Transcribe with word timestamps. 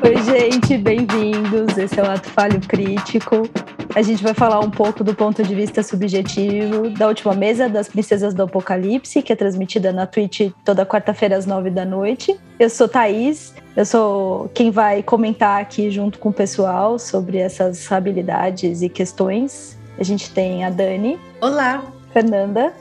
Oi, 0.00 0.16
gente, 0.22 0.78
bem-vindos. 0.78 1.76
Esse 1.76 1.98
é 1.98 2.02
o 2.02 2.10
Ato 2.10 2.28
Falho 2.30 2.60
Crítico. 2.60 3.48
A 3.96 4.00
gente 4.00 4.22
vai 4.22 4.32
falar 4.32 4.60
um 4.60 4.70
pouco 4.70 5.02
do 5.02 5.12
ponto 5.12 5.42
de 5.42 5.52
vista 5.54 5.82
subjetivo 5.82 6.90
da 6.90 7.08
última 7.08 7.34
mesa 7.34 7.68
das 7.68 7.88
Princesas 7.88 8.32
do 8.32 8.44
Apocalipse, 8.44 9.20
que 9.22 9.32
é 9.32 9.36
transmitida 9.36 9.92
na 9.92 10.06
Twitch 10.06 10.52
toda 10.64 10.86
quarta-feira 10.86 11.36
às 11.36 11.46
nove 11.46 11.68
da 11.68 11.84
noite. 11.84 12.38
Eu 12.60 12.70
sou 12.70 12.88
Thaís, 12.88 13.52
eu 13.76 13.84
sou 13.84 14.48
quem 14.54 14.70
vai 14.70 15.02
comentar 15.02 15.60
aqui 15.60 15.90
junto 15.90 16.20
com 16.20 16.28
o 16.28 16.32
pessoal 16.32 16.96
sobre 16.98 17.38
essas 17.38 17.90
habilidades 17.90 18.82
e 18.82 18.88
questões. 18.88 19.76
A 19.98 20.04
gente 20.04 20.30
tem 20.30 20.64
a 20.64 20.70
Dani. 20.70 21.18
Olá. 21.40 21.84
Fernanda. 22.12 22.72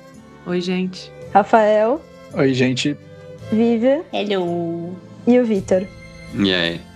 Oi, 0.46 0.62
gente. 0.62 1.12
Rafael. 1.34 2.00
Oi, 2.34 2.54
gente. 2.54 2.96
Vivian. 3.52 4.02
Hello. 4.14 4.96
E 5.26 5.40
o 5.40 5.46
Vitor. 5.46 5.84
E 6.36 6.54
aí? 6.54 6.87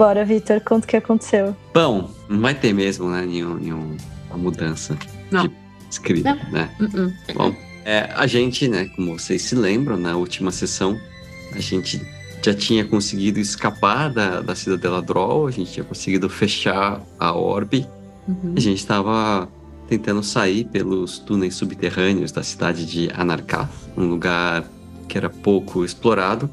Bora, 0.00 0.24
Vitor, 0.24 0.62
conta 0.62 0.86
o 0.86 0.88
que 0.88 0.96
aconteceu. 0.96 1.54
Bom, 1.74 2.10
não 2.26 2.40
vai 2.40 2.54
ter 2.54 2.72
mesmo, 2.72 3.10
né, 3.10 3.26
nenhum, 3.26 3.56
nenhuma 3.56 3.96
mudança 4.34 4.96
não. 5.30 5.46
de 5.46 5.54
escrita, 5.90 6.36
não. 6.36 6.50
né? 6.52 6.70
Uh 6.80 6.84
-uh. 6.84 7.34
Bom, 7.34 7.54
é, 7.84 8.10
a 8.16 8.26
gente, 8.26 8.66
né, 8.66 8.86
como 8.96 9.18
vocês 9.18 9.42
se 9.42 9.54
lembram, 9.54 9.98
na 9.98 10.16
última 10.16 10.50
sessão, 10.52 10.98
a 11.52 11.60
gente 11.60 12.00
já 12.42 12.54
tinha 12.54 12.82
conseguido 12.82 13.38
escapar 13.40 14.08
da, 14.08 14.40
da 14.40 14.54
Cidadela 14.54 15.02
Droll, 15.02 15.48
a 15.48 15.50
gente 15.50 15.70
tinha 15.70 15.84
conseguido 15.84 16.30
fechar 16.30 17.02
a 17.18 17.34
orbe, 17.34 17.86
uhum. 18.26 18.54
a 18.56 18.60
gente 18.60 18.78
estava 18.78 19.46
tentando 19.86 20.22
sair 20.22 20.64
pelos 20.64 21.18
túneis 21.18 21.56
subterrâneos 21.56 22.32
da 22.32 22.42
cidade 22.42 22.86
de 22.86 23.10
Anarkath, 23.12 23.68
um 23.98 24.06
lugar 24.06 24.64
que 25.06 25.18
era 25.18 25.28
pouco 25.28 25.84
explorado, 25.84 26.48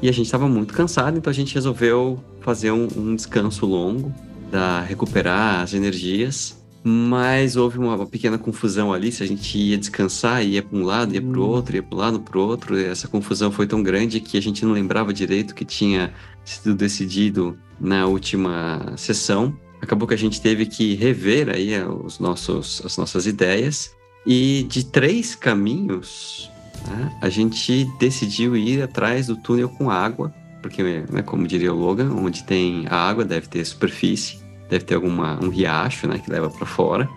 e 0.00 0.08
a 0.08 0.12
gente 0.12 0.26
estava 0.26 0.48
muito 0.48 0.72
cansado, 0.72 1.18
então 1.18 1.30
a 1.30 1.34
gente 1.34 1.54
resolveu 1.54 2.22
fazer 2.40 2.70
um, 2.70 2.88
um 2.96 3.14
descanso 3.16 3.66
longo, 3.66 4.14
da 4.50 4.80
recuperar 4.80 5.62
as 5.62 5.74
energias. 5.74 6.56
Mas 6.84 7.56
houve 7.56 7.76
uma, 7.76 7.96
uma, 7.96 8.06
pequena 8.06 8.38
confusão 8.38 8.92
ali, 8.92 9.10
se 9.10 9.22
a 9.22 9.26
gente 9.26 9.58
ia 9.58 9.76
descansar, 9.76 10.44
ia 10.44 10.62
para 10.62 10.78
um 10.78 10.84
lado, 10.84 11.12
ia 11.12 11.20
para 11.20 11.38
o 11.38 11.42
outro, 11.42 11.74
ia 11.76 11.82
para 11.82 11.96
um 11.96 11.98
lado, 11.98 12.20
para 12.20 12.38
o 12.38 12.40
outro. 12.40 12.78
E 12.78 12.84
essa 12.84 13.08
confusão 13.08 13.50
foi 13.50 13.66
tão 13.66 13.82
grande 13.82 14.20
que 14.20 14.38
a 14.38 14.40
gente 14.40 14.64
não 14.64 14.72
lembrava 14.72 15.12
direito 15.12 15.54
que 15.54 15.64
tinha 15.64 16.14
sido 16.44 16.74
decidido 16.74 17.58
na 17.80 18.06
última 18.06 18.94
sessão. 18.96 19.54
Acabou 19.82 20.06
que 20.06 20.14
a 20.14 20.18
gente 20.18 20.40
teve 20.40 20.66
que 20.66 20.94
rever 20.94 21.50
aí 21.50 21.74
os 21.82 22.18
nossos, 22.20 22.80
as 22.84 22.96
nossas 22.96 23.26
ideias. 23.26 23.90
E 24.24 24.64
de 24.68 24.84
três 24.84 25.34
caminhos, 25.34 26.50
né, 26.86 27.18
a 27.20 27.28
gente 27.28 27.84
decidiu 27.98 28.56
ir 28.56 28.82
atrás 28.82 29.26
do 29.26 29.36
túnel 29.36 29.68
com 29.68 29.90
água, 29.90 30.32
porque, 30.62 30.82
né, 31.10 31.22
como 31.22 31.46
diria 31.46 31.72
o 31.72 31.76
Logan, 31.76 32.12
onde 32.12 32.44
tem 32.44 32.86
água 32.88 33.24
deve 33.24 33.46
ter 33.46 33.64
superfície, 33.64 34.38
deve 34.68 34.84
ter 34.84 34.94
alguma 34.94 35.38
um 35.42 35.48
riacho, 35.48 36.06
né, 36.06 36.18
que 36.18 36.30
leva 36.30 36.50
para 36.50 36.66
fora. 36.66 37.08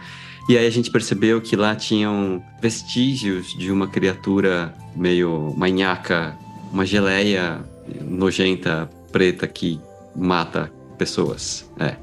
E 0.49 0.57
aí 0.57 0.65
a 0.65 0.69
gente 0.69 0.91
percebeu 0.91 1.39
que 1.39 1.55
lá 1.55 1.75
tinham 1.75 2.43
vestígios 2.61 3.55
de 3.57 3.71
uma 3.71 3.87
criatura 3.87 4.73
meio 4.95 5.53
manhaca, 5.55 6.35
uma 6.71 6.85
geleia 6.85 7.61
nojenta 8.01 8.89
preta 9.11 9.47
que 9.47 9.79
mata 10.15 10.71
pessoas. 10.97 11.69
É. 11.79 11.95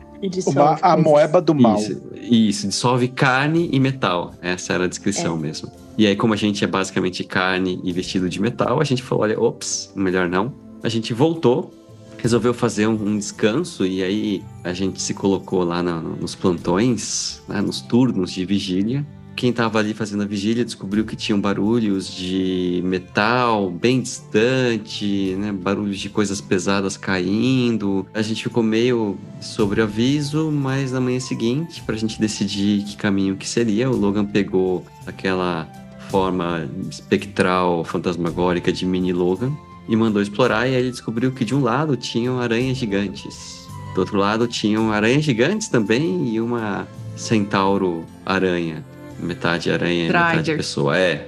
Uma, 0.46 0.78
a 0.82 0.96
moeba 0.96 1.40
do 1.40 1.54
mal. 1.54 1.78
Isso, 1.78 2.02
isso, 2.20 2.68
dissolve 2.68 3.08
carne 3.08 3.68
e 3.72 3.78
metal. 3.78 4.34
Essa 4.42 4.72
era 4.72 4.84
a 4.84 4.88
descrição 4.88 5.36
é. 5.36 5.38
mesmo. 5.38 5.70
E 5.96 6.06
aí, 6.06 6.14
como 6.14 6.32
a 6.32 6.36
gente 6.36 6.62
é 6.62 6.66
basicamente 6.66 7.24
carne 7.24 7.80
e 7.82 7.92
vestido 7.92 8.28
de 8.28 8.40
metal, 8.40 8.80
a 8.80 8.84
gente 8.84 9.02
falou: 9.02 9.24
olha, 9.24 9.40
ops, 9.40 9.92
melhor 9.94 10.28
não. 10.28 10.52
A 10.82 10.88
gente 10.88 11.12
voltou, 11.12 11.72
resolveu 12.18 12.54
fazer 12.54 12.86
um, 12.86 12.92
um 12.92 13.18
descanso 13.18 13.84
e 13.84 14.02
aí 14.02 14.42
a 14.62 14.72
gente 14.72 15.00
se 15.02 15.14
colocou 15.14 15.64
lá 15.64 15.82
no, 15.82 16.16
nos 16.16 16.34
plantões, 16.34 17.42
né, 17.48 17.60
nos 17.60 17.80
turnos 17.80 18.32
de 18.32 18.44
vigília. 18.44 19.06
Quem 19.38 19.50
estava 19.50 19.78
ali 19.78 19.94
fazendo 19.94 20.24
a 20.24 20.26
vigília 20.26 20.64
descobriu 20.64 21.04
que 21.04 21.14
tinham 21.14 21.40
barulhos 21.40 22.12
de 22.12 22.82
metal 22.84 23.70
bem 23.70 24.00
distante, 24.00 25.36
né, 25.38 25.52
barulhos 25.52 26.00
de 26.00 26.08
coisas 26.08 26.40
pesadas 26.40 26.96
caindo. 26.96 28.04
A 28.12 28.20
gente 28.20 28.42
ficou 28.42 28.64
meio 28.64 29.16
sobre 29.40 29.80
aviso, 29.80 30.50
mas 30.50 30.90
na 30.90 31.00
manhã 31.00 31.20
seguinte, 31.20 31.80
para 31.84 31.94
a 31.94 31.98
gente 31.98 32.20
decidir 32.20 32.82
que 32.82 32.96
caminho 32.96 33.36
que 33.36 33.48
seria, 33.48 33.88
o 33.88 33.94
Logan 33.94 34.26
pegou 34.26 34.84
aquela 35.06 35.68
forma 36.10 36.68
espectral, 36.90 37.84
fantasmagórica 37.84 38.72
de 38.72 38.84
mini 38.84 39.12
Logan 39.12 39.52
e 39.88 39.94
mandou 39.94 40.20
explorar. 40.20 40.66
E 40.66 40.74
aí 40.74 40.82
ele 40.82 40.90
descobriu 40.90 41.30
que 41.30 41.44
de 41.44 41.54
um 41.54 41.62
lado 41.62 41.96
tinham 41.96 42.40
aranhas 42.40 42.76
gigantes, 42.76 43.68
do 43.94 44.00
outro 44.00 44.18
lado 44.18 44.48
tinham 44.48 44.90
aranhas 44.90 45.24
gigantes 45.24 45.68
também 45.68 46.26
e 46.28 46.40
uma 46.40 46.88
centauro 47.14 48.04
aranha, 48.26 48.84
metade 49.18 49.70
aranha, 49.70 50.06
metade 50.06 50.54
pessoa. 50.56 50.96
É, 50.96 51.26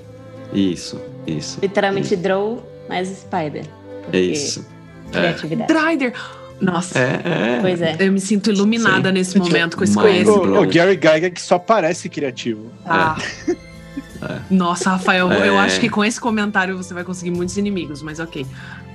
isso, 0.52 1.00
isso. 1.26 1.58
Literalmente 1.62 2.14
isso. 2.14 2.22
Drow 2.22 2.66
mais 2.88 3.08
Spider. 3.08 3.64
É 4.12 4.18
isso. 4.20 4.66
Criatividade. 5.12 5.72
É. 5.72 5.74
Drider. 5.74 6.12
Nossa. 6.60 6.98
É, 6.98 7.20
é. 7.24 7.58
Pois 7.60 7.80
é. 7.80 7.96
Eu 7.98 8.12
me 8.12 8.20
sinto 8.20 8.50
iluminada 8.50 9.08
Sim. 9.08 9.14
nesse 9.14 9.38
momento 9.38 9.76
com 9.76 9.84
esse 9.84 9.94
conhecimento. 9.94 10.50
O, 10.50 10.62
o 10.62 10.66
Gary 10.66 10.94
Gygax 10.96 11.30
que 11.34 11.40
só 11.40 11.58
parece 11.58 12.08
criativo. 12.08 12.70
Ah. 12.84 13.16
Nossa, 14.50 14.90
Rafael, 14.90 15.30
eu 15.32 15.54
É. 15.54 15.58
acho 15.60 15.80
que 15.80 15.88
com 15.88 16.04
esse 16.04 16.20
comentário 16.20 16.76
você 16.76 16.92
vai 16.92 17.04
conseguir 17.04 17.30
muitos 17.30 17.56
inimigos, 17.56 18.02
mas 18.02 18.20
ok. 18.20 18.46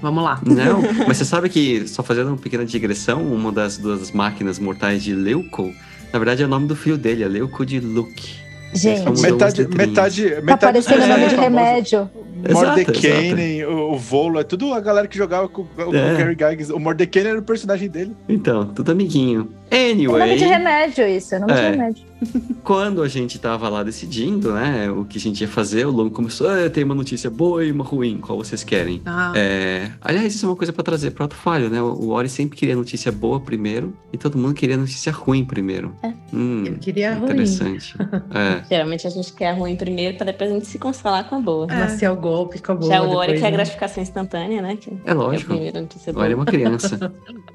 Vamos 0.01 0.23
lá. 0.23 0.39
Não, 0.45 0.81
mas 1.07 1.17
você 1.17 1.25
sabe 1.25 1.50
que, 1.50 1.88
só 1.88 2.03
fazendo 2.03 2.27
uma 2.27 2.38
pequena 2.38 2.63
digressão, 2.63 3.23
uma 3.23 3.51
das 3.51 3.77
duas 3.77 4.12
máquinas 4.12 4.59
mortais 4.59 5.03
de 5.03 5.16
Leuco, 5.16 5.73
na 6.13 6.19
verdade 6.19 6.44
é 6.44 6.45
o 6.45 6.50
nome 6.50 6.67
do 6.67 6.75
filho 6.75 6.97
dele, 6.97 7.23
é 7.23 7.27
Leuco 7.27 7.66
de 7.66 7.79
Luke. 7.79 8.35
Gente, 8.73 9.05
mudou 9.05 9.21
Metade, 9.21 9.67
metade, 9.67 10.23
metade. 10.23 10.45
tá 10.47 10.57
parecendo 10.57 11.03
é, 11.03 11.07
nome 11.07 11.27
de 11.29 11.35
remédio. 11.35 12.09
Mordecai, 12.51 13.65
o, 13.65 13.93
o 13.93 13.97
Volo, 13.97 14.39
é 14.39 14.43
tudo 14.43 14.73
a 14.73 14.79
galera 14.79 15.07
que 15.07 15.17
jogava 15.17 15.47
com, 15.47 15.63
com 15.65 15.81
É. 15.81 16.13
o 16.13 16.17
Gary 16.17 16.35
Gygax. 16.35 16.69
O 16.69 16.79
Mordecai 16.79 17.25
era 17.25 17.39
o 17.39 17.41
personagem 17.41 17.89
dele. 17.89 18.15
Então, 18.27 18.65
tudo 18.67 18.91
amiguinho. 18.91 19.49
É 19.75 19.94
nome 19.94 20.06
Anyway, 20.08 20.38
de 20.38 20.46
remédio 20.46 21.08
isso, 21.08 21.36
é 21.36 21.40
nome 21.40 21.53
de 21.53 21.59
É. 21.59 21.69
remédio. 21.72 22.03
quando 22.63 23.03
a 23.03 23.08
gente 23.09 23.38
tava 23.38 23.68
lá 23.69 23.84
decidindo, 23.84 24.53
né, 24.53 24.90
o 24.90 25.03
que 25.03 25.18
a 25.18 25.22
gente 25.22 25.41
ia 25.41 25.47
fazer, 25.47 25.86
o 25.86 25.91
Logan 25.91 26.09
começou, 26.09 26.47
ah, 26.50 26.69
tem 26.69 26.84
uma 26.84 26.96
notícia 26.96 27.30
boa 27.30 27.63
e 27.63 27.72
uma 27.72 27.84
ruim, 27.84 28.18
qual 28.19 28.38
vocês 28.38 28.63
querem? 28.63 29.02
Ah, 29.06 29.34
É, 29.36 29.91
aliás, 30.02 30.34
isso 30.34 30.46
é 30.46 30.50
uma 30.50 30.56
coisa 30.56 30.72
pra 30.72 30.81
trazer 30.84 31.12
pro 31.12 31.25
Ato 31.25 31.36
Falho, 31.36 31.69
né? 31.69 31.81
O 31.81 32.09
Ori 32.09 32.30
sempre 32.30 32.58
queria 32.58 32.75
notícia 32.75 33.12
boa 33.12 33.40
primeiro 33.40 33.94
e 34.13 34.18
todo 34.18 34.38
mundo 34.38 34.53
queria 34.56 34.78
notícia 34.78 35.12
ruim 35.12 35.44
primeiro. 35.44 35.94
É. 36.02 36.13
Hum, 36.34 36.63
Eu 36.66 36.74
queria 36.75 37.13
ruim. 37.13 37.24
interessante. 37.25 37.96
é. 38.34 38.63
Geralmente 38.69 39.06
a 39.06 39.09
gente 39.09 39.34
quer 39.34 39.50
a 39.50 39.53
ruim 39.53 39.75
primeiro 39.75 40.16
pra 40.18 40.25
depois 40.25 40.50
a 40.50 40.53
gente 40.53 40.68
se 40.68 40.80
consolar 40.80 41.28
com 41.30 41.36
a 41.36 41.40
boa. 41.42 41.68
É. 41.69 41.75
Nascer 41.75 42.09
o 42.09 42.16
golpe 42.16 42.59
com 42.62 42.72
a 42.72 42.75
boa. 42.75 42.92
Já 42.92 43.02
o 43.03 43.09
Ori 43.09 43.34
depois, 43.34 43.40
que 43.40 43.46
é 43.46 43.47
a 43.47 43.52
né? 43.52 43.57
gratificação 43.57 44.02
instantânea, 44.02 44.62
né? 44.62 44.78
Que 44.78 44.92
É 45.06 45.13
lógico. 45.13 45.53
É 45.53 45.80
notícia 45.81 46.12
O 46.12 46.13
boa. 46.16 46.24
Ori 46.25 46.34
é 46.34 46.36
uma 46.36 46.46
criança. 46.46 47.13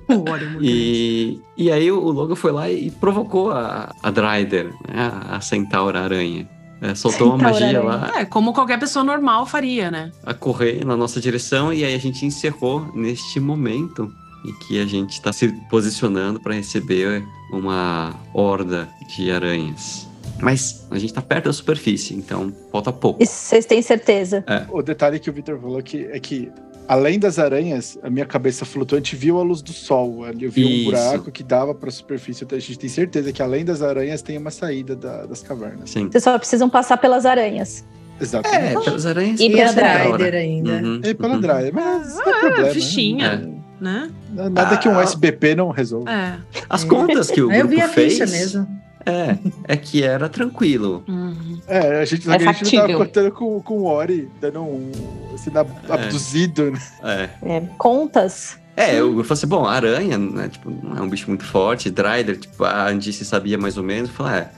o 0.09 0.31
Ori 0.31 0.45
é 0.45 0.49
muito 0.49 0.65
E, 0.65 1.41
e 1.57 1.73
aí 1.73 1.91
o 1.91 2.09
Logan 2.12 2.34
foi 2.34 2.53
lá 2.53 2.71
e 2.71 2.91
provocou 2.91 3.50
a, 3.50 3.94
a 4.03 4.10
Dryder, 4.10 4.72
né, 4.88 5.12
a 5.28 5.41
Centaura 5.41 6.00
Aranha. 6.00 6.48
É, 6.82 6.94
soltou 6.94 7.28
uma 7.28 7.37
magia 7.37 7.66
Aranha. 7.66 7.82
lá 7.82 8.21
É, 8.21 8.25
como 8.25 8.54
qualquer 8.54 8.81
pessoa 8.81 9.04
normal 9.04 9.44
faria, 9.44 9.91
né? 9.91 10.10
a 10.25 10.32
correr 10.32 10.82
na 10.84 10.97
nossa 10.97 11.21
direção 11.21 11.72
e 11.72 11.84
aí 11.84 11.94
a 11.94 11.98
gente 11.98 12.25
encerrou 12.25 12.91
neste 12.94 13.38
momento 13.38 14.10
em 14.47 14.53
que 14.60 14.81
a 14.81 14.87
gente 14.87 15.12
está 15.12 15.32
se 15.32 15.48
posicionando 15.69 16.41
para 16.41 16.54
receber 16.54 17.22
uma 17.53 18.15
horda 18.32 18.88
de 19.15 19.31
aranhas. 19.31 20.09
Mas 20.41 20.87
a 20.91 20.98
gente 20.98 21.10
está 21.10 21.21
perto 21.21 21.47
da 21.47 21.53
superfície, 21.53 22.15
então 22.15 22.53
falta 22.72 22.92
pouco. 22.92 23.22
Isso 23.22 23.34
vocês 23.34 23.66
têm 23.66 23.82
certeza. 23.82 24.42
O 24.71 24.83
detalhe 24.83 25.18
que 25.18 25.28
o 25.28 25.33
Victor 25.33 25.60
falou 25.60 25.83
que, 25.83 26.06
é 26.06 26.18
que, 26.18 26.51
além 26.88 27.18
das 27.18 27.38
aranhas, 27.38 27.98
a 28.03 28.10
minha 28.10 28.27
cabeça 28.27 28.65
flutuante 28.65 29.15
viu 29.16 29.38
a 29.38 29.42
luz 29.42 29.62
do 29.62 29.72
sol. 29.72 30.24
Eu 30.27 30.50
vi 30.50 30.62
Isso. 30.62 30.80
um 30.80 30.84
buraco 30.84 31.30
que 31.30 31.42
dava 31.42 31.74
pra 31.74 31.91
superfície. 31.91 32.44
Então 32.44 32.56
a 32.56 32.60
gente 32.60 32.78
tem 32.78 32.88
certeza 32.88 33.32
que, 33.32 33.42
além 33.42 33.65
das 33.65 33.82
aranhas, 33.82 34.22
tem 34.22 34.36
uma 34.38 34.50
saída 34.50 34.94
da- 34.97 35.27
das 35.27 35.42
cavernas. 35.42 35.91
Sim. 35.91 36.09
Vocês 36.10 36.24
só 36.24 36.38
precisam 36.38 36.68
passar 36.68 36.97
pelas 36.98 37.24
aranhas. 37.27 37.84
É, 38.18 38.22
Exatamente. 38.22 38.84
pelas 38.84 39.06
aranhas. 39.06 39.41
E 39.41 39.48
E 39.48 39.53
a 39.54 39.56
pela 39.56 39.68
Centaura. 39.72 40.18
Drider 40.18 40.41
ainda. 40.41 40.72
Uhum, 40.72 41.00
E 41.04 41.15
pela 41.15 41.34
uhum. 41.34 41.41
Dryer, 41.41 41.72
mas 41.74 42.16
não 42.16 42.22
Ah, 42.28 42.41
problema. 42.41 42.68
fichinha. 42.71 43.36
né? 43.36 43.54
Né? 43.80 44.50
Nada 44.50 44.77
que 44.77 44.86
um 44.88 44.98
Ah. 44.98 45.03
SBP 45.03 45.54
não 45.54 45.71
resolva. 45.71 46.10
É. 46.10 46.36
As 46.68 46.84
contas 46.84 47.30
que 47.30 47.41
o 47.41 47.48
Aí 47.50 47.60
eu 47.60 47.66
grupo 47.66 47.77
vi 47.77 47.80
a 47.80 47.88
fez 47.88 48.12
ficha 48.18 48.27
mesmo. 48.27 48.68
É, 49.10 49.39
é 49.65 49.77
que 49.77 50.03
era 50.03 50.28
tranquilo. 50.28 51.03
Uhum. 51.09 51.60
É, 51.66 52.01
a 52.01 52.04
gente, 52.04 52.28
É 52.30 52.34
a 52.34 52.39
gente 52.53 52.74
não 52.77 52.83
tava 52.86 52.95
contando 52.95 53.33
com, 53.33 53.60
com 53.60 53.74
o 53.80 53.84
Ori 53.86 54.28
dando 54.41 54.60
um. 54.62 54.91
sendo 55.36 55.59
ab- 55.59 55.71
É. 55.89 55.92
abduzido, 55.92 56.71
né? 56.71 56.80
É. 57.03 57.57
É, 57.57 57.60
contas. 57.78 58.59
É, 58.77 58.92
eu, 58.95 59.09
eu 59.18 59.24
falei 59.24 59.33
assim, 59.33 59.47
bom, 59.47 59.66
aranha, 59.66 60.16
né? 60.16 60.48
Tipo, 60.48 60.71
não 60.71 60.97
é 60.97 61.03
um 61.03 61.09
bicho 61.09 61.28
muito 61.28 61.45
forte. 61.45 61.91
Dryder, 61.91 62.39
tipo, 62.39 62.65
a 62.65 62.89
Andice 62.89 63.24
sabia 63.24 63.59
mais 63.59 63.77
ou 63.77 63.83
menos. 63.83 64.09
Eu 64.10 64.15
falei, 64.16 64.41
é. 64.42 64.51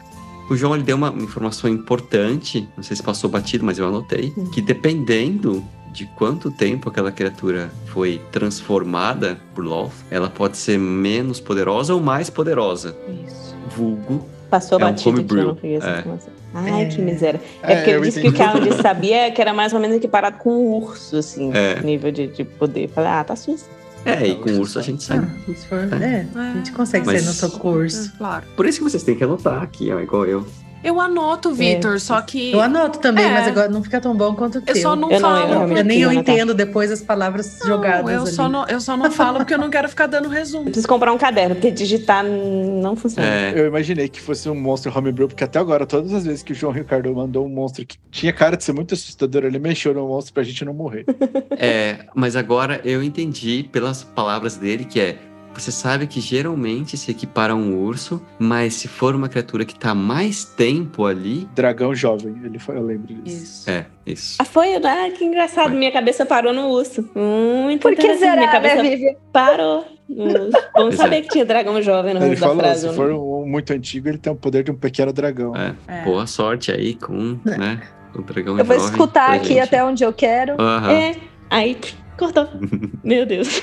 O 0.51 0.57
João 0.57 0.75
ele 0.75 0.85
deu 0.85 0.97
uma 0.97 1.09
informação 1.09 1.71
importante, 1.71 2.69
não 2.77 2.83
sei 2.83 2.97
se 2.97 3.03
passou 3.03 3.31
batido, 3.31 3.65
mas 3.65 3.79
eu 3.79 3.87
anotei, 3.89 4.33
que 4.53 4.61
dependendo 4.61 5.65
de 5.93 6.05
quanto 6.17 6.51
tempo 6.51 6.89
aquela 6.89 7.11
criatura 7.13 7.71
foi 7.87 8.21
transformada 8.33 9.39
por 9.55 9.65
Loth, 9.65 9.93
ela 10.11 10.29
pode 10.29 10.57
ser 10.57 10.79
menos 10.79 11.41
poderosa 11.41 11.95
ou 11.95 12.01
mais 12.01 12.29
poderosa. 12.29 12.97
Isso. 13.27 13.55
Vulgo. 13.77 14.27
Passou 14.53 14.79
É 14.79 14.85
um 14.85 14.89
batido 14.91 15.09
home 15.19 15.25
que 15.25 15.35
eu 15.35 15.45
não 15.47 15.55
peguei 15.55 15.77
essa 15.79 15.89
é. 15.89 15.99
informação. 16.01 16.33
Ai, 16.53 16.83
É. 16.83 16.85
que 16.85 17.01
miséria. 17.01 17.41
É, 17.63 17.73
É, 17.73 17.77
porque 17.77 17.91
eu 17.91 17.95
ele 17.97 18.05
disse 18.05 18.21
que 18.21 18.29
o. 18.29 18.33
Caldi 18.35 18.71
sabia 18.83 19.31
que 19.31 19.41
era 19.41 19.55
mais 19.55 19.73
ou 19.73 19.81
menos 19.81 19.97
equiparado 19.97 20.37
com 20.37 20.51
o 20.51 20.77
urso, 20.77 21.17
assim, 21.17 21.51
É. 21.55 21.81
nível 21.81 22.13
de, 22.13 22.27
de 22.27 22.45
poder. 22.45 22.87
Falei, 22.91 23.11
ah, 23.11 23.25
tá 23.25 23.35
susto. 23.35 23.71
É, 24.05 24.27
e 24.27 24.35
com 24.35 24.51
o 24.51 24.59
urso 24.61 24.79
a 24.79 24.83
gente 24.83 25.03
sabe. 25.03 25.27
Ah, 25.27 25.53
se 25.55 25.67
for, 25.67 25.79
é, 25.79 26.27
a 26.35 26.53
gente 26.57 26.71
consegue 26.73 27.07
Mas- 27.07 27.23
sair 27.23 27.27
no 27.29 27.33
seu 27.33 27.51
curso. 27.59 28.13
É, 28.15 28.19
claro. 28.19 28.45
Por 28.55 28.67
isso 28.67 28.77
que 28.77 28.85
vocês 28.85 29.03
têm 29.03 29.15
que 29.17 29.25
anotar 29.25 29.63
aqui, 29.63 29.91
ó, 29.91 29.99
igual 30.01 30.27
eu. 30.27 30.47
Eu 30.83 31.01
anoto, 31.01 31.53
Vitor, 31.55 32.01
só 32.01 32.21
que. 32.21 32.53
Eu 32.53 32.61
anoto 32.61 32.99
também, 32.99 33.25
É. 33.25 33.33
mas 33.33 33.47
agora 33.49 33.69
não 33.69 33.83
fica 33.83 34.01
tão 34.01 34.15
bom 34.17 34.35
quanto 34.35 34.57
o 34.57 34.59
Eu 34.59 34.63
teu. 34.75 34.77
só 34.77 34.97
não 34.97 35.11
Eu 35.11 35.21
não, 35.21 35.31
eu 35.31 35.37
falo. 35.43 35.49
realmente- 35.53 35.79
Eu 35.79 35.85
nem 35.85 36.01
eu 36.01 36.13
Não, 36.13 36.21
entendo 36.21 36.55
depois 36.55 36.91
as 36.91 37.01
palavras 37.01 37.59
Não, 37.61 37.67
jogadas 37.69 38.11
eu, 38.15 38.23
ali. 38.23 38.31
só 38.33 38.49
não, 38.49 38.67
eu 38.67 38.81
só 38.81 38.97
não 38.97 39.11
falo 39.11 39.39
porque 39.39 39.55
eu 39.55 39.59
não 39.59 39.71
quero 39.71 39.89
ficar 39.89 40.07
dando 40.07 40.29
resumo. 40.29 40.63
Eu 40.63 40.65
preciso 40.67 40.89
comprar 40.89 41.13
um 41.13 41.19
caderno, 41.19 41.55
porque 41.55 41.71
digitar 41.71 42.25
não 42.25 42.97
funciona. 42.97 43.29
É, 43.29 43.53
Eu 43.57 43.67
imaginei 43.67 44.09
que 44.09 44.21
fosse 44.21 44.49
um 44.49 44.55
monstro 44.55 44.93
homebrew, 44.97 45.29
porque 45.29 45.45
até 45.45 45.59
agora, 45.59 45.87
todas 45.87 46.13
as 46.13 46.25
vezes 46.25 46.43
que 46.43 46.53
o 46.53 46.55
João 46.55 46.73
Ricardo 46.73 47.15
mandou 47.15 47.47
um 47.47 47.49
monstro 47.49 47.85
que 47.87 47.97
tinha 48.11 48.33
cara 48.33 48.57
de 48.57 48.65
ser 48.65 48.73
muito 48.73 48.95
assustador, 48.95 49.45
ele 49.45 49.59
mexeu 49.59 49.95
no 49.95 50.07
monstro 50.09 50.35
pra 50.35 50.43
gente 50.43 50.65
não 50.65 50.75
morrer. 50.75 51.05
é, 51.51 52.07
mas 52.15 52.35
agora 52.37 52.81
eu 52.85 53.03
entendi 53.03 53.69
pelas 53.71 54.03
palavras 54.03 54.57
dele 54.57 54.85
que 54.85 55.01
é. 55.01 55.17
Você 55.55 55.71
sabe 55.71 56.07
que 56.07 56.21
geralmente 56.21 56.97
se 56.97 57.11
equipara 57.11 57.53
a 57.53 57.57
um 57.57 57.77
urso, 57.79 58.21
mas 58.39 58.75
se 58.75 58.89
for 58.89 59.15
uma 59.15 59.29
criatura 59.29 59.65
que 59.65 59.75
tá 59.79 59.95
mais 59.95 60.45
tempo 60.45 61.05
ali. 61.07 61.49
Dragão 61.55 61.95
jovem, 61.95 62.35
ele 62.45 62.59
foi, 62.59 62.77
eu 62.77 62.83
lembro 62.83 63.15
disso. 63.15 63.43
Isso. 63.43 63.71
É, 63.71 63.87
isso. 64.07 64.37
Ah, 64.41 64.45
foi? 64.45 64.75
Ah, 64.77 65.11
que 65.17 65.25
engraçado. 65.25 65.71
Minha 65.75 65.93
cabeça 65.93 66.25
parou 66.27 66.53
no 66.53 66.69
urso. 66.69 67.09
Muito 67.15 67.83
Por 67.83 67.95
que 67.95 68.03
interessante. 68.03 68.21
Minha 68.39 68.51
será, 68.51 68.61
né, 68.61 68.69
cabeça 68.69 68.83
Vivian? 68.83 69.15
parou. 69.33 69.85
no 70.09 70.25
urso. 70.25 70.59
Pois 70.75 70.95
saber 70.97 71.17
é. 71.17 71.21
que 71.23 71.29
tinha 71.29 71.45
dragão 71.45 71.81
jovem 71.83 72.15
no 72.15 72.23
Ele 72.25 72.35
da 72.35 72.41
falou, 72.41 72.57
frase. 72.59 72.89
se 72.89 72.95
for 72.95 73.11
um 73.13 73.47
muito 73.47 73.73
antigo, 73.73 74.09
ele 74.09 74.19
tem 74.19 74.33
o 74.33 74.37
poder 74.37 74.65
de 74.65 74.71
um 74.71 74.75
pequeno 74.75 75.13
dragão. 75.13 75.55
É, 75.57 75.75
É. 75.87 76.03
Boa 76.03 76.27
sorte 76.27 76.73
aí 76.73 76.95
com, 76.95 77.39
né, 77.45 77.81
o 78.15 78.23
dragão 78.23 78.59
Eu 78.59 78.65
vou 78.65 78.77
jovem 78.77 78.91
escutar 78.93 79.31
aqui 79.33 79.49
gente. 79.49 79.61
até 79.61 79.85
onde 79.85 80.03
eu 80.03 80.13
quero. 80.13 80.61
Aham. 80.61 80.91
É, 80.93 81.17
aí 81.51 81.77
cortou. 82.19 82.49
Meu 83.05 83.25
Deus. 83.27 83.63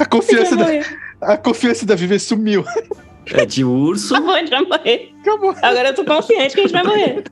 A, 0.00 0.04
confiança 0.06 0.56
da, 0.56 0.66
a 1.20 1.36
confiança 1.36 1.86
da 1.86 1.94
Vivi 1.94 2.18
sumiu. 2.18 2.64
É 3.26 3.44
de 3.46 3.64
urso. 3.64 4.14
Bom, 4.20 4.30
a 4.30 4.38
gente 4.38 4.50
vai 4.50 4.62
morrer. 4.62 5.12
Acabou. 5.20 5.54
Agora 5.62 5.88
eu 5.90 5.94
tô 5.94 6.04
confiante 6.04 6.54
que 6.54 6.60
a 6.60 6.62
gente 6.64 6.72
vai 6.72 6.82
morrer. 6.84 7.24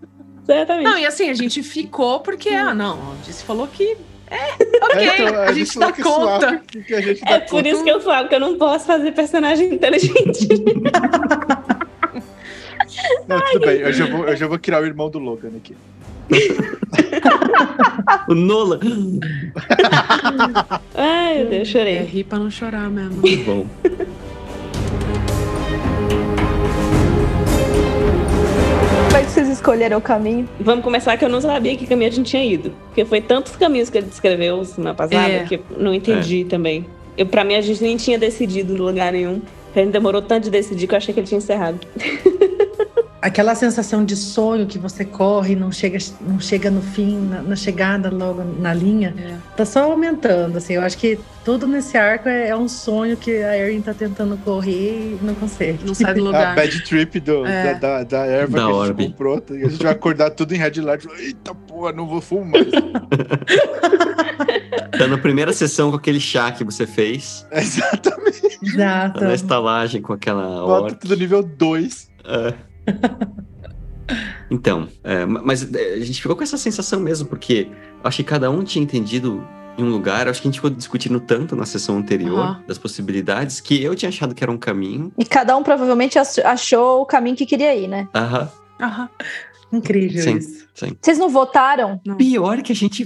Certamente. 0.47 0.85
Não, 0.85 0.99
e 0.99 1.07
assim, 1.07 1.29
a 1.31 1.35
gente 1.35 1.63
ficou 1.63 2.21
porque, 2.21 2.49
ah, 2.51 2.75
não, 2.75 2.95
a 2.95 3.15
Disse 3.25 3.45
falou 3.45 3.67
que. 3.69 3.97
É, 4.31 4.53
ok, 4.85 5.09
É, 5.09 5.15
então, 5.29 5.43
a, 5.43 5.53
gente 5.53 5.73
falou 5.73 5.91
dá 5.91 5.99
é 5.99 6.03
suave, 6.03 6.21
conta. 6.47 6.63
que- 6.69 6.83
que 6.85 6.95
a 6.95 7.01
gente 7.01 7.21
dá 7.25 7.31
É 7.33 7.41
por 7.41 7.51
conta. 7.51 7.69
isso 7.69 7.83
que 7.83 7.91
eu 7.91 8.01
falo 8.01 8.29
que 8.29 8.35
eu 8.37 8.41
não 8.41 8.57
posso 8.57 8.87
fazer 8.87 9.11
personagem 9.13 9.75
inteligente. 9.75 10.47
Não, 13.27 13.41
tudo 13.53 13.67
bem, 13.67 13.79
eu 13.81 13.93
já, 13.93 14.07
vou, 14.07 14.27
eu 14.29 14.37
já 14.37 14.47
vou 14.47 14.59
criar 14.59 14.83
o 14.83 14.87
irmão 14.87 15.09
do 15.11 15.19
Logan 15.19 15.51
aqui. 15.57 15.77
O 18.29 18.35
Nola. 18.35 18.79
Ai, 20.95 21.39
meu 21.39 21.47
Deus, 21.47 21.69
É 21.69 21.73
chorei. 21.73 21.99
rir 22.03 22.25
pra 22.25 22.39
não 22.39 22.51
chorar 22.51 22.89
mesmo. 22.91 23.23
Bom. 23.45 23.67
Como 29.07 29.17
é 29.17 29.25
que 29.25 29.31
vocês 29.31 29.49
escolheram 29.49 29.99
o 29.99 30.01
caminho? 30.01 30.49
Vamos 30.61 30.85
começar 30.85 31.17
que 31.17 31.25
eu 31.25 31.29
não 31.29 31.41
sabia 31.41 31.77
que 31.77 31.87
caminho 31.87 32.11
a 32.11 32.13
gente 32.13 32.31
tinha 32.31 32.45
ido. 32.45 32.73
Porque 32.87 33.05
foi 33.05 33.21
tantos 33.21 33.57
caminhos 33.57 33.91
que 33.91 33.99
ele 33.99 34.07
descreveu 34.07 34.65
semana 34.65 34.95
passada 34.95 35.29
É. 35.33 35.45
que 35.45 35.57
eu 35.57 35.63
não 35.79 35.93
entendi 35.95 36.45
também. 36.45 36.87
Eu, 37.17 37.27
pra 37.27 37.45
mim, 37.45 37.55
a 37.55 37.61
gente 37.61 37.83
nem 37.83 37.97
tinha 37.97 38.19
decidido 38.19 38.75
lugar 38.83 39.13
nenhum. 39.13 39.43
A 39.75 39.79
gente 39.81 39.91
demorou 39.93 40.23
tanto 40.23 40.45
de 40.45 40.51
decidir 40.51 40.87
que 40.87 40.95
eu 40.95 40.99
achei 40.99 41.13
que 41.13 41.21
ele 41.21 41.27
tinha 41.27 41.39
encerrado. 41.39 41.79
Aquela 43.23 43.55
sensação 43.55 44.03
de 44.03 44.17
sonho 44.17 44.67
que 44.67 44.79
você 44.79 45.05
corre 45.05 45.53
e 45.53 45.57
não 45.57 45.71
chega, 45.71 45.99
não 46.23 46.41
chega 46.41 46.71
no 46.71 46.81
fim, 46.81 47.19
na, 47.21 47.43
na 47.43 47.55
chegada, 47.55 48.09
logo 48.09 48.43
na 48.59 48.73
linha, 48.73 49.15
É. 49.19 49.37
tá 49.55 49.65
só 49.67 49.85
aumentando. 49.93 50.57
Assim, 50.57 50.73
eu 50.73 50.81
acho 50.83 50.97
que 50.97 51.19
tudo 51.45 51.67
nesse 51.67 51.99
arco 51.99 52.31
é, 52.31 52.49
é 52.49 52.57
um 52.57 52.67
sonho 52.67 53.19
que 53.19 53.31
a 53.43 53.59
Erin 53.59 53.83
tá 53.83 53.93
tentando 53.93 54.39
correr 54.39 55.19
e 55.21 55.25
não 55.25 55.35
consegue. 55.35 55.85
Não 55.85 55.93
sai 55.95 56.15
do 56.15 56.21
A 56.23 56.25
lugar. 56.25 56.55
bad 56.57 56.83
trip 56.85 57.21
do, 57.21 57.45
É. 57.45 57.75
da, 57.75 57.99
da, 57.99 58.05
da 58.05 58.25
erva 58.27 58.57
Da 58.57 58.65
que 58.65 58.71
a 58.71 58.73
gente 58.73 58.89
Orbe. 58.89 59.07
comprou. 59.09 59.43
E 59.51 59.65
a 59.65 59.69
gente 59.69 59.83
vai 59.83 59.93
acordar 59.93 60.31
tudo 60.31 60.55
em 60.55 60.59
red 60.59 60.81
light. 60.81 61.07
Eita 61.19 61.55
porra, 61.55 61.93
não 61.93 62.07
vou 62.07 62.21
fumar. 62.23 62.61
Tá 64.99 65.07
na 65.07 65.17
primeira 65.17 65.53
sessão 65.53 65.91
com 65.91 65.97
aquele 65.97 66.21
chá 66.21 66.53
que 66.53 66.63
você 66.65 66.87
fez. 66.87 67.47
Exatamente. 67.53 68.41
Tá 68.61 68.67
Exato. 68.67 69.25
na 69.25 69.35
estalagem 69.35 70.03
com 70.03 70.13
aquela 70.13 70.67
Bota 70.67 70.95
tudo 70.95 71.17
nível 71.17 71.43
2. 71.43 72.11
É. 72.25 72.55
Então, 74.51 74.89
é, 75.05 75.25
ma- 75.25 75.41
mas 75.45 75.73
é, 75.73 75.95
a 75.95 76.01
gente 76.01 76.21
ficou 76.21 76.35
com 76.37 76.43
essa 76.43 76.57
sensação 76.57 76.99
mesmo, 76.99 77.29
porque 77.29 77.69
eu 77.71 78.01
acho 78.03 78.17
que 78.17 78.25
cada 78.25 78.51
um 78.51 78.65
tinha 78.65 78.83
entendido 78.83 79.47
em 79.79 79.85
um 79.85 79.91
lugar. 79.91 80.27
Acho 80.27 80.43
que 80.43 80.49
a 80.49 80.51
gente 80.51 80.57
ficou 80.59 80.71
discutindo 80.71 81.21
tanto 81.21 81.55
na 81.55 81.65
sessão 81.65 81.97
anterior 81.99 82.41
Aham. 82.41 82.65
das 82.67 82.77
possibilidades 82.77 83.61
que 83.61 83.81
eu 83.81 83.95
tinha 83.95 84.09
achado 84.09 84.35
que 84.35 84.43
era 84.43 84.51
um 84.51 84.59
caminho. 84.59 85.13
E 85.17 85.25
cada 85.25 85.57
um 85.57 85.63
provavelmente 85.63 86.19
ach- 86.19 86.41
achou 86.45 87.03
o 87.03 87.07
caminho 87.07 87.37
que 87.37 87.47
queria 87.47 87.73
ir, 87.77 87.87
né? 87.87 88.09
Aham. 88.13 88.51
Aham. 88.81 89.09
Incrível 89.73 90.21
Sim. 90.25 90.37
isso. 90.39 90.67
Vocês 91.01 91.17
não 91.17 91.29
votaram? 91.29 92.01
Pior 92.19 92.61
que 92.63 92.73
a 92.73 92.75
gente 92.75 93.05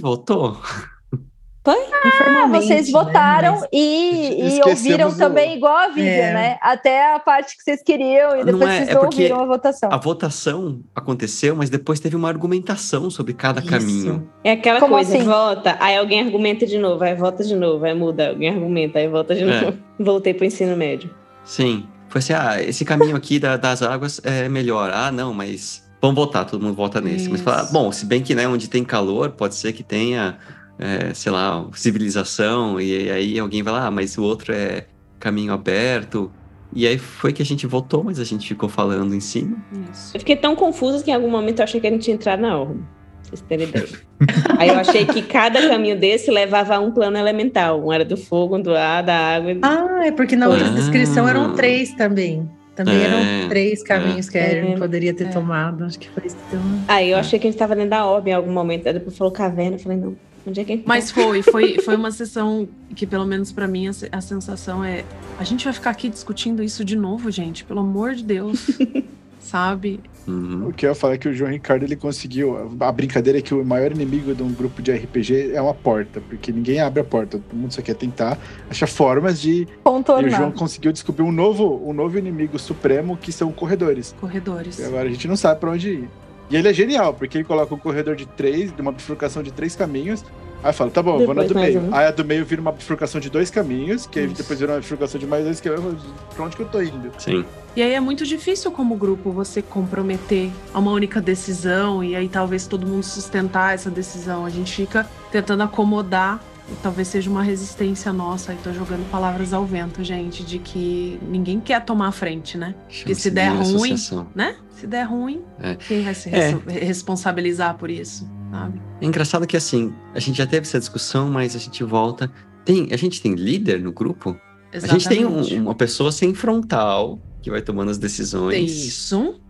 voltou. 1.65 1.83
Ah, 2.27 2.47
vocês 2.47 2.85
né? 2.87 2.91
votaram 2.91 3.55
Mas- 3.55 3.67
e, 3.73 4.57
e 4.57 4.61
ouviram 4.65 5.09
o- 5.09 5.17
também 5.17 5.55
igual 5.55 5.75
a 5.75 5.87
Vivian, 5.87 6.03
É. 6.11 6.33
né? 6.33 6.57
Até 6.61 7.13
a 7.15 7.19
parte 7.19 7.57
que 7.57 7.63
vocês 7.63 7.81
queriam 7.83 8.31
e 8.35 8.37
Não 8.43 8.45
depois 8.45 8.69
é, 8.69 8.77
vocês 8.85 8.89
é 8.89 8.99
ouviram 8.99 9.39
a 9.41 9.45
votação. 9.45 9.89
A 9.91 9.97
votação 9.97 10.81
aconteceu, 10.95 11.55
mas 11.55 11.69
depois 11.69 11.99
teve 11.99 12.15
uma 12.15 12.27
argumentação 12.27 13.09
sobre 13.09 13.33
cada 13.33 13.59
Isso. 13.59 13.69
caminho. 13.69 14.29
É 14.43 14.51
aquela 14.51 14.79
Como 14.79 14.93
coisa, 14.95 15.15
assim? 15.17 15.25
volta, 15.25 15.75
aí 15.79 15.97
alguém 15.97 16.21
argumenta 16.21 16.65
de 16.65 16.77
novo, 16.77 17.03
aí 17.03 17.15
volta 17.15 17.43
de 17.43 17.55
novo, 17.55 17.83
aí 17.85 17.93
muda, 17.93 18.29
alguém 18.29 18.49
argumenta, 18.49 18.99
aí 18.99 19.07
volta 19.07 19.33
de 19.35 19.43
É. 19.43 19.61
novo. 19.61 19.77
Voltei 19.99 20.33
pro 20.33 20.45
ensino 20.45 20.75
médio. 20.75 21.09
Sim. 21.43 21.87
Foi 22.09 22.19
assim, 22.19 22.33
ah, 22.33 22.61
esse 22.61 22.85
caminho 22.85 23.15
aqui 23.15 23.39
da- 23.39 23.57
das 23.57 23.81
águas 23.81 24.21
é 24.23 24.47
melhor. 24.47 24.91
Ah, 24.93 25.11
não, 25.11 25.33
mas 25.33 25.83
vamos 26.01 26.15
votar, 26.15 26.45
todo 26.45 26.61
mundo 26.61 26.75
vota 26.75 27.01
nesse. 27.01 27.29
Mas 27.29 27.39
Isso. 27.39 27.43
fala, 27.43 27.63
bom, 27.71 27.91
se 27.91 28.05
bem 28.05 28.21
que, 28.21 28.35
né, 28.35 28.47
onde 28.47 28.69
tem 28.69 28.83
calor, 28.83 29.31
pode 29.31 29.55
ser 29.55 29.73
que 29.73 29.83
tenha, 29.83 30.37
é, 30.79 31.13
sei 31.13 31.31
lá, 31.31 31.65
civilização, 31.73 32.79
e 32.79 33.09
aí 33.09 33.39
alguém 33.39 33.63
vai 33.63 33.73
lá, 33.73 33.87
ah, 33.87 33.91
mas 33.91 34.17
o 34.17 34.23
outro 34.23 34.53
é 34.53 34.85
caminho 35.19 35.53
aberto. 35.53 36.31
E 36.73 36.85
aí 36.85 36.97
foi 36.97 37.31
que 37.31 37.41
a 37.41 37.45
gente 37.45 37.65
votou, 37.65 38.03
mas 38.03 38.19
a 38.19 38.23
gente 38.23 38.47
ficou 38.47 38.67
falando 38.67 39.15
em 39.15 39.19
cima. 39.21 39.57
Isso. 39.93 40.15
Eu 40.15 40.19
fiquei 40.19 40.35
tão 40.35 40.55
confusa 40.55 41.03
que 41.03 41.09
em 41.09 41.13
algum 41.13 41.29
momento 41.29 41.59
eu 41.59 41.63
achei 41.63 41.79
que 41.79 41.87
a 41.87 41.89
gente 41.89 42.03
tinha 42.03 42.15
entrado 42.15 42.41
na 42.41 42.49
pra 42.49 42.75
Vocês 43.23 43.41
terem 43.47 43.67
ideia. 43.69 43.87
aí 44.59 44.69
eu 44.69 44.75
achei 44.75 45.05
que 45.05 45.21
cada 45.21 45.67
caminho 45.69 45.97
desse 45.97 46.29
levava 46.29 46.75
a 46.75 46.79
um 46.79 46.91
plano 46.91 47.17
elemental. 47.17 47.81
Um 47.85 47.93
era 47.93 48.03
do 48.03 48.17
fogo, 48.17 48.57
um 48.57 48.61
do 48.61 48.75
ar, 48.75 49.01
da 49.03 49.15
água. 49.15 49.53
Ah, 49.61 50.05
é 50.05 50.11
porque 50.11 50.35
na 50.35 50.49
outra 50.49 50.67
Ah. 50.67 50.71
descrição 50.71 51.27
eram 51.27 51.53
três 51.53 51.93
também. 51.93 52.49
Também 52.75 52.95
É, 52.97 53.03
eram 53.05 53.47
três 53.49 53.81
caminhos 53.81 54.29
que 54.29 54.37
a 54.37 54.51
Erin 54.51 54.73
É. 54.73 54.77
poderia 54.77 55.13
ter 55.13 55.27
É. 55.27 55.29
tomado. 55.29 55.85
Acho 55.85 55.97
que 55.97 56.09
foi 56.09 56.25
isso 56.25 56.35
uma... 56.51 56.83
Aí 56.89 57.11
eu 57.11 57.17
achei 57.17 57.39
que 57.39 57.47
a 57.47 57.49
gente 57.49 57.57
tava 57.57 57.73
dentro 57.73 57.91
da 57.91 58.05
orbe 58.05 58.31
em 58.31 58.33
algum 58.33 58.51
momento. 58.51 58.85
Aí 58.85 58.93
depois 58.93 59.17
falou 59.17 59.31
caverna. 59.31 59.77
Eu 59.77 59.79
falei, 59.79 59.97
não, 59.97 60.13
onde 60.47 60.59
é 60.59 60.63
que 60.63 60.83
Mas 60.85 61.11
foi, 61.11 61.41
foi, 61.41 61.79
foi 61.79 61.95
uma 61.95 62.11
sessão 62.11 62.67
que, 62.95 63.05
pelo 63.05 63.25
menos 63.25 63.51
pra 63.51 63.67
mim, 63.67 63.87
a, 63.87 63.91
a 64.11 64.21
sensação 64.21 64.83
é: 64.83 65.03
a 65.39 65.43
gente 65.43 65.65
vai 65.65 65.73
ficar 65.73 65.89
aqui 65.91 66.09
discutindo 66.09 66.63
isso 66.63 66.83
de 66.83 66.95
novo, 66.95 67.31
gente, 67.31 67.63
pelo 67.63 67.79
amor 67.79 68.13
de 68.13 68.23
Deus. 68.23 68.67
Sabe? 69.39 69.99
Uhum. 70.27 70.69
O 70.69 70.73
que 70.73 70.87
eu 70.87 70.89
ia 70.89 70.95
falar 70.95 71.13
é 71.13 71.17
que 71.19 71.29
o 71.29 71.33
João 71.33 71.51
Ricardo 71.51 71.83
ele 71.83 71.95
conseguiu. 71.95 72.75
A 72.79 72.91
brincadeira 72.91 73.37
é 73.37 73.41
que 73.43 73.53
o 73.53 73.63
maior 73.63 73.91
inimigo 73.91 74.33
de 74.33 74.41
um 74.41 74.51
grupo 74.51 74.81
de 74.81 74.91
RPG 74.91 75.51
é 75.53 75.61
uma 75.61 75.73
porta, 75.73 76.19
porque 76.19 76.51
ninguém 76.51 76.79
abre 76.79 77.01
a 77.01 77.03
porta. 77.03 77.37
Todo 77.37 77.55
mundo 77.55 77.71
só 77.71 77.81
quer 77.81 77.93
tentar 77.93 78.39
achar 78.67 78.87
formas 78.87 79.39
de. 79.39 79.61
E 79.61 79.63
o 79.63 79.67
João 79.83 80.01
Contornar. 80.01 80.51
conseguiu 80.53 80.91
descobrir 80.91 81.23
um 81.23 81.31
novo, 81.31 81.79
um 81.87 81.93
novo 81.93 82.17
inimigo 82.17 82.57
supremo 82.57 83.15
que 83.17 83.31
são 83.31 83.51
corredores. 83.51 84.15
Corredores. 84.19 84.79
E 84.79 84.83
agora 84.83 85.07
a 85.07 85.11
gente 85.11 85.27
não 85.27 85.35
sabe 85.35 85.59
pra 85.59 85.69
onde 85.69 85.89
ir. 85.89 86.09
E 86.49 86.55
ele 86.55 86.67
é 86.67 86.73
genial, 86.73 87.13
porque 87.13 87.37
ele 87.37 87.45
coloca 87.45 87.73
um 87.73 87.77
corredor 87.77 88.15
de 88.15 88.25
três, 88.25 88.73
de 88.75 88.81
uma 88.81 88.91
bifurcação 88.91 89.41
de 89.41 89.51
três 89.51 89.75
caminhos. 89.75 90.23
Aí 90.63 90.73
fala, 90.73 90.89
tá 90.89 91.01
bom, 91.01 91.23
vou 91.23 91.33
na 91.35 91.43
Depois 91.43 91.49
do 91.49 91.79
meio. 91.79 91.79
um. 91.79 91.95
Aí 91.95 92.07
a 92.07 92.11
do 92.11 92.25
meio 92.25 92.43
vira 92.43 92.59
uma 92.59 92.71
bifurcação 92.71 93.21
de 93.21 93.29
dois 93.29 93.51
caminhos, 93.51 94.07
que 94.07 94.19
aí 94.19 94.27
depois 94.27 94.59
vira 94.59 94.73
uma 94.73 94.79
bifurcação 94.79 95.19
de 95.19 95.27
mais 95.27 95.43
dois 95.43 95.61
caminhos. 95.61 96.01
Pra 96.35 96.45
onde 96.45 96.55
que 96.55 96.63
eu 96.63 96.67
tô 96.67 96.81
indo? 96.81 97.11
Sim. 97.19 97.45
E 97.75 97.83
aí 97.83 97.93
é 97.93 97.99
muito 97.99 98.25
difícil 98.25 98.71
como 98.71 98.95
grupo 98.95 99.31
você 99.31 99.61
comprometer 99.61 100.49
a 100.73 100.79
uma 100.79 100.91
única 100.91 101.21
decisão 101.21 102.03
e 102.03 102.15
aí 102.15 102.27
talvez 102.27 102.65
todo 102.65 102.87
mundo 102.87 103.03
sustentar 103.03 103.75
essa 103.75 103.91
decisão. 103.91 104.45
A 104.45 104.49
gente 104.49 104.73
fica 104.73 105.07
tentando 105.31 105.61
acomodar 105.61 106.41
talvez 106.81 107.07
seja 107.07 107.29
uma 107.29 107.43
resistência 107.43 108.11
nossa. 108.13 108.53
E 108.53 108.57
tô 108.57 108.71
jogando 108.73 109.09
palavras 109.11 109.53
ao 109.53 109.65
vento, 109.65 110.03
gente, 110.03 110.43
de 110.43 110.59
que 110.59 111.19
ninguém 111.27 111.59
quer 111.59 111.83
tomar 111.83 112.07
a 112.07 112.11
frente, 112.11 112.57
né? 112.57 112.73
Chama-se 112.89 113.21
se 113.21 113.31
der 113.31 113.51
de 113.51 113.57
ruim, 113.57 113.93
associação. 113.93 114.27
né? 114.35 114.55
Se 114.71 114.85
der 114.87 115.03
ruim, 115.03 115.41
É. 115.59 115.75
quem 115.75 116.03
vai 116.03 116.13
se 116.15 116.29
É. 116.29 116.49
res- 116.67 116.87
responsabilizar 116.87 117.77
por 117.77 117.89
isso? 117.89 118.27
sabe? 118.51 118.81
É 119.01 119.05
engraçado 119.05 119.45
que 119.45 119.57
assim, 119.57 119.93
a 120.13 120.19
gente 120.19 120.37
já 120.37 120.45
teve 120.47 120.65
essa 120.65 120.79
discussão, 120.79 121.29
mas 121.29 121.55
a 121.55 121.59
gente 121.59 121.83
volta. 121.83 122.31
Tem, 122.63 122.87
a 122.93 122.95
gente 122.97 123.21
tem 123.21 123.33
líder 123.33 123.81
no 123.81 123.91
grupo? 123.91 124.37
A 124.71 124.79
gente 124.87 125.07
tem 125.09 125.25
um- 125.25 125.39
Exatamente. 125.39 125.55
uma 125.59 125.75
pessoa 125.75 126.09
sem 126.11 126.33
frontal 126.33 127.19
que 127.41 127.49
vai 127.51 127.61
tomando 127.61 127.91
as 127.91 127.97
decisões. 127.97 128.71
Isso. 128.71 129.41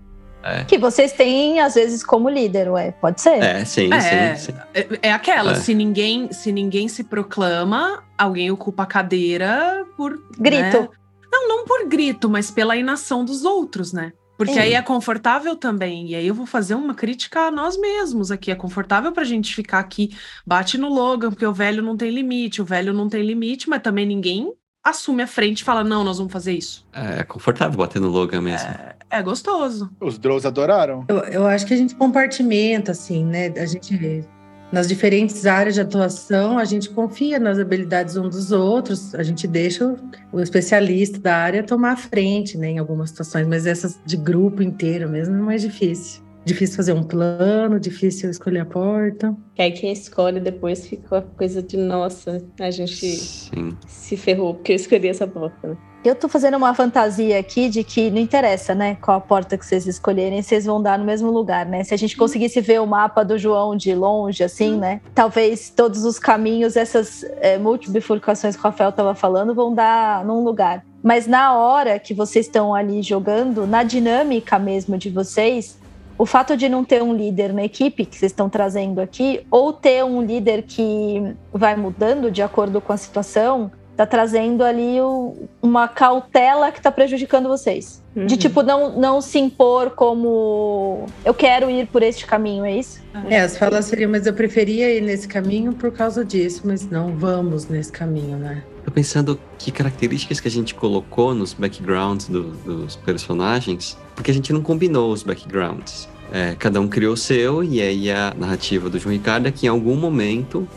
Que 0.68 0.78
vocês 0.78 1.12
têm, 1.12 1.60
às 1.60 1.74
vezes, 1.76 2.04
como 2.04 2.30
líder, 2.30 2.70
ué. 2.70 2.92
Pode 2.92 3.20
ser. 3.22 3.42
É, 3.42 3.66
sim, 3.66 3.92
É. 3.94 4.36
sim, 4.36 4.52
sim. 4.52 4.60
É, 4.74 5.10
é 5.10 5.12
aquela, 5.14 5.54
É. 5.54 5.56
se 5.56 5.74
ninguém 5.74 6.32
se 6.32 6.52
ninguém 6.52 6.88
se 6.88 7.04
proclama, 7.04 8.04
alguém 8.18 8.52
ocupa 8.52 8.84
a 8.84 8.86
cadeira 8.86 9.86
por 9.98 10.20
Grito. 10.38 10.82
né? 10.82 10.90
Não, 11.32 11.48
não 11.50 11.66
por 11.66 11.86
grito, 11.90 12.30
mas 12.30 12.50
pela 12.50 12.78
inação 12.78 13.26
dos 13.26 13.44
outros, 13.44 13.92
né? 13.92 14.14
Porque 14.38 14.54
Sim. 14.54 14.60
aí 14.60 14.74
é 14.74 14.82
confortável 14.82 15.56
também. 15.56 16.10
E 16.12 16.16
aí 16.16 16.28
eu 16.28 16.34
vou 16.34 16.46
fazer 16.46 16.76
uma 16.76 16.94
crítica 16.94 17.42
a 17.48 17.52
nós 17.52 17.78
mesmos 17.78 18.32
aqui. 18.32 18.52
É 18.52 18.56
confortável 18.56 19.12
pra 19.12 19.24
gente 19.24 19.54
ficar 19.56 19.80
aqui, 19.80 20.16
bate 20.46 20.78
no 20.78 20.88
Logan, 20.90 21.30
porque 21.32 21.46
o 21.46 21.54
velho 21.54 21.82
não 21.82 21.98
tem 21.98 22.10
limite, 22.12 22.62
o 22.62 22.66
velho 22.66 22.94
não 22.94 23.10
tem 23.10 23.22
limite, 23.26 23.68
mas 23.70 23.82
também 23.82 24.06
ninguém 24.06 24.54
assume 24.84 25.24
a 25.24 25.28
frente 25.28 25.60
e 25.60 25.64
fala: 25.64 25.84
não, 25.84 26.04
nós 26.04 26.18
vamos 26.18 26.32
fazer 26.32 26.54
isso. 26.54 26.86
É 26.94 27.24
confortável 27.24 27.78
bater 27.78 28.02
no 28.02 28.10
Logan 28.10 28.42
mesmo. 28.42 28.68
É 28.70 28.95
gostoso. 29.22 29.90
Os 30.02 30.18
Drows 30.18 30.46
adoraram. 30.46 31.06
Eu, 31.08 31.18
eu 31.18 31.48
acho 31.48 31.66
que 31.66 31.74
a 31.74 31.78
gente 31.78 31.96
compartimenta, 31.96 32.92
assim, 32.92 33.24
né? 33.26 33.54
A 33.58 33.66
gente, 33.66 34.24
nas 34.72 34.88
diferentes 34.88 35.46
áreas 35.46 35.76
de 35.76 35.82
atuação, 35.82 36.58
a 36.58 36.66
gente 36.66 36.90
confia 36.90 37.40
nas 37.40 37.60
habilidades 37.60 38.18
um 38.18 38.28
dos 38.28 38.52
outros, 38.52 39.14
a 39.16 39.24
gente 39.24 39.48
deixa 39.48 39.86
o, 39.88 39.98
o 40.34 40.42
especialista 40.42 41.20
da 41.20 41.36
área 41.36 41.64
tomar 41.64 41.92
a 41.92 41.98
frente, 41.98 42.58
né? 42.58 42.72
Em 42.72 42.80
algumas 42.80 43.12
situações, 43.12 43.48
mas 43.48 43.66
essas 43.66 44.00
de 44.06 44.18
grupo 44.18 44.62
inteiro 44.62 45.08
mesmo 45.10 45.36
é 45.36 45.40
mais 45.40 45.62
difícil. 45.62 46.24
Difícil 46.44 46.76
fazer 46.76 46.94
um 46.94 47.02
plano, 47.02 47.80
difícil 47.80 48.30
escolher 48.30 48.60
a 48.60 48.66
porta. 48.66 49.36
Que 49.56 49.64
aí 49.64 49.72
quem 49.72 49.92
escolhe 49.92 50.40
depois 50.40 50.86
fica 50.86 51.18
a 51.18 51.22
coisa 51.24 51.64
de 51.64 51.76
nossa, 51.76 52.44
a 52.60 52.70
gente 52.70 53.18
Sim. 53.18 53.76
se 53.88 54.16
ferrou 54.16 54.54
porque 54.54 54.74
eu 54.74 54.76
escolhi 54.76 55.08
essa 55.08 55.26
porta. 55.26 55.70
né? 55.70 55.78
Eu 56.06 56.14
tô 56.14 56.30
fazendo 56.30 56.56
uma 56.56 56.72
fantasia 56.76 57.40
aqui 57.40 57.68
de 57.68 57.84
que 57.84 58.12
não 58.12 58.20
interessa, 58.20 58.76
né? 58.76 58.96
Qual 59.02 59.18
a 59.18 59.20
porta 59.20 59.58
que 59.58 59.66
vocês 59.66 59.88
escolherem, 59.88 60.40
vocês 60.40 60.64
vão 60.64 60.80
dar 60.80 61.00
no 61.00 61.04
mesmo 61.04 61.32
lugar, 61.32 61.66
né? 61.66 61.84
Se 61.84 61.96
a 61.96 61.98
gente 61.98 62.16
conseguisse 62.16 62.62
ver 62.62 62.80
o 62.80 62.86
mapa 62.86 63.26
do 63.26 63.40
João 63.40 63.76
de 63.76 63.96
longe, 63.96 64.44
assim, 64.44 64.78
né? 64.78 65.02
Talvez 65.16 65.72
todos 65.72 66.06
os 66.06 66.20
caminhos, 66.20 66.76
essas 66.76 67.26
é, 67.42 67.58
multibifurcações 67.58 68.56
que 68.56 68.62
o 68.62 68.64
Rafael 68.64 68.92
tava 68.92 69.16
falando, 69.16 69.56
vão 69.56 69.74
dar 69.74 70.24
num 70.24 70.44
lugar. 70.44 70.86
Mas 71.02 71.26
na 71.26 71.56
hora 71.56 71.98
que 71.98 72.14
vocês 72.14 72.46
estão 72.46 72.76
ali 72.76 73.02
jogando, 73.02 73.66
na 73.66 73.82
dinâmica 73.82 74.60
mesmo 74.60 75.00
de 75.00 75.10
vocês, 75.10 75.80
o 76.20 76.26
fato 76.26 76.56
de 76.56 76.70
não 76.70 76.84
ter 76.84 77.02
um 77.02 77.16
líder 77.16 77.52
na 77.52 77.64
equipe 77.64 78.06
que 78.06 78.16
vocês 78.16 78.32
estão 78.32 78.48
trazendo 78.48 79.02
aqui, 79.02 79.46
ou 79.50 79.74
ter 79.74 80.04
um 80.04 80.22
líder 80.22 80.62
que 80.64 81.36
vai 81.52 81.76
mudando 81.76 82.30
de 82.30 82.44
acordo 82.44 82.80
com 82.80 82.94
a 82.94 82.98
situação, 82.98 83.72
tá 83.96 84.06
trazendo 84.06 84.64
ali 84.64 85.00
o- 85.02 85.48
uma 85.62 85.88
cautela 85.88 86.72
que 86.72 86.82
tá 86.82 86.92
prejudicando 86.92 87.48
vocês. 87.48 88.04
De 88.14 88.22
Uhum. 88.22 88.28
tipo, 88.40 88.62
não, 88.64 88.98
não 88.98 89.22
se 89.22 89.40
impor 89.40 89.92
como 89.92 91.06
eu 91.24 91.34
quero 91.34 91.70
ir 91.70 91.88
por 91.88 92.02
este 92.04 92.26
caminho, 92.26 92.64
é 92.66 92.78
isso? 92.78 93.02
É, 93.30 93.42
as 93.42 93.58
falas 93.58 93.86
seriam, 93.86 94.10
mas 94.12 94.26
eu 94.26 94.34
preferia 94.34 94.94
ir 94.94 95.02
nesse 95.02 95.28
caminho 95.28 95.74
por 95.74 95.92
causa 95.92 96.24
disso, 96.24 96.62
mas 96.66 96.90
não 96.90 97.16
vamos 97.16 97.68
nesse 97.68 97.92
caminho, 97.92 98.38
né? 98.38 98.64
Tô 98.84 98.92
pensando 98.92 99.40
que 99.58 99.72
características 99.72 100.40
que 100.40 100.48
a 100.48 100.52
gente 100.52 100.76
colocou 100.76 101.34
nos 101.34 101.54
backgrounds 101.54 102.28
do- 102.30 102.52
dos 102.52 102.96
personagens, 102.96 103.98
porque 104.16 104.32
a 104.32 104.34
gente 104.34 104.54
não 104.54 104.62
combinou 104.62 105.12
os 105.12 105.24
backgrounds. 105.24 106.08
É, 106.32 106.56
cada 106.58 106.80
um 106.82 106.88
criou 106.88 107.14
o 107.14 107.18
seu, 107.18 107.64
e 107.64 107.82
aí 107.82 108.10
a 108.12 108.34
narrativa 108.38 108.90
do 108.90 108.98
João 109.00 109.14
Ricardo 109.14 109.48
é 109.48 109.52
que 109.52 109.66
em 109.66 109.70
algum 109.70 109.96
momento 109.96 110.68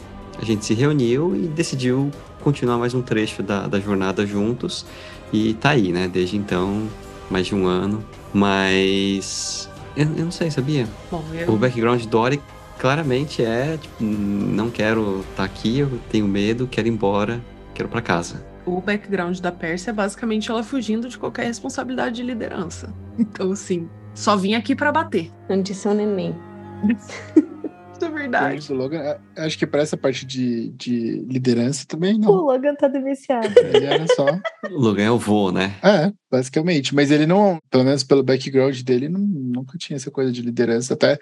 a 0.40 0.44
gente 0.44 0.64
se 0.64 0.74
reuniu 0.74 1.34
e 1.36 1.46
decidiu 1.48 2.10
continuar 2.40 2.78
mais 2.78 2.94
um 2.94 3.02
trecho 3.02 3.42
da, 3.42 3.66
da 3.66 3.80
jornada 3.80 4.26
juntos. 4.26 4.84
E 5.32 5.54
tá 5.54 5.70
aí, 5.70 5.92
né? 5.92 6.08
Desde 6.08 6.36
então, 6.36 6.88
mais 7.30 7.46
de 7.46 7.54
um 7.54 7.66
ano. 7.66 8.04
Mas. 8.32 9.68
Eu, 9.96 10.04
eu 10.16 10.24
não 10.24 10.30
sei, 10.30 10.50
sabia? 10.50 10.86
Bom, 11.10 11.24
eu, 11.34 11.52
O 11.52 11.56
background 11.56 12.04
do 12.04 12.18
Ori 12.18 12.40
claramente 12.78 13.42
é, 13.42 13.76
tipo, 13.76 14.02
não 14.02 14.70
quero 14.70 15.24
estar 15.30 15.44
aqui, 15.44 15.80
eu 15.80 15.98
tenho 16.10 16.28
medo, 16.28 16.68
quero 16.68 16.86
ir 16.86 16.92
embora, 16.92 17.40
quero 17.74 17.88
pra 17.88 18.00
casa. 18.00 18.46
o 18.64 18.80
background 18.80 19.40
da 19.40 19.50
Pérsia 19.50 19.90
é 19.90 19.92
basicamente 19.92 20.50
ela 20.50 20.62
fugindo 20.62 21.08
de 21.08 21.18
qualquer 21.18 21.46
responsabilidade 21.46 22.16
de 22.16 22.22
liderança. 22.22 22.94
Então, 23.18 23.50
assim, 23.50 23.88
só 24.14 24.36
vim 24.36 24.54
aqui 24.54 24.76
pra 24.76 24.92
bater. 24.92 25.30
Onde 25.48 25.74
são 25.74 25.92
neném. 25.92 26.36
Isso 27.98 28.06
é 28.06 28.10
verdade. 28.10 28.72
Logan, 28.72 29.00
é, 29.00 29.18
acho 29.38 29.58
que 29.58 29.66
para 29.66 29.82
essa 29.82 29.96
parte 29.96 30.24
de, 30.24 30.70
de 30.70 31.24
liderança 31.28 31.84
também 31.86 32.14
O 32.14 32.18
não. 32.18 32.30
Logan 32.30 32.74
tá 32.74 32.86
demenciado. 32.86 33.48
Ele 33.58 33.84
era 33.84 34.06
só. 34.14 34.26
O 34.70 34.78
Logan 34.78 35.02
é 35.02 35.10
o 35.10 35.18
vô, 35.18 35.50
né? 35.50 35.74
É, 35.82 36.12
basicamente. 36.30 36.94
Mas 36.94 37.10
ele 37.10 37.26
não, 37.26 37.58
pelo 37.70 37.84
menos 37.84 38.04
pelo 38.04 38.22
background 38.22 38.80
dele, 38.82 39.08
não, 39.08 39.20
nunca 39.20 39.76
tinha 39.76 39.96
essa 39.96 40.10
coisa 40.10 40.30
de 40.30 40.42
liderança. 40.42 40.94
Até 40.94 41.18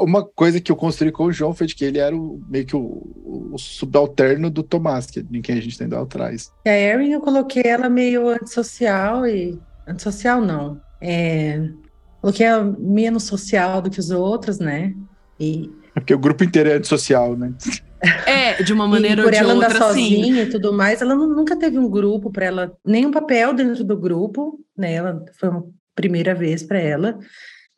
uma 0.00 0.24
coisa 0.24 0.60
que 0.60 0.72
eu 0.72 0.76
construí 0.76 1.12
com 1.12 1.24
o 1.24 1.32
João 1.32 1.52
foi 1.52 1.66
de 1.66 1.74
que 1.74 1.84
ele 1.84 1.98
era 1.98 2.16
o, 2.16 2.42
meio 2.48 2.64
que 2.64 2.76
o, 2.76 3.50
o 3.52 3.58
subalterno 3.58 4.50
do 4.50 4.62
Tomás, 4.62 5.06
que 5.06 5.20
em 5.20 5.42
quem 5.42 5.58
a 5.58 5.60
gente 5.60 5.76
tem 5.76 5.86
ido 5.86 5.96
atrás. 5.96 6.50
E 6.64 6.70
a 6.70 6.78
Erin 6.78 7.12
eu 7.12 7.20
coloquei 7.20 7.64
ela 7.66 7.88
meio 7.88 8.28
antissocial 8.28 9.26
e. 9.26 9.58
Antissocial 9.86 10.40
não. 10.40 10.80
É. 11.00 11.68
Coloquei 12.20 12.46
ela 12.46 12.64
menos 12.78 13.24
social 13.24 13.82
do 13.82 13.90
que 13.90 14.00
os 14.00 14.10
outros, 14.10 14.58
né? 14.58 14.94
E, 15.38 15.70
Porque 15.92 16.14
o 16.14 16.18
grupo 16.18 16.44
inteiro 16.44 16.68
é 16.70 16.74
antissocial, 16.74 17.36
né? 17.36 17.52
É, 18.26 18.62
de 18.62 18.72
uma 18.72 18.86
maneira 18.86 19.22
por 19.22 19.26
ou 19.26 19.30
de 19.32 19.36
ela 19.38 19.52
andar 19.54 19.70
outra, 19.72 19.92
sim. 19.94 20.10
sozinha 20.10 20.42
e 20.42 20.48
tudo 20.48 20.72
mais, 20.72 21.00
ela 21.00 21.14
nu- 21.14 21.34
nunca 21.34 21.56
teve 21.56 21.78
um 21.78 21.88
grupo 21.88 22.30
para 22.30 22.44
ela, 22.44 22.72
nenhum 22.84 23.10
papel 23.10 23.54
dentro 23.54 23.82
do 23.82 23.96
grupo, 23.96 24.60
né? 24.76 24.94
Ela 24.94 25.24
foi 25.38 25.48
uma 25.48 25.64
primeira 25.94 26.34
vez 26.34 26.62
para 26.62 26.78
ela, 26.78 27.18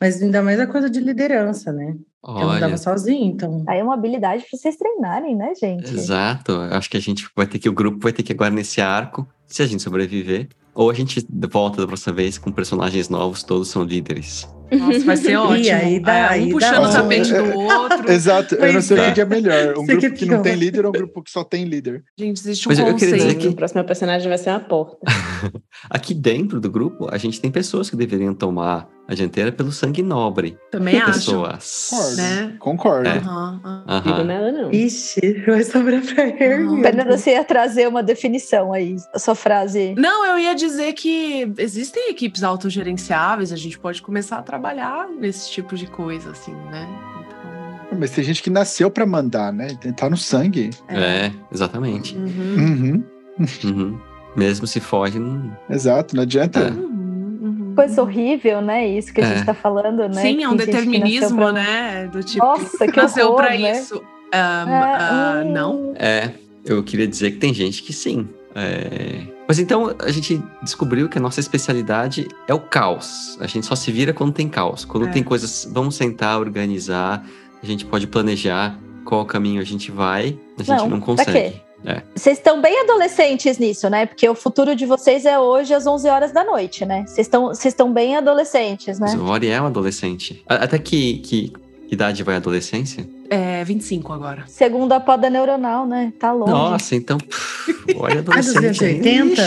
mas 0.00 0.20
ainda 0.20 0.42
mais 0.42 0.58
a 0.58 0.66
coisa 0.66 0.90
de 0.90 1.00
liderança, 1.00 1.72
né? 1.72 1.94
Ela 2.26 2.38
Olha, 2.46 2.56
andava 2.56 2.76
sozinha, 2.76 3.25
então. 3.25 3.64
Aí 3.68 3.78
é 3.78 3.84
uma 3.84 3.94
habilidade 3.94 4.44
pra 4.50 4.58
vocês 4.58 4.76
treinarem, 4.76 5.36
né, 5.36 5.52
gente? 5.54 5.94
exato. 5.94 6.52
Acho 6.72 6.90
que 6.90 6.96
a 6.96 7.00
gente 7.00 7.28
vai 7.36 7.46
ter 7.46 7.60
que, 7.60 7.68
o 7.68 7.72
grupo 7.72 7.98
vai 8.00 8.12
ter 8.12 8.25
que 8.25 8.32
agora 8.32 8.50
nesse 8.50 8.80
arco, 8.80 9.26
se 9.46 9.62
a 9.62 9.66
gente 9.66 9.82
sobreviver, 9.82 10.48
ou 10.75 10.90
a 10.90 10.94
gente 10.94 11.25
volta 11.50 11.80
da 11.80 11.86
próxima 11.86 12.14
vez 12.14 12.36
com 12.36 12.50
personagens 12.50 13.08
novos, 13.08 13.44
todos 13.44 13.68
são 13.68 13.84
líderes. 13.84 14.48
Nossa, 14.70 15.00
vai 15.00 15.16
ser 15.16 15.37
ótimo. 15.38 15.76
aí 15.76 16.00
dá- 16.00 16.12
É, 16.16 16.28
aí 16.28 16.44
um 16.54 16.58
dá 16.58 16.68
puxando 16.68 16.85
o 16.85 16.87
bom. 16.87 16.92
tapete 16.92 17.32
do 17.32 17.58
outro. 17.61 18.11
Exato, 18.12 18.54
eu 18.54 18.64
não 18.66 18.73
Pois 18.73 18.85
sei 18.85 18.96
o 18.96 19.00
é. 19.00 19.06
que 19.08 19.14
que 19.14 19.20
é 19.20 19.25
melhor. 19.25 19.75
Um 19.78 19.87
grupo 19.87 20.00
que 20.12 20.26
não 20.26 20.38
fica- 20.38 20.38
tem 20.40 20.54
líder 20.54 20.85
ou 20.85 20.90
um 20.90 20.92
grupo 20.92 21.23
que 21.23 21.30
só 21.30 21.44
tem 21.44 21.64
líder. 21.64 22.04
Gente, 22.18 22.38
existe 22.40 22.68
um 22.68 22.70
Mas 22.70 22.78
eu- 22.78 22.87
eu 22.88 22.94
queria 22.96 23.14
dizer 23.14 23.25
conceito. 23.26 23.40
que- 23.42 23.49
O 23.49 23.56
próximo 23.56 23.85
personagem 23.85 24.28
vai 24.28 24.38
ser 24.38 24.50
uma 24.50 24.61
porta. 24.61 24.96
Aqui 25.90 26.12
dentro 26.14 26.61
do 26.61 26.70
grupo, 26.70 27.08
a 27.11 27.18
gente 27.18 27.40
tem 27.40 27.50
pessoas 27.50 27.88
que 27.90 27.96
deveriam 27.96 28.35
tomar 28.35 28.88
a 29.08 29.14
dianteira 29.14 29.52
pelo 29.52 29.70
sangue 29.70 30.02
nobre. 30.02 30.58
Também 30.73 30.99
acho. 31.00 31.12
Pessoas. 31.12 31.88
Concordo. 31.90 32.16
Né? 32.16 32.56
Concordo. 32.58 33.08
É. 33.08 33.18
Aham, 33.18 33.61
aham. 33.87 34.00
Digo 34.02 34.25
nada, 34.25 34.50
não. 34.52 34.70
Ixi, 34.73 35.44
vai 35.46 35.62
sobrar 35.62 36.02
pra. 36.02 36.26
Fernanda, 36.37 37.16
você 37.16 37.30
ia 37.30 37.44
trazer 37.44 37.87
uma 37.87 38.02
definição 38.02 38.73
aí, 38.73 38.96
a 39.14 39.18
sua 39.20 39.37
frase. 39.37 39.94
Não, 39.96 40.26
eu 40.26 40.38
ia 40.40 40.54
dizer 40.56 40.92
que 40.94 41.52
existem 41.58 42.11
equipes 42.11 42.42
autogerenciáveis, 42.42 43.52
a 43.52 43.56
gente 43.56 43.78
pode 43.78 44.02
começar 44.02 44.38
a 44.38 44.42
trabalhar 44.42 44.55
nesse 45.20 45.50
tipo 45.50 45.76
de 45.76 45.86
coisa, 45.86 46.30
assim, 46.30 46.52
né? 46.70 46.86
Então, 47.86 47.98
Mas 47.98 48.10
tem 48.10 48.25
gente 48.25 48.42
que 48.42 48.50
nasceu 48.50 48.90
pra 48.90 49.06
mandar, 49.06 49.52
né? 49.52 49.68
Tá 49.96 50.10
no 50.10 50.16
sangue. 50.16 50.70
É, 50.88 51.30
exatamente. 51.52 52.16
Uhum. 52.16 52.25
Uhum. 52.58 53.04
Uhum. 53.64 53.98
Mesmo 54.36 54.66
se 54.66 54.80
foge, 54.80 55.18
não... 55.18 55.56
Exato, 55.70 56.14
não 56.16 56.22
adianta. 56.22 56.60
É. 56.60 56.70
Uhum, 56.70 57.38
uhum. 57.42 57.72
Coisa 57.76 58.02
horrível, 58.02 58.60
né? 58.60 58.86
Isso 58.86 59.12
que 59.12 59.20
a 59.20 59.25
É. 59.25 59.34
gente 59.36 59.46
tá 59.46 59.54
falando, 59.54 60.08
né? 60.08 60.20
Sim, 60.22 60.42
é 60.42 60.48
um 60.48 60.56
determinismo, 60.56 61.36
pra- 61.36 61.52
né? 61.52 62.06
Do 62.12 62.22
tipo, 62.22 62.44
Nossa, 62.44 62.86
que 62.86 62.96
nasceu 62.96 63.26
horror, 63.28 63.36
pra 63.46 63.50
né? 63.58 63.72
isso. 63.72 64.02
Ah, 64.32 65.38
É, 65.40 65.44
hum. 65.44 65.52
não? 65.52 65.94
É, 65.96 66.30
eu 66.64 66.82
queria 66.82 67.06
dizer 67.06 67.30
que 67.32 67.38
tem 67.38 67.54
gente 67.54 67.82
que 67.82 67.92
sim. 67.92 68.28
É, 68.54 69.22
Mas 69.49 69.59
então 69.59 69.95
a 69.99 70.11
gente 70.11 70.43
descobriu 70.62 71.09
que 71.09 71.19
a 71.19 71.21
nossa 71.21 71.41
especialidade 71.41 72.29
é 72.49 72.55
o 72.55 72.61
caos. 72.61 73.37
A 73.41 73.47
gente 73.47 73.67
só 73.67 73.76
se 73.76 73.93
vira 73.93 74.12
quando 74.12 74.33
tem 74.33 74.49
caos. 74.49 74.85
Quando 74.85 75.07
É. 75.09 75.11
tem 75.12 75.23
coisas, 75.23 75.69
vamos 75.71 75.95
sentar, 75.95 76.38
organizar, 76.38 77.25
a 77.62 77.67
gente 77.67 77.85
pode 77.85 78.07
planejar 78.07 78.79
qual 79.05 79.25
caminho 79.25 79.61
a 79.61 79.65
gente 79.65 79.91
vai, 79.91 80.37
a 80.59 80.62
gente 80.62 80.79
Não, 80.79 80.88
não, 80.91 81.00
consegue. 81.00 81.62
É. 81.85 82.03
Vocês 82.17 82.38
estão 82.38 82.61
bem 82.61 82.81
adolescentes 82.81 83.59
nisso, 83.59 83.88
né? 83.88 84.07
Porque 84.07 84.29
o 84.29 84.35
futuro 84.35 84.75
de 84.75 84.85
vocês 84.85 85.25
é 85.25 85.38
hoje 85.38 85.73
às 85.73 85.87
11 85.87 86.09
horas 86.09 86.33
da 86.33 86.43
noite, 86.43 86.85
né? 86.85 87.05
Vocês 87.07 87.26
estão 87.26 87.47
vocês 87.49 87.67
estão 87.73 87.93
bem 87.93 88.17
adolescentes, 88.17 88.99
né? 88.99 89.07
Mas 89.12 89.21
o 89.21 89.25
Ori 89.26 89.49
é 89.49 89.62
um 89.62 89.67
adolescente. 89.67 90.43
Até 90.49 90.79
que, 90.79 91.19
que 91.19 91.53
idade 91.90 92.23
vai 92.23 92.35
a 92.35 92.38
adolescência? 92.38 93.09
É 93.28 93.64
25 93.64 94.12
agora. 94.12 94.45
Segundo 94.47 94.93
a 94.93 95.00
poda 95.00 95.28
neuronal, 95.28 95.87
né? 95.87 96.12
Tá 96.19 96.33
longe. 96.33 96.50
Nossa, 96.52 96.95
então. 96.95 97.19
pff, 97.19 97.97
Olha, 97.99 98.21
Ah, 98.31 98.38
adolescente. 98.38 98.85
hein? 98.85 99.00
280? 99.35 99.43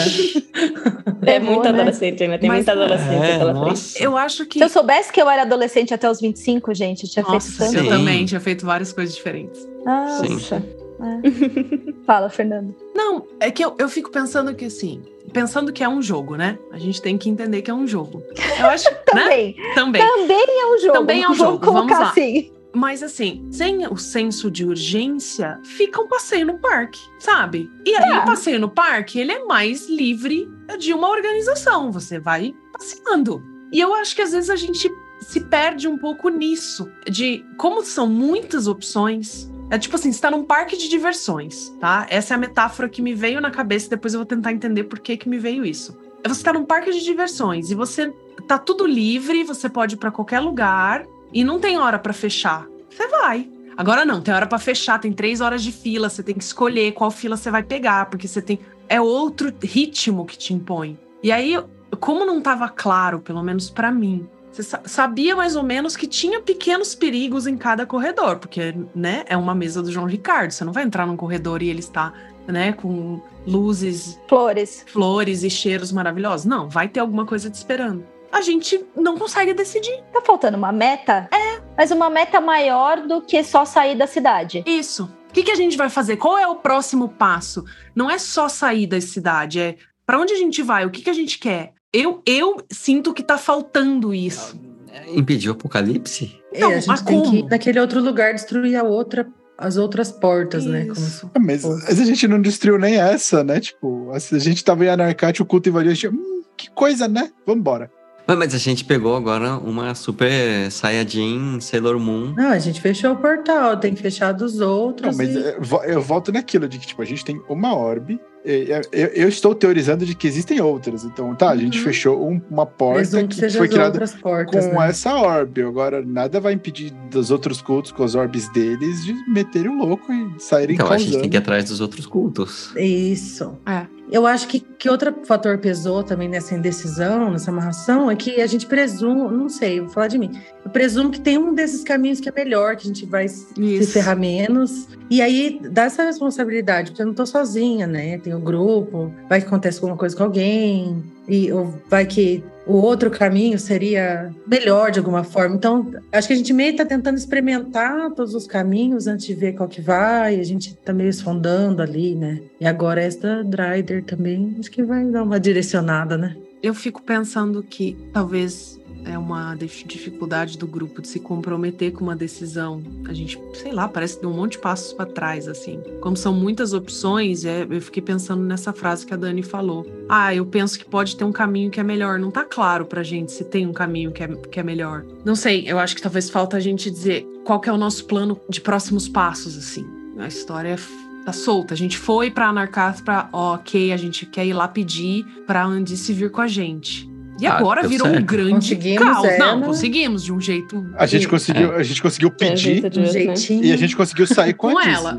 É 1.26 1.40
Boa, 1.40 1.52
muito 1.52 1.64
né? 1.64 1.70
adolescente 1.70 2.24
ainda, 2.24 2.38
tem 2.38 2.48
Mas- 2.50 2.58
muita 2.66 2.72
adolescente 2.74 3.24
É, 3.24 3.38
pela 3.38 3.54
nossa. 3.54 3.90
frente. 3.92 4.04
Eu 4.04 4.18
acho 4.18 4.46
que. 4.46 4.58
Se 4.60 4.66
eu 4.66 4.70
soubesse 4.70 5.12
que 5.14 5.22
eu 5.22 5.30
era 5.30 5.44
adolescente 5.44 5.94
até 5.94 6.10
os 6.10 6.20
25, 6.20 6.74
gente, 6.74 7.04
eu 7.04 7.10
tinha 7.10 7.24
feito 7.26 7.34
Nossa, 7.46 7.66
tanto. 7.66 7.78
eu 7.78 7.84
Sim. 7.84 7.90
também 7.90 8.26
tinha 8.26 8.40
feito 8.42 8.66
várias 8.66 8.92
coisas 8.92 9.16
diferentes. 9.16 9.66
Nossa. 9.86 10.64
É. 11.00 12.04
Fala, 12.06 12.30
Fernando. 12.30 12.76
Não, 12.94 13.26
é 13.40 13.50
que 13.52 13.64
eu, 13.64 13.76
eu 13.78 13.88
fico 13.90 14.10
pensando 14.12 14.54
que 14.54 14.66
assim, 14.66 15.02
pensando 15.32 15.72
que 15.72 15.84
é 15.84 15.90
um 15.90 16.02
jogo, 16.02 16.36
né? 16.36 16.58
A 16.72 16.78
gente 16.78 17.02
tem 17.02 17.18
que 17.18 17.30
entender 17.30 17.62
que 17.62 17.72
é 17.72 17.74
um 17.74 17.88
jogo. 17.88 18.24
Eu 18.60 18.68
acho, 18.68 18.90
né? 19.14 19.24
Também. 19.24 19.56
Também. 19.76 20.02
Também 20.02 20.62
é 20.62 20.66
um 20.66 20.78
jogo. 20.80 20.94
Também 20.94 21.24
é 21.24 21.30
um 21.30 21.34
jogo, 21.34 21.58
Vamos 21.58 21.66
colocar 21.66 21.94
vamos 21.96 22.00
lá. 22.00 22.12
assim. 22.12 22.52
Mas 22.72 23.02
assim, 23.02 23.48
sem 23.52 23.88
o 23.88 23.98
senso 23.98 24.52
de 24.52 24.64
urgência, 24.64 25.60
fica 25.64 26.00
um 26.02 26.08
passeio 26.08 26.46
no 26.46 26.60
parque, 26.60 27.00
sabe? 27.18 27.68
E 27.84 27.96
aí 27.96 28.12
É. 28.12 28.20
o 28.20 28.26
passeio 28.26 28.60
no 28.60 28.70
parque, 28.70 29.20
ele 29.20 29.32
é 29.32 29.44
mais 29.46 29.90
livre 29.90 30.48
de 30.78 30.94
uma 30.94 31.10
organização. 31.10 31.92
Você 31.92 32.20
vai 32.20 32.54
passeando. 32.72 33.42
E 33.72 33.80
eu 33.80 33.94
acho 33.96 34.16
que 34.16 34.22
às 34.22 34.34
vezes 34.34 34.52
a 34.52 34.56
gente 34.56 34.88
se 35.22 35.42
perde 35.42 35.88
um 35.88 35.98
pouco 35.98 36.30
nisso, 36.30 36.88
de 37.10 37.44
como 37.58 37.84
são 37.84 38.06
muitas 38.08 38.68
opções. 38.68 39.49
É 39.70 39.78
tipo 39.78 39.96
assim, 39.96 40.12
você 40.12 40.20
tá 40.20 40.32
num 40.32 40.44
parque 40.44 40.76
de 40.76 40.90
diversões, 40.90 41.70
tá? 41.80 42.08
Essa 42.10 42.34
é 42.34 42.36
a 42.36 42.40
metáfora 42.40 42.90
que 42.90 43.02
me 43.02 43.14
veio 43.14 43.40
na 43.40 43.52
cabeça, 43.52 43.90
depois 43.90 44.14
eu 44.14 44.20
vou 44.20 44.26
tentar 44.26 44.52
entender 44.52 44.86
por 44.86 45.00
que 45.00 45.16
que 45.16 45.30
me 45.30 45.38
veio 45.38 45.64
isso. 45.64 45.98
Você 46.28 46.44
tá 46.44 46.52
num 46.52 46.66
parque 46.66 46.92
de 46.92 47.04
diversões 47.04 47.70
e 47.70 47.76
você 47.76 48.12
tá 48.48 48.58
tudo 48.58 48.86
livre, 48.86 49.44
você 49.44 49.70
pode 49.70 49.96
ir 49.96 49.98
pra 49.98 50.12
qualquer 50.12 50.40
lugar 50.40 51.06
e 51.32 51.44
não 51.44 51.60
tem 51.60 51.78
hora 51.78 52.00
pra 52.00 52.14
fechar. 52.14 52.68
Você 52.90 53.08
vai. 53.08 53.48
Agora 53.78 54.04
não, 54.04 54.20
tem 54.22 54.34
hora 54.34 54.48
pra 54.48 54.60
fechar, 54.60 55.00
tem 55.00 55.14
três 55.14 55.40
horas 55.40 55.64
de 55.64 55.72
fila, 55.72 56.10
você 56.10 56.22
tem 56.22 56.36
que 56.36 56.44
escolher 56.44 56.92
qual 56.94 57.10
fila 57.12 57.38
você 57.38 57.50
vai 57.50 57.64
pegar, 57.64 58.08
porque 58.08 58.28
você 58.28 58.42
tem. 58.42 58.60
É 58.90 59.00
outro 59.00 59.54
ritmo 59.64 60.26
que 60.26 60.38
te 60.38 60.54
impõe. 60.54 60.98
E 61.24 61.32
aí, 61.32 61.56
como 62.00 62.26
não 62.26 62.42
tava 62.42 62.68
claro, 62.68 63.20
pelo 63.20 63.44
menos 63.44 63.70
pra 63.70 63.92
mim, 63.92 64.28
você 64.52 64.64
sa- 64.64 64.82
sabia 64.86 65.36
mais 65.36 65.56
ou 65.56 65.64
menos 65.64 65.96
que 65.96 66.08
tinha 66.08 66.42
pequenos 66.42 66.96
perigos 66.96 67.48
em 67.48 67.58
cada 67.58 67.86
corredor, 67.86 68.38
porque, 68.40 68.74
né, 68.96 69.24
é 69.28 69.38
uma 69.38 69.54
mesa 69.56 69.82
do 69.82 69.92
João 69.92 70.06
Ricardo. 70.08 70.52
Você 70.52 70.64
não 70.66 70.74
vai 70.74 70.84
entrar 70.84 71.06
num 71.06 71.16
corredor 71.18 71.62
e 71.62 71.70
ele 71.70 71.80
está, 71.80 72.14
né, 72.48 72.74
com 72.74 73.22
luzes 73.46 74.20
Flores. 74.28 74.86
flores 74.88 75.44
e 75.44 75.50
cheiros 75.50 75.92
maravilhosos. 75.92 76.46
Não, 76.46 76.68
vai 76.70 76.88
ter 76.88 77.00
alguma 77.00 77.26
coisa 77.26 77.50
te 77.50 77.56
esperando. 77.56 78.06
A 78.32 78.42
gente 78.42 78.86
não 78.96 79.18
consegue 79.18 79.54
decidir. 79.54 80.04
Tá 80.14 80.22
faltando 80.22 80.56
uma 80.58 80.72
meta? 80.72 81.28
É. 81.34 81.60
Mas 81.78 81.90
uma 81.92 82.10
meta 82.10 82.40
maior 82.40 83.02
do 83.08 83.22
que 83.22 83.44
só 83.44 83.66
sair 83.66 83.96
da 83.98 84.06
cidade. 84.06 84.64
Isso. 84.68 85.10
O 85.30 85.34
que, 85.34 85.44
que 85.44 85.52
a 85.52 85.56
gente 85.56 85.78
vai 85.78 85.90
fazer? 85.90 86.18
Qual 86.18 86.38
é 86.38 86.48
o 86.48 86.56
próximo 86.56 87.10
passo? 87.10 87.64
Não 87.96 88.10
é 88.10 88.18
só 88.18 88.48
sair 88.50 88.86
da 88.88 89.00
cidade, 89.00 89.60
é 89.60 89.76
para 90.06 90.20
onde 90.20 90.34
a 90.34 90.38
gente 90.38 90.62
vai? 90.64 90.86
O 90.86 90.90
que, 90.90 91.02
que 91.04 91.10
a 91.10 91.14
gente 91.14 91.38
quer? 91.40 91.74
Eu, 91.94 92.22
eu 92.26 92.58
sinto 92.72 93.14
que 93.14 93.24
tá 93.24 93.38
faltando 93.38 94.14
isso. 94.14 94.60
Impedir 95.08 95.50
o 95.50 95.54
apocalipse? 95.54 96.40
É, 96.54 96.60
Não, 96.60 96.70
a 96.70 96.76
mas 96.76 96.86
gente 96.86 97.04
tem 97.06 97.22
que 97.22 97.28
como? 97.30 97.38
ir 97.40 97.46
naquele 97.50 97.80
outro 97.80 98.00
lugar 98.02 98.34
destruir 98.34 98.76
a 98.76 98.84
outra, 98.84 99.28
as 99.58 99.78
outras 99.78 100.12
portas, 100.12 100.66
né? 100.66 100.82
Como 100.84 100.96
se- 100.96 101.02
Isso. 101.08 101.32
Ah, 101.34 101.40
Mas, 101.40 101.64
mas 101.64 102.00
a 102.00 102.06
gente 102.06 102.28
não 102.28 102.42
destruiu 102.42 102.78
nem 102.80 102.96
essa, 103.00 103.44
né? 103.44 103.60
Tipo, 103.60 104.12
a 104.12 104.20
gente 104.40 104.64
tava 104.64 104.86
em 104.86 104.90
Anarcate, 104.90 105.42
o 105.42 105.46
culto 105.46 105.70
invadiu, 105.70 105.92
a 105.92 105.94
gente, 105.96 106.08
hum, 106.10 106.44
que 106.56 106.70
coisa, 106.72 107.08
né? 107.08 107.32
Vambora. 107.46 107.92
Mas, 108.28 108.38
mas 108.38 108.54
a 108.54 108.60
gente 108.60 108.86
pegou 108.86 109.16
agora 109.16 109.58
uma 109.58 109.96
super 109.96 110.70
Saiyajin 110.72 111.60
Sailor 111.60 111.98
Moon. 112.00 112.34
Não, 112.38 112.50
a 112.52 112.60
gente 112.60 112.80
fechou 112.80 113.14
o 113.14 113.16
portal, 113.18 113.78
tem 113.78 113.96
que 113.96 114.02
fechar 114.04 114.32
dos 114.34 114.58
Não, 114.60 114.70
outros. 114.70 115.18
mas 115.18 115.36
e- 115.36 115.40
é, 115.40 115.58
eu 115.88 116.02
volto 116.02 116.32
naquilo 116.32 116.68
de 116.68 116.78
que, 116.78 116.86
tipo, 116.86 117.02
a 117.02 117.06
gente 117.06 117.26
tem 117.26 117.42
uma 117.50 117.76
orbe. 117.76 118.20
E- 118.46 118.72
e- 118.72 118.82
Eu, 118.92 119.08
eu 119.08 119.30
estou 119.30 119.54
teorizando 119.56 120.06
de 120.06 120.16
que 120.16 120.28
existem 120.28 120.60
outras. 120.62 121.04
Então, 121.04 121.34
tá, 121.36 121.50
a 121.52 121.58
gente 121.58 121.78
Uhum. 121.80 121.84
fechou 121.84 122.30
um- 122.30 122.42
uma 122.50 122.66
porta 122.66 123.24
que 123.28 123.50
foi 123.52 123.68
criada 123.68 124.00
portas, 124.22 124.66
com 124.68 124.80
né? 124.80 124.90
essa 124.90 125.14
orbe. 125.16 125.62
Agora, 125.62 126.04
nada 126.06 126.40
vai 126.40 126.54
impedir 126.54 126.92
dos 127.12 127.32
outros 127.32 127.62
cultos 127.62 127.92
com 127.92 128.04
as 128.04 128.16
orbes 128.16 128.48
deles 128.54 129.04
de 129.04 129.14
meterem 129.30 129.70
o 129.70 129.78
louco 129.78 130.12
e 130.12 130.40
saírem 130.42 130.76
Então 130.76 130.88
a 130.88 130.98
gente 130.98 131.06
causando. 131.08 131.22
tem 131.22 131.30
que 131.30 131.38
ir 131.38 131.40
atrás 131.40 131.66
dos 131.66 131.82
outros 131.82 132.06
cultos. 132.06 132.72
Isso. 132.76 133.58
É. 133.66 133.86
Eu 134.12 134.26
acho 134.26 134.48
que, 134.48 134.60
que 134.60 134.90
outro 134.90 135.14
fator 135.24 135.60
pesou 135.60 136.02
também 136.04 136.28
nessa 136.28 136.56
indecisão, 136.56 137.30
nessa 137.32 137.52
amarração, 137.52 138.10
é 138.10 138.16
que 138.16 138.42
a 138.42 138.48
gente 138.48 138.66
presume, 138.66 139.32
não 139.38 139.48
sei, 139.48 139.82
vou 139.82 139.90
falar 139.90 140.08
de 140.08 140.18
mim. 140.18 140.32
Eu 140.66 140.72
presumo 140.72 141.12
que 141.12 141.22
tem 141.22 141.38
um 141.38 141.54
desses 141.54 141.84
caminhos 141.84 142.20
que 142.20 142.28
é 142.28 142.32
melhor, 142.32 142.76
que 142.76 142.86
a 142.86 142.88
gente 142.88 143.06
vai 143.06 143.28
se 143.28 143.46
Isso. 143.56 143.92
ferrar 143.92 144.18
menos. 144.18 144.88
E 145.12 145.22
aí 145.22 145.60
dá 145.72 145.84
essa 145.84 146.04
responsabilidade, 146.04 146.90
porque 146.90 147.04
eu 147.04 147.06
não 147.06 147.14
tô 147.14 147.24
sozinha, 147.24 147.86
né? 147.86 148.18
Tem 148.18 148.29
o 148.34 148.40
grupo, 148.40 149.12
vai 149.28 149.42
que 149.42 149.48
acontece 149.48 149.78
alguma 149.78 149.98
coisa 149.98 150.16
com 150.16 150.24
alguém, 150.24 151.04
e 151.28 151.52
ou 151.52 151.74
vai 151.90 152.06
que 152.06 152.44
o 152.66 152.74
outro 152.74 153.10
caminho 153.10 153.58
seria 153.58 154.32
melhor 154.46 154.92
de 154.92 155.00
alguma 155.00 155.24
forma. 155.24 155.56
Então, 155.56 155.92
acho 156.12 156.28
que 156.28 156.34
a 156.34 156.38
gente 156.38 156.54
meio 156.54 156.76
tá 156.76 156.86
tentando 156.86 157.18
experimentar 157.18 158.12
todos 158.12 158.36
os 158.36 158.46
caminhos 158.46 159.08
antes 159.08 159.26
de 159.26 159.34
ver 159.34 159.54
qual 159.54 159.68
que 159.68 159.82
vai. 159.82 160.40
A 160.40 160.44
gente 160.44 160.76
tá 160.76 160.94
meio 160.94 161.14
sondando 161.14 161.82
ali, 161.82 162.14
né? 162.14 162.40
E 162.60 162.68
agora 162.68 163.02
esta 163.02 163.44
Dryder 163.44 164.04
também, 164.04 164.56
acho 164.60 164.70
que 164.70 164.84
vai 164.84 165.04
dar 165.06 165.24
uma 165.24 165.40
direcionada, 165.40 166.18
né? 166.18 166.36
Eu 166.62 166.74
fico 166.74 167.02
pensando 167.02 167.64
que 167.64 167.98
talvez 168.14 168.79
é 169.06 169.18
uma 169.18 169.56
dif- 169.56 169.86
dificuldade 169.88 170.58
do 170.58 170.68
grupo 170.68 171.02
de 171.02 171.08
se 171.08 171.20
comprometer 171.20 171.92
com 171.92 172.04
uma 172.04 172.16
decisão. 172.16 172.82
A 173.08 173.14
gente, 173.14 173.40
sei 173.54 173.72
lá, 173.72 173.88
parece 173.88 174.16
que 174.16 174.22
deu 174.22 174.30
um 174.30 174.34
monte 174.34 174.54
de 174.54 174.60
passos 174.60 174.94
para 174.94 175.06
trás, 175.06 175.48
assim. 175.48 175.80
Como 176.02 176.16
são 176.18 176.34
muitas 176.34 176.74
opções, 176.74 177.46
é, 177.46 177.66
eu 177.70 177.82
fiquei 177.82 178.02
pensando 178.02 178.44
nessa 178.44 178.74
frase 178.74 179.06
que 179.06 179.14
a 179.14 179.18
Dani 179.18 179.44
falou. 179.44 179.86
Ah, 180.08 180.34
eu 180.34 180.46
penso 180.46 180.78
que 180.78 180.86
pode 180.86 181.16
ter 181.16 181.24
um 181.24 181.32
caminho 181.32 181.72
que 181.72 181.80
é 181.80 181.84
melhor. 181.84 182.20
Não 182.20 182.32
tá 182.32 182.44
claro 182.44 182.86
pra 182.86 183.04
gente 183.04 183.32
se 183.32 183.44
tem 183.44 183.66
um 183.66 183.74
caminho 183.74 184.12
que 184.12 184.24
é, 184.24 184.28
que 184.28 184.60
é 184.60 184.64
melhor. 184.64 185.06
Não 185.26 185.36
sei, 185.36 185.64
eu 185.68 185.80
acho 185.80 185.96
que 185.96 186.02
talvez 186.02 186.30
falta 186.30 186.58
a 186.58 186.60
gente 186.60 186.90
dizer 186.92 187.26
qual 187.46 187.60
que 187.60 187.70
é 187.70 187.74
o 187.74 187.78
nosso 187.78 188.06
plano 188.06 188.40
de 188.50 188.62
próximos 188.62 189.08
passos, 189.08 189.58
assim. 189.58 189.86
A 190.18 190.28
história 190.28 190.70
é 190.70 190.78
tá 191.26 191.34
solta. 191.34 191.74
A 191.74 191.78
gente 191.78 191.98
foi 191.98 192.32
pra 192.32 192.48
Anarcath 192.48 193.02
pra, 193.04 193.30
ó, 193.34 193.56
ok, 193.56 193.92
a 193.92 193.98
gente 193.98 194.26
quer 194.26 194.46
ir 194.46 194.54
lá 194.54 194.68
pedir 194.68 195.26
pra 195.46 195.66
Andice 195.66 196.14
vir 196.14 196.32
com 196.32 196.42
a 196.42 196.48
gente. 196.48 197.09
E 197.40 197.46
Ah, 197.48 197.58
agora 197.58 197.88
virou 197.88 198.08
um 198.08 198.12
certo. 198.12 198.26
grande 198.26 198.52
Conseguimos 198.76 199.04
caos. 199.04 199.38
Não, 199.38 199.48
ela. 199.50 199.62
conseguimos 199.62 200.24
de 200.24 200.34
um 200.34 200.42
jeito. 200.42 200.86
A 200.96 201.06
gente 201.06 201.28
conseguiu, 201.28 201.74
a 201.76 201.84
gente 201.84 202.02
conseguiu 202.02 202.30
É, 202.30 202.32
pedir 202.32 202.58
jeito 202.58 202.90
de- 202.90 203.00
Um 203.00 203.04
né? 203.04 203.10
jeitinho. 203.10 203.64
e 203.66 203.72
a 203.72 203.78
gente 203.78 203.96
conseguiu 203.96 204.28
sair 204.28 204.54
com, 204.54 204.72
Com 204.74 204.82
ela, 204.82 205.18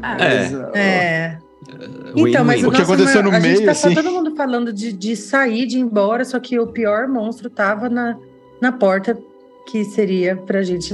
é. 0.75 0.79
É. 0.79 1.39
Win-win. 2.15 2.31
Então, 2.31 2.45
mas 2.45 2.63
O 2.65 2.71
que 2.71 2.83
aconteceu 2.83 3.23
no 3.23 3.31
a 3.31 3.41
gente 3.41 3.43
meio, 3.55 3.65
tá 3.65 3.73
assim? 3.73 3.95
todo 3.95 4.11
mundo 4.11 4.35
falando 4.35 4.73
de, 4.73 4.93
de 4.93 5.15
sair, 5.17 5.67
de 5.67 5.77
ir 5.79 5.81
embora, 5.81 6.25
só 6.25 6.39
que 6.41 6.59
o 6.59 6.67
pior 6.67 7.07
monstro 7.09 7.49
tava 7.51 7.89
na, 7.89 8.17
na 8.61 8.73
porta 8.73 9.17
que 9.71 9.85
seria 9.85 10.37
pra 10.37 10.63
gente 10.63 10.93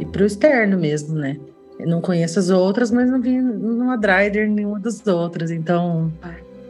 ir 0.00 0.06
pro 0.06 0.24
externo 0.26 0.78
mesmo, 0.78 1.14
né? 1.14 1.36
Eu 1.78 1.86
não 1.88 2.00
conheço 2.00 2.38
as 2.38 2.48
outras, 2.50 2.90
mas 2.90 3.08
não 3.10 3.20
vi 3.20 3.40
numa 3.40 3.96
Dryder 3.96 4.48
nenhuma 4.50 4.78
das 4.80 5.06
outras, 5.06 5.50
então... 5.50 6.12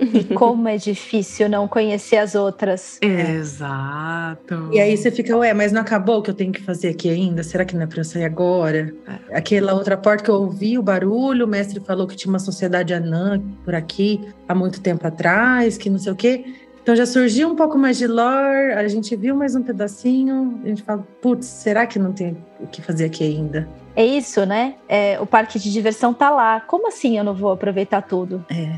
E 0.00 0.24
como 0.34 0.68
é 0.68 0.76
difícil 0.76 1.48
não 1.48 1.68
conhecer 1.68 2.16
as 2.16 2.34
outras. 2.34 2.98
Exato. 3.00 4.70
E 4.72 4.80
aí 4.80 4.96
você 4.96 5.10
fica, 5.10 5.36
ué, 5.36 5.54
mas 5.54 5.72
não 5.72 5.80
acabou 5.80 6.18
o 6.18 6.22
que 6.22 6.30
eu 6.30 6.34
tenho 6.34 6.52
que 6.52 6.62
fazer 6.62 6.88
aqui 6.88 7.08
ainda? 7.08 7.42
Será 7.42 7.64
que 7.64 7.74
não 7.74 7.82
é 7.82 7.86
pra 7.86 8.00
eu 8.00 8.04
sair 8.04 8.24
agora? 8.24 8.92
Aquela 9.32 9.74
outra 9.74 9.96
porta 9.96 10.24
que 10.24 10.30
eu 10.30 10.36
ouvi 10.36 10.78
o 10.78 10.82
barulho, 10.82 11.46
o 11.46 11.48
mestre 11.48 11.80
falou 11.80 12.06
que 12.06 12.16
tinha 12.16 12.30
uma 12.30 12.38
sociedade 12.38 12.92
anã 12.92 13.40
por 13.64 13.74
aqui 13.74 14.20
há 14.48 14.54
muito 14.54 14.80
tempo 14.80 15.06
atrás, 15.06 15.76
que 15.76 15.88
não 15.88 15.98
sei 15.98 16.12
o 16.12 16.16
quê. 16.16 16.44
Então 16.82 16.96
já 16.96 17.06
surgiu 17.06 17.48
um 17.48 17.54
pouco 17.54 17.78
mais 17.78 17.96
de 17.96 18.08
lore, 18.08 18.72
a 18.72 18.88
gente 18.88 19.14
viu 19.14 19.36
mais 19.36 19.54
um 19.54 19.62
pedacinho, 19.62 20.60
a 20.64 20.68
gente 20.68 20.82
fala, 20.82 21.06
putz, 21.20 21.46
será 21.46 21.86
que 21.86 21.96
não 21.96 22.12
tem 22.12 22.36
o 22.58 22.66
que 22.66 22.82
fazer 22.82 23.04
aqui 23.04 23.22
ainda? 23.22 23.68
É 23.94 24.04
isso, 24.04 24.44
né? 24.46 24.74
É, 24.88 25.20
o 25.20 25.26
parque 25.26 25.58
de 25.58 25.70
diversão 25.70 26.14
tá 26.14 26.30
lá. 26.30 26.60
Como 26.60 26.88
assim 26.88 27.18
eu 27.18 27.24
não 27.24 27.34
vou 27.34 27.52
aproveitar 27.52 28.00
tudo? 28.02 28.44
É. 28.50 28.72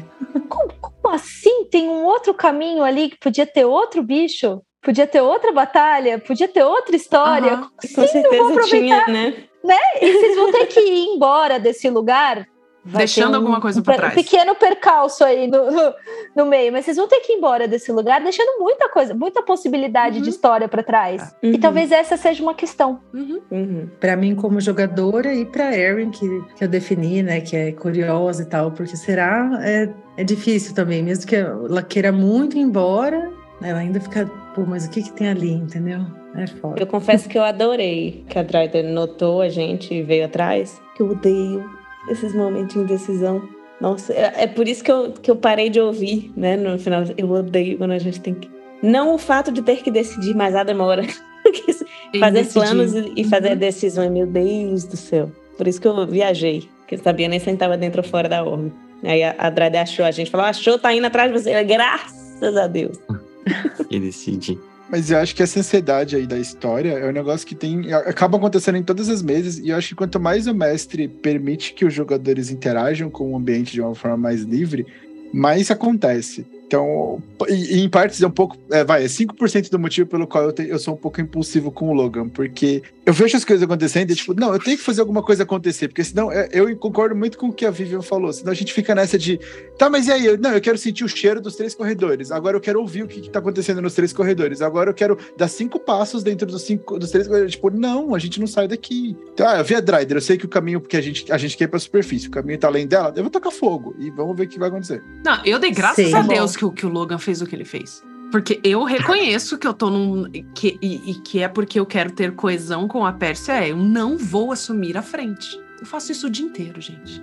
Como, 1.14 1.22
assim? 1.22 1.64
Tem 1.70 1.88
um 1.88 2.04
outro 2.04 2.34
caminho 2.34 2.82
ali 2.82 3.10
que 3.10 3.18
podia 3.18 3.46
ter 3.46 3.64
outro 3.64 4.02
bicho? 4.02 4.60
Podia 4.82 5.06
ter 5.06 5.20
outra 5.20 5.50
batalha? 5.52 6.18
Podia 6.18 6.46
ter 6.48 6.62
outra 6.62 6.94
história? 6.94 7.56
Como 7.56 7.70
assim 7.78 8.22
Com 8.22 8.36
não 8.36 8.38
vou 8.38 8.48
certeza 8.62 8.68
tinha, 8.68 8.98
aproveitar? 8.98 9.32
né? 9.64 9.76
E 10.00 10.12
vocês 10.12 10.36
vão 10.36 10.52
ter 10.52 10.66
que 10.66 10.80
ir 10.80 11.06
embora 11.14 11.58
desse 11.58 11.88
lugar? 11.88 12.46
Vai 12.86 12.98
Deixando 12.98 13.30
ter 13.30 13.36
alguma 13.36 13.60
coisa 13.60 13.80
um, 13.80 13.82
pra 13.82 13.94
pe- 13.94 13.98
trás. 14.00 14.12
Um 14.12 14.16
pequeno 14.16 14.54
percalço 14.54 15.24
aí 15.24 15.46
no, 15.46 15.70
no, 15.70 15.94
no 16.36 16.46
meio, 16.46 16.70
mas 16.70 16.84
vocês 16.84 16.96
vão 16.98 17.08
ter 17.08 17.20
que 17.20 17.32
ir 17.32 17.36
embora 17.36 17.66
desse 17.66 17.90
lugar, 17.90 18.20
deixando 18.20 18.60
muita 18.60 18.88
coisa, 18.90 19.14
muita 19.14 19.42
possibilidade 19.42 20.16
de 20.16 20.24
Uhum. 20.24 20.28
história 20.28 20.68
para 20.68 20.82
trás. 20.82 21.34
E 21.42 21.52
Uhum. 21.52 21.60
talvez 21.60 21.90
essa 21.90 22.16
seja 22.18 22.42
uma 22.42 22.52
questão. 22.54 23.00
Uhum. 23.14 23.40
Uhum. 23.50 23.88
Para 23.98 24.16
mim, 24.16 24.34
como 24.34 24.60
jogadora, 24.60 25.32
e 25.32 25.46
para 25.46 25.74
Erin, 25.76 26.10
que, 26.10 26.26
que 26.56 26.64
eu 26.64 26.68
defini, 26.68 27.22
né, 27.22 27.40
que 27.40 27.56
é 27.56 27.72
curiosa 27.72 28.42
e 28.42 28.46
tal, 28.46 28.70
porque 28.72 28.96
será 28.96 29.50
é, 29.62 29.88
é 30.18 30.24
difícil 30.24 30.74
também, 30.74 31.02
mesmo 31.02 31.26
que 31.26 31.36
ela 31.36 31.82
queira 31.82 32.12
muito 32.12 32.56
ir 32.56 32.60
embora, 32.60 33.30
ela 33.62 33.78
ainda 33.78 33.98
fica, 34.00 34.26
pô, 34.54 34.62
mas 34.66 34.84
o 34.84 34.90
que 34.90 35.02
que 35.02 35.12
tem 35.12 35.28
ali, 35.30 35.52
entendeu? 35.52 36.00
É 36.36 36.46
foda. 36.46 36.82
Eu 36.82 36.86
confesso 36.86 37.28
que 37.28 37.38
eu 37.38 37.44
adorei 37.44 38.24
que 38.28 38.38
a 38.38 38.42
Dryder 38.42 38.84
notou 38.84 39.40
a 39.40 39.48
gente 39.48 39.94
e 39.94 40.02
veio 40.02 40.26
atrás. 40.26 40.82
Que 40.96 41.02
eu 41.02 41.10
odeio 41.12 41.64
esses 42.08 42.34
momentos 42.34 42.74
de 42.74 42.80
indecisão. 42.80 43.42
Nossa, 43.80 44.12
é, 44.12 44.44
é 44.44 44.46
por 44.46 44.66
isso 44.68 44.82
que 44.84 44.90
eu, 44.90 45.12
que 45.12 45.30
eu 45.30 45.36
parei 45.36 45.68
de 45.68 45.80
ouvir, 45.80 46.32
né? 46.36 46.56
No 46.56 46.78
final, 46.78 47.02
eu 47.16 47.30
odeio 47.30 47.76
quando 47.78 47.90
a 47.92 47.98
gente 47.98 48.20
tem 48.20 48.34
que. 48.34 48.48
Não 48.82 49.14
o 49.14 49.18
fato 49.18 49.50
de 49.50 49.62
ter 49.62 49.82
que 49.82 49.90
decidir, 49.90 50.34
mas 50.34 50.54
a 50.54 50.62
demora. 50.62 51.02
fazer 52.18 52.46
planos 52.52 52.94
e, 52.94 53.12
e 53.16 53.24
fazer 53.24 53.50
Uhum. 53.52 53.56
decisões, 53.56 54.10
meu 54.10 54.26
Deus 54.26 54.84
do 54.84 54.96
céu. 54.96 55.30
Por 55.56 55.66
isso 55.68 55.80
que 55.80 55.86
eu 55.88 56.06
viajei, 56.06 56.68
que 56.86 56.94
eu 56.94 56.98
sabia 56.98 57.28
nem 57.28 57.38
se 57.38 57.48
a 57.48 57.52
gente 57.52 57.58
tava 57.60 57.76
dentro 57.76 58.02
ou 58.02 58.08
fora 58.08 58.28
da 58.28 58.42
orbe. 58.44 58.72
Aí 59.02 59.22
a, 59.22 59.34
a 59.38 59.50
Drade 59.50 59.76
achou, 59.76 60.04
a 60.04 60.10
gente 60.10 60.30
falou, 60.30 60.46
achou, 60.46 60.78
tá 60.78 60.92
indo 60.94 61.06
atrás 61.06 61.32
de 61.32 61.38
você. 61.38 61.62
Graças 61.64 62.56
a 62.56 62.66
Deus. 62.66 62.98
E 63.90 64.00
decide. 64.00 64.58
Mas 64.88 65.10
eu 65.10 65.18
acho 65.18 65.34
que 65.34 65.42
essa 65.42 65.58
ansiedade 65.60 66.14
aí 66.14 66.26
da 66.26 66.38
história 66.38 66.92
é 66.92 67.08
um 67.08 67.12
negócio 67.12 67.46
que 67.46 67.54
tem. 67.54 67.92
acaba 67.92 68.36
acontecendo 68.36 68.76
em 68.76 68.82
todas 68.82 69.08
as 69.08 69.22
mesas, 69.22 69.58
e 69.58 69.70
eu 69.70 69.76
acho 69.76 69.88
que 69.88 69.94
quanto 69.94 70.20
mais 70.20 70.46
o 70.46 70.54
mestre 70.54 71.08
permite 71.08 71.72
que 71.72 71.84
os 71.84 71.92
jogadores 71.94 72.50
interajam 72.50 73.08
com 73.10 73.32
o 73.32 73.36
ambiente 73.36 73.72
de 73.72 73.80
uma 73.80 73.94
forma 73.94 74.16
mais 74.16 74.42
livre, 74.42 74.86
mais 75.32 75.70
acontece. 75.70 76.46
Então, 76.66 77.22
e, 77.48 77.76
e 77.76 77.80
em 77.80 77.88
partes 77.88 78.20
é 78.22 78.26
um 78.26 78.30
pouco. 78.30 78.56
É, 78.70 78.84
vai, 78.84 79.04
é 79.04 79.08
5% 79.08 79.70
do 79.70 79.78
motivo 79.78 80.08
pelo 80.08 80.26
qual 80.26 80.44
eu, 80.44 80.52
te- 80.52 80.68
eu 80.68 80.78
sou 80.78 80.94
um 80.94 80.96
pouco 80.96 81.20
impulsivo 81.20 81.70
com 81.70 81.88
o 81.88 81.92
Logan, 81.92 82.28
porque 82.28 82.82
eu 83.06 83.12
vejo 83.12 83.36
as 83.36 83.44
coisas 83.44 83.62
acontecendo 83.62 84.10
e, 84.10 84.14
tipo, 84.14 84.32
não, 84.34 84.52
eu 84.52 84.58
tenho 84.58 84.76
que 84.78 84.82
fazer 84.82 85.00
alguma 85.00 85.22
coisa 85.22 85.42
acontecer, 85.42 85.88
porque 85.88 86.02
senão 86.02 86.32
é, 86.32 86.48
eu 86.52 86.74
concordo 86.76 87.14
muito 87.14 87.36
com 87.36 87.48
o 87.48 87.52
que 87.52 87.66
a 87.66 87.70
Vivian 87.70 88.00
falou, 88.02 88.32
senão 88.32 88.50
a 88.50 88.54
gente 88.54 88.72
fica 88.72 88.94
nessa 88.94 89.18
de, 89.18 89.38
tá, 89.76 89.90
mas 89.90 90.06
e 90.06 90.12
aí? 90.12 90.24
Eu, 90.26 90.38
não, 90.38 90.50
eu 90.52 90.60
quero 90.60 90.78
sentir 90.78 91.04
o 91.04 91.08
cheiro 91.08 91.40
dos 91.40 91.54
três 91.56 91.74
corredores, 91.74 92.30
agora 92.30 92.56
eu 92.56 92.60
quero 92.60 92.80
ouvir 92.80 93.02
o 93.02 93.06
que, 93.06 93.20
que 93.20 93.28
tá 93.30 93.38
acontecendo 93.40 93.82
nos 93.82 93.94
três 93.94 94.12
corredores, 94.12 94.62
agora 94.62 94.90
eu 94.90 94.94
quero 94.94 95.18
dar 95.36 95.48
cinco 95.48 95.78
passos 95.78 96.22
dentro 96.22 96.46
dos, 96.46 96.62
cinco, 96.62 96.98
dos 96.98 97.10
três 97.10 97.26
corredores. 97.26 97.52
Tipo, 97.52 97.70
não, 97.70 98.14
a 98.14 98.18
gente 98.18 98.40
não 98.40 98.46
sai 98.46 98.66
daqui. 98.68 99.16
Então, 99.32 99.46
ah, 99.48 99.58
eu 99.58 99.64
vi 99.64 99.74
a 99.74 99.80
Dryder, 99.80 100.16
eu 100.16 100.20
sei 100.22 100.38
que 100.38 100.46
o 100.46 100.48
caminho 100.48 100.80
que 100.80 100.96
a 100.96 101.00
gente, 101.00 101.30
a 101.30 101.36
gente 101.36 101.56
quer 101.56 101.64
ir 101.64 101.68
pra 101.68 101.78
superfície, 101.78 102.28
o 102.28 102.30
caminho 102.30 102.58
tá 102.58 102.68
além 102.68 102.86
dela, 102.86 103.12
eu 103.16 103.22
vou 103.22 103.30
tocar 103.30 103.50
fogo 103.50 103.94
e 103.98 104.10
vamos 104.10 104.36
ver 104.36 104.44
o 104.44 104.48
que 104.48 104.58
vai 104.58 104.68
acontecer. 104.68 105.02
Não, 105.24 105.44
eu 105.44 105.58
dei 105.58 105.70
graças 105.70 106.06
Sim. 106.06 106.14
a 106.14 106.22
Deus 106.22 106.56
que, 106.56 106.64
o- 106.64 106.70
que 106.72 106.86
o 106.86 106.88
Logan 106.88 107.18
fez 107.18 107.42
o 107.42 107.46
que 107.46 107.54
ele 107.54 107.64
fez. 107.64 108.02
Porque 108.34 108.58
eu 108.64 108.82
reconheço 108.82 109.56
que 109.56 109.64
eu 109.64 109.72
tô 109.72 109.88
num. 109.88 110.28
Que, 110.52 110.76
e, 110.82 111.12
e 111.12 111.14
que 111.20 111.40
é 111.40 111.46
porque 111.46 111.78
eu 111.78 111.86
quero 111.86 112.10
ter 112.10 112.32
coesão 112.34 112.88
com 112.88 113.06
a 113.06 113.12
Pérsia. 113.12 113.52
É, 113.52 113.70
eu 113.70 113.76
não 113.76 114.18
vou 114.18 114.50
assumir 114.50 114.96
a 114.96 115.02
frente. 115.02 115.56
Eu 115.80 115.86
faço 115.86 116.10
isso 116.10 116.26
o 116.26 116.30
dia 116.30 116.44
inteiro, 116.44 116.80
gente. 116.80 117.22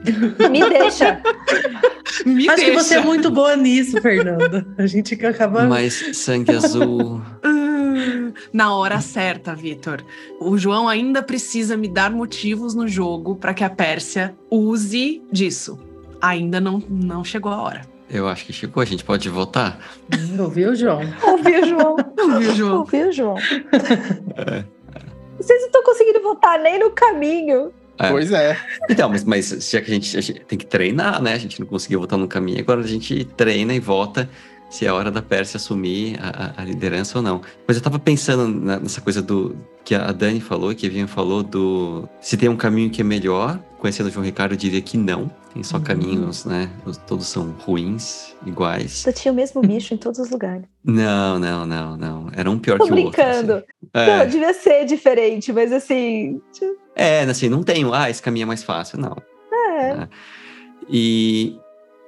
Me 0.50 0.70
deixa. 0.70 1.22
Me 2.26 2.48
Acho 2.48 2.64
que 2.64 2.72
você 2.72 2.94
é 2.94 2.96
deixa. 2.96 3.02
muito 3.02 3.30
boa 3.30 3.58
nisso, 3.58 4.02
Fernanda. 4.02 4.66
A 4.78 4.88
gente 4.88 5.18
que 5.18 5.26
acaba. 5.26 5.66
Mas 5.68 6.02
sangue 6.14 6.56
azul. 6.56 7.22
Na 8.54 8.74
hora 8.74 9.02
certa, 9.02 9.54
Vitor. 9.54 10.06
O 10.40 10.58
João 10.58 10.88
ainda 10.88 11.22
precisa 11.22 11.76
me 11.76 11.90
dar 11.90 12.10
motivos 12.10 12.74
no 12.74 12.88
jogo 12.88 13.36
para 13.36 13.54
que 13.54 13.66
a 13.66 13.70
Pérsia 13.70 14.34
use 14.50 15.22
disso. 15.30 15.78
Ainda 16.22 16.62
não, 16.62 16.82
não 16.90 17.22
chegou 17.22 17.52
a 17.52 17.62
hora. 17.62 17.82
Eu 18.14 18.28
acho 18.28 18.46
que 18.46 18.52
chegou, 18.52 18.82
a 18.84 18.86
gente 18.86 19.04
pode 19.06 19.30
votar? 19.30 19.80
Ouviu, 20.38 20.76
João? 20.76 21.00
Ouviu, 21.24 21.66
João? 21.66 21.96
Viu, 22.40 22.56
João? 22.56 22.80
Ouviu, 22.80 23.12
João? 23.12 23.36
Vocês 25.38 25.60
não 25.62 25.68
estão 25.68 25.84
conseguindo 25.84 26.22
votar 26.22 26.60
nem 26.60 26.78
no 26.80 26.92
caminho. 26.92 27.72
É. 27.98 28.10
Pois 28.10 28.32
é. 28.32 28.58
Então, 28.90 29.10
mas, 29.10 29.24
mas 29.24 29.70
já 29.70 29.80
que 29.82 29.90
a 29.92 29.94
gente, 29.94 30.18
a 30.18 30.22
gente 30.22 30.40
tem 30.42 30.58
que 30.58 30.66
treinar, 30.66 31.22
né? 31.22 31.34
A 31.34 31.38
gente 31.38 31.60
não 31.60 31.68
conseguiu 31.68 32.00
votar 32.00 32.18
no 32.18 32.28
caminho, 32.28 32.60
agora 32.60 32.82
a 32.82 32.88
gente 32.88 33.24
treina 33.26 33.74
e 33.74 33.80
vota 33.80 34.30
se 34.70 34.86
é 34.86 34.92
hora 34.92 35.12
da 35.12 35.22
Pérsia 35.22 35.58
assumir 35.58 36.18
a, 36.22 36.30
a- 36.58 36.62
a 36.62 36.66
liderança 36.66 37.18
ou 37.18 37.24
não. 37.24 37.42
Mas 37.68 37.76
eu 37.78 37.84
tava 37.84 38.00
pensando 38.00 38.48
nessa 38.80 39.02
coisa 39.02 39.22
do 39.22 39.56
que 39.84 39.94
a 39.94 40.12
Dani 40.12 40.40
falou, 40.40 40.74
que 40.74 40.86
a 40.86 40.90
Vivian 40.90 41.08
falou, 41.08 41.44
do 41.44 42.08
se 42.22 42.38
tem 42.38 42.48
um 42.50 42.56
caminho 42.56 42.90
que 42.90 43.02
é 43.02 43.04
melhor. 43.04 43.60
Conhecendo 43.82 44.08
o 44.08 44.12
João 44.12 44.24
Ricardo, 44.24 44.52
eu 44.52 44.58
diria 44.58 44.80
que 44.80 44.96
não. 44.96 45.30
Tem 45.54 45.64
só 45.64 45.78
Uhum. 45.78 45.84
caminhos, 45.84 46.46
né? 46.46 46.70
Os- 46.86 46.98
Todos 46.98 47.26
são 47.28 47.50
ruins, 47.66 48.36
iguais. 48.46 48.92
Só 49.00 49.12
tinha 49.12 49.32
o 49.32 49.36
mesmo 49.36 49.60
bicho 49.60 49.94
em 49.96 49.98
todos 49.98 50.20
os 50.20 50.30
lugares. 50.30 50.64
Não, 50.86 51.40
não, 51.40 51.66
não, 51.66 51.98
não. 51.98 52.28
Era 52.34 52.50
um 52.50 52.60
pior 52.60 52.78
Tô 52.78 52.86
que 52.86 52.92
o 52.94 52.96
outro. 52.96 53.12
brincando. 53.12 53.54
assim. 53.54 53.66
É, 54.12 54.26
devia 54.28 54.54
ser 54.54 54.86
diferente, 54.86 55.52
mas 55.52 55.72
assim. 55.72 56.40
é, 56.96 57.22
assim, 57.24 57.50
não 57.50 57.64
tem, 57.64 57.84
um, 57.84 57.92
ah, 57.92 58.08
esse 58.08 58.22
caminho 58.22 58.44
é 58.44 58.46
mais 58.46 58.62
fácil, 58.64 59.00
não. 59.00 59.18
É. 59.52 60.08
E 60.88 61.58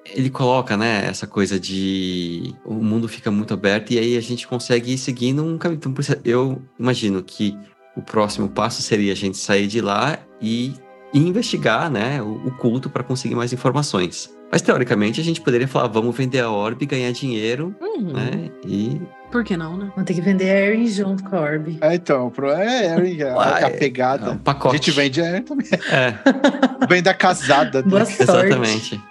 ele 0.06 0.30
coloca, 0.30 0.78
né, 0.78 1.06
essa 1.08 1.26
coisa 1.26 1.60
de 1.60 2.54
o 2.66 2.76
mundo 2.76 3.08
fica 3.08 3.32
muito 3.32 3.54
aberto 3.54 3.92
e 3.92 3.98
aí 3.98 4.16
a 4.18 4.22
gente 4.22 4.48
consegue 4.48 4.94
ir 4.94 4.98
seguindo 5.00 5.44
um 5.44 5.58
caminho. 5.58 5.80
Então, 5.84 5.94
eu 6.24 6.62
imagino 6.80 7.24
que 7.24 7.58
o 7.98 8.02
próximo 8.02 8.48
passo 8.50 8.82
seria 8.82 9.12
a 9.14 9.16
gente 9.16 9.38
sair 9.38 9.66
de 9.68 9.82
lá 9.82 10.20
e 10.42 10.74
investigar, 11.14 11.90
né, 11.92 12.22
o, 12.22 12.48
o 12.48 12.52
culto 12.52 12.90
para 12.90 13.04
conseguir 13.04 13.36
mais 13.36 13.54
informações. 13.54 14.34
Mas 14.52 14.62
teoricamente 14.62 15.20
a 15.20 15.24
gente 15.24 15.42
poderia 15.42 15.68
falar, 15.68 15.88
vamos 15.88 16.16
vender 16.16 16.40
a 16.40 16.50
orbe, 16.50 16.86
ganhar 16.86 17.12
dinheiro, 17.12 17.74
Uhum. 17.82 18.14
né? 18.14 18.50
E 18.66 19.02
Por 19.32 19.44
que 19.44 19.58
não, 19.58 19.76
né? 19.78 19.90
Vamos 19.96 20.06
ter 20.08 20.14
que 20.14 20.22
vender 20.22 20.50
a 20.52 20.60
Erin 20.68 20.86
junto 20.88 21.24
com 21.24 21.36
a 21.36 21.40
Orbe. 21.42 21.78
É, 21.82 21.96
então, 21.96 22.30
pro- 22.30 22.52
é, 22.52 22.86
é, 22.86 23.30
a, 23.32 23.36
Uai, 23.36 23.64
a 23.64 23.68
é 23.68 23.70
pegada. 23.72 24.30
um 24.32 24.34
A 24.34 24.38
pacote. 24.38 24.76
gente 24.78 24.92
vende 24.92 25.22
é, 25.22 25.42
também. 25.42 25.66
É, 25.92 26.14
Vende 26.88 27.10
a 27.10 27.14
casada. 27.16 27.82
né? 27.82 27.88
Boa 27.90 28.06
sorte. 28.06 28.22
exatamente. 28.24 29.02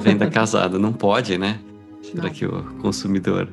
Venda 0.00 0.28
casada, 0.30 0.78
não 0.78 0.92
pode, 0.92 1.38
né? 1.38 1.58
Será 2.02 2.24
Não. 2.24 2.30
que 2.30 2.44
o 2.44 2.62
consumidor, 2.80 3.48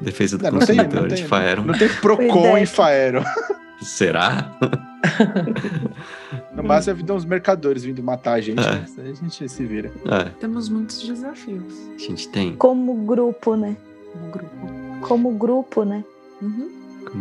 defesa 0.00 0.38
do 0.38 0.44
Não, 0.44 0.52
não 0.52 0.58
tem, 0.60 0.76
consumidor 0.76 1.00
não 1.02 1.08
de 1.08 1.14
tem, 1.16 1.24
Faeron, 1.26 1.62
Não 1.64 1.74
tem 1.78 1.88
Procon 1.88 2.56
é. 2.56 2.62
em 2.62 2.66
Faero. 2.66 3.22
será? 3.84 4.50
No 6.54 6.62
máximo, 6.62 6.98
é 7.08 7.12
uns 7.12 7.24
mercadores 7.24 7.84
vindo 7.84 8.02
matar 8.02 8.34
a 8.34 8.40
gente. 8.40 8.60
É. 8.60 8.72
né? 8.72 8.86
A 8.98 9.14
gente 9.14 9.48
se 9.48 9.64
vira. 9.64 9.90
É, 10.04 10.24
Temos 10.38 10.68
muitos 10.68 11.02
desafios 11.06 11.62
a 11.94 11.98
gente 11.98 12.28
tem. 12.28 12.54
Como 12.56 12.94
grupo, 13.06 13.56
né? 13.56 13.76
no 14.14 14.30
grupo. 14.30 14.56
Como 15.00 15.30
grupo, 15.32 15.84
né? 15.84 16.04
Uhum. 16.42 16.70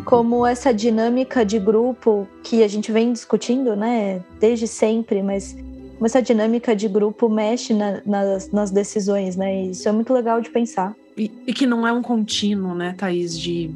Como 0.05 0.45
essa 0.45 0.73
dinâmica 0.73 1.45
de 1.45 1.57
grupo 1.57 2.27
que 2.43 2.63
a 2.63 2.67
gente 2.67 2.91
vem 2.91 3.13
discutindo, 3.13 3.75
né? 3.75 4.21
Desde 4.39 4.67
sempre, 4.67 5.23
mas 5.23 5.53
como 5.95 6.05
essa 6.05 6.21
dinâmica 6.21 6.75
de 6.75 6.87
grupo 6.87 7.29
mexe 7.29 7.73
na- 7.73 8.01
nas, 8.05 8.51
nas 8.51 8.71
decisões, 8.71 9.35
né? 9.35 9.63
E 9.65 9.71
isso 9.71 9.87
é 9.87 9.91
muito 9.91 10.13
legal 10.13 10.41
de 10.41 10.49
pensar. 10.49 10.93
E, 11.17 11.31
e 11.47 11.53
que 11.53 11.65
não 11.65 11.87
é 11.87 11.91
um 11.93 12.01
contínuo, 12.01 12.73
né, 12.73 12.93
Thaís, 12.97 13.37
de, 13.37 13.69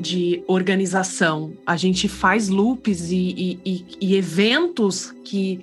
de 0.00 0.42
organização. 0.46 1.52
A 1.64 1.76
gente 1.76 2.08
faz 2.08 2.48
loops 2.48 3.10
e, 3.10 3.58
e- 3.64 3.84
e- 4.00 4.16
eventos 4.16 5.12
que 5.24 5.60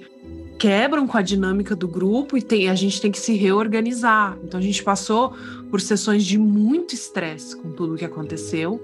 quebram 0.58 1.06
com 1.08 1.18
a 1.18 1.22
dinâmica 1.22 1.76
do 1.76 1.88
grupo 1.88 2.38
e 2.38 2.42
tem, 2.42 2.70
a 2.70 2.76
gente 2.76 3.02
tem 3.02 3.12
que 3.12 3.20
se 3.20 3.34
reorganizar. 3.36 4.38
Então 4.44 4.60
a 4.60 4.64
gente 4.64 4.82
passou 4.84 5.34
por 5.70 5.82
sessões 5.82 6.24
de 6.24 6.38
muito 6.38 6.94
estresse 6.94 7.56
com 7.56 7.72
tudo 7.72 7.96
o 7.96 7.98
que 7.98 8.06
aconteceu. 8.06 8.82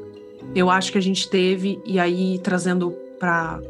Eu 0.55 0.69
acho 0.69 0.91
que 0.91 0.97
a 0.97 1.01
gente 1.01 1.29
teve, 1.29 1.79
e 1.85 1.99
aí 1.99 2.39
trazendo 2.43 2.91
para 3.19 3.61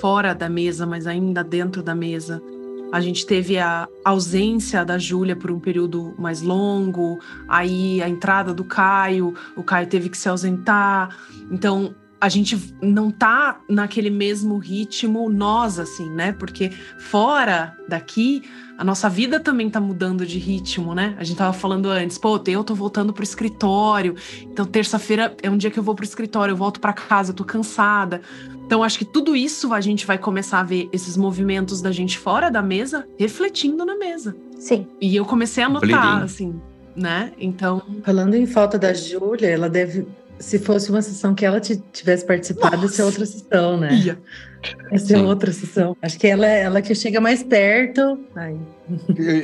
fora 0.00 0.34
da 0.34 0.48
mesa, 0.48 0.86
mas 0.86 1.06
ainda 1.06 1.42
dentro 1.42 1.82
da 1.82 1.94
mesa, 1.94 2.42
a 2.90 3.00
gente 3.00 3.26
teve 3.26 3.58
a 3.58 3.88
ausência 4.04 4.84
da 4.84 4.98
Júlia 4.98 5.36
por 5.36 5.50
um 5.50 5.60
período 5.60 6.14
mais 6.18 6.40
longo, 6.42 7.18
aí 7.48 8.02
a 8.02 8.08
entrada 8.08 8.54
do 8.54 8.64
Caio, 8.64 9.34
o 9.56 9.62
Caio 9.62 9.86
teve 9.86 10.08
que 10.08 10.16
se 10.16 10.28
ausentar. 10.28 11.16
Então, 11.50 11.94
a 12.20 12.28
gente 12.28 12.74
não 12.82 13.10
tá 13.10 13.60
naquele 13.68 14.10
mesmo 14.10 14.58
ritmo 14.58 15.28
nós 15.30 15.78
assim, 15.78 16.10
né? 16.10 16.32
Porque 16.32 16.70
fora 16.98 17.76
daqui, 17.88 18.42
a 18.76 18.82
nossa 18.82 19.08
vida 19.08 19.38
também 19.38 19.70
tá 19.70 19.80
mudando 19.80 20.26
de 20.26 20.38
ritmo, 20.38 20.94
né? 20.94 21.14
A 21.18 21.24
gente 21.24 21.36
tava 21.36 21.52
falando 21.52 21.88
antes, 21.88 22.18
pô, 22.18 22.40
eu 22.46 22.64
tô 22.64 22.74
voltando 22.74 23.12
pro 23.12 23.22
escritório. 23.22 24.16
Então, 24.42 24.64
terça-feira 24.64 25.36
é 25.42 25.48
um 25.48 25.56
dia 25.56 25.70
que 25.70 25.78
eu 25.78 25.82
vou 25.82 25.94
pro 25.94 26.04
escritório, 26.04 26.52
eu 26.52 26.56
volto 26.56 26.80
para 26.80 26.92
casa, 26.92 27.30
eu 27.30 27.36
tô 27.36 27.44
cansada. 27.44 28.20
Então, 28.68 28.82
acho 28.82 28.98
que 28.98 29.04
tudo 29.06 29.34
isso 29.34 29.72
a 29.72 29.80
gente 29.80 30.04
vai 30.04 30.18
começar 30.18 30.60
a 30.60 30.62
ver 30.62 30.90
esses 30.92 31.16
movimentos 31.16 31.80
da 31.80 31.90
gente 31.90 32.18
fora 32.18 32.50
da 32.50 32.60
mesa 32.60 33.06
refletindo 33.18 33.82
na 33.82 33.96
mesa. 33.96 34.36
Sim. 34.58 34.86
E 35.00 35.16
eu 35.16 35.24
comecei 35.24 35.64
a 35.64 35.70
notar, 35.70 35.88
Bleeding. 35.88 36.22
assim, 36.24 36.60
né? 36.94 37.32
Então, 37.38 37.80
Falando 38.04 38.34
em 38.34 38.44
falta 38.44 38.78
da 38.78 38.92
Júlia, 38.92 39.46
ela 39.48 39.70
deve. 39.70 40.06
Se 40.38 40.58
fosse 40.58 40.90
uma 40.90 41.00
sessão 41.00 41.34
que 41.34 41.46
ela 41.46 41.58
ti- 41.60 41.82
tivesse 41.94 42.26
participado, 42.26 42.82
ia 42.82 42.88
ser 42.88 43.04
outra 43.04 43.24
sessão, 43.24 43.78
né? 43.80 43.88
ia. 43.94 44.18
Ser 44.98 45.16
Sim. 45.16 45.24
outra 45.24 45.50
sessão. 45.50 45.96
Acho 46.02 46.18
que 46.18 46.26
ela 46.26 46.46
é 46.46 46.60
ela 46.64 46.82
que 46.82 46.94
chega 46.94 47.22
mais 47.22 47.42
perto. 47.42 48.20
Ai, 48.36 48.54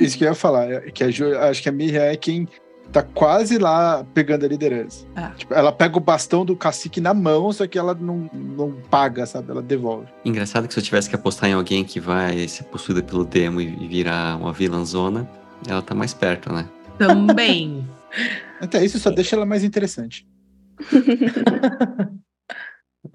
Isso 0.01 0.19
que 0.19 0.25
eu 0.25 0.29
ia 0.29 0.35
falar. 0.35 0.71
é 0.71 0.81
Que 0.91 1.03
a 1.03 1.11
Ju, 1.11 1.35
acho 1.39 1.63
que 1.63 1.69
a 1.71 1.73
Mirra 1.73 2.01
é 2.03 2.17
quem 2.17 2.47
tá 2.95 3.03
quase 3.03 3.59
lá 3.59 4.07
pegando 4.15 4.45
a 4.45 4.49
liderança. 4.49 5.05
É. 5.17 5.29
Tipo, 5.37 5.53
ela 5.53 5.73
pega 5.73 5.99
o 5.99 6.01
bastão 6.01 6.45
do 6.45 6.57
cacique 6.57 7.01
na 7.01 7.13
mão, 7.13 7.53
só 7.53 7.67
que 7.67 7.79
ela 7.79 7.93
não, 7.93 8.31
não 8.33 8.73
paga, 8.89 9.27
sabe? 9.27 9.51
Ela 9.51 9.61
devolve. 9.61 10.07
Engraçado 10.25 10.67
que 10.69 10.73
se 10.73 10.81
eu 10.81 10.85
tivesse 10.85 11.11
que 11.11 11.17
apostar 11.17 11.51
em 11.51 11.55
alguém 11.55 11.85
que 11.85 11.99
vai 12.01 12.47
ser 12.49 12.65
possuída 12.65 13.03
pelo 13.03 13.25
demo 13.25 13.61
e 13.61 13.75
e 13.81 13.89
virar 13.89 14.37
uma 14.37 14.53
vilãzona, 14.53 15.29
ela 15.67 15.83
tá 15.83 15.95
mais 15.95 16.15
perto, 16.15 16.53
né? 16.53 16.69
Também. 16.99 17.87
Até 18.61 18.85
isso 18.85 18.99
só 18.99 19.11
deixa 19.11 19.37
ela 19.37 19.47
mais 19.47 19.65
interessante. 19.65 20.27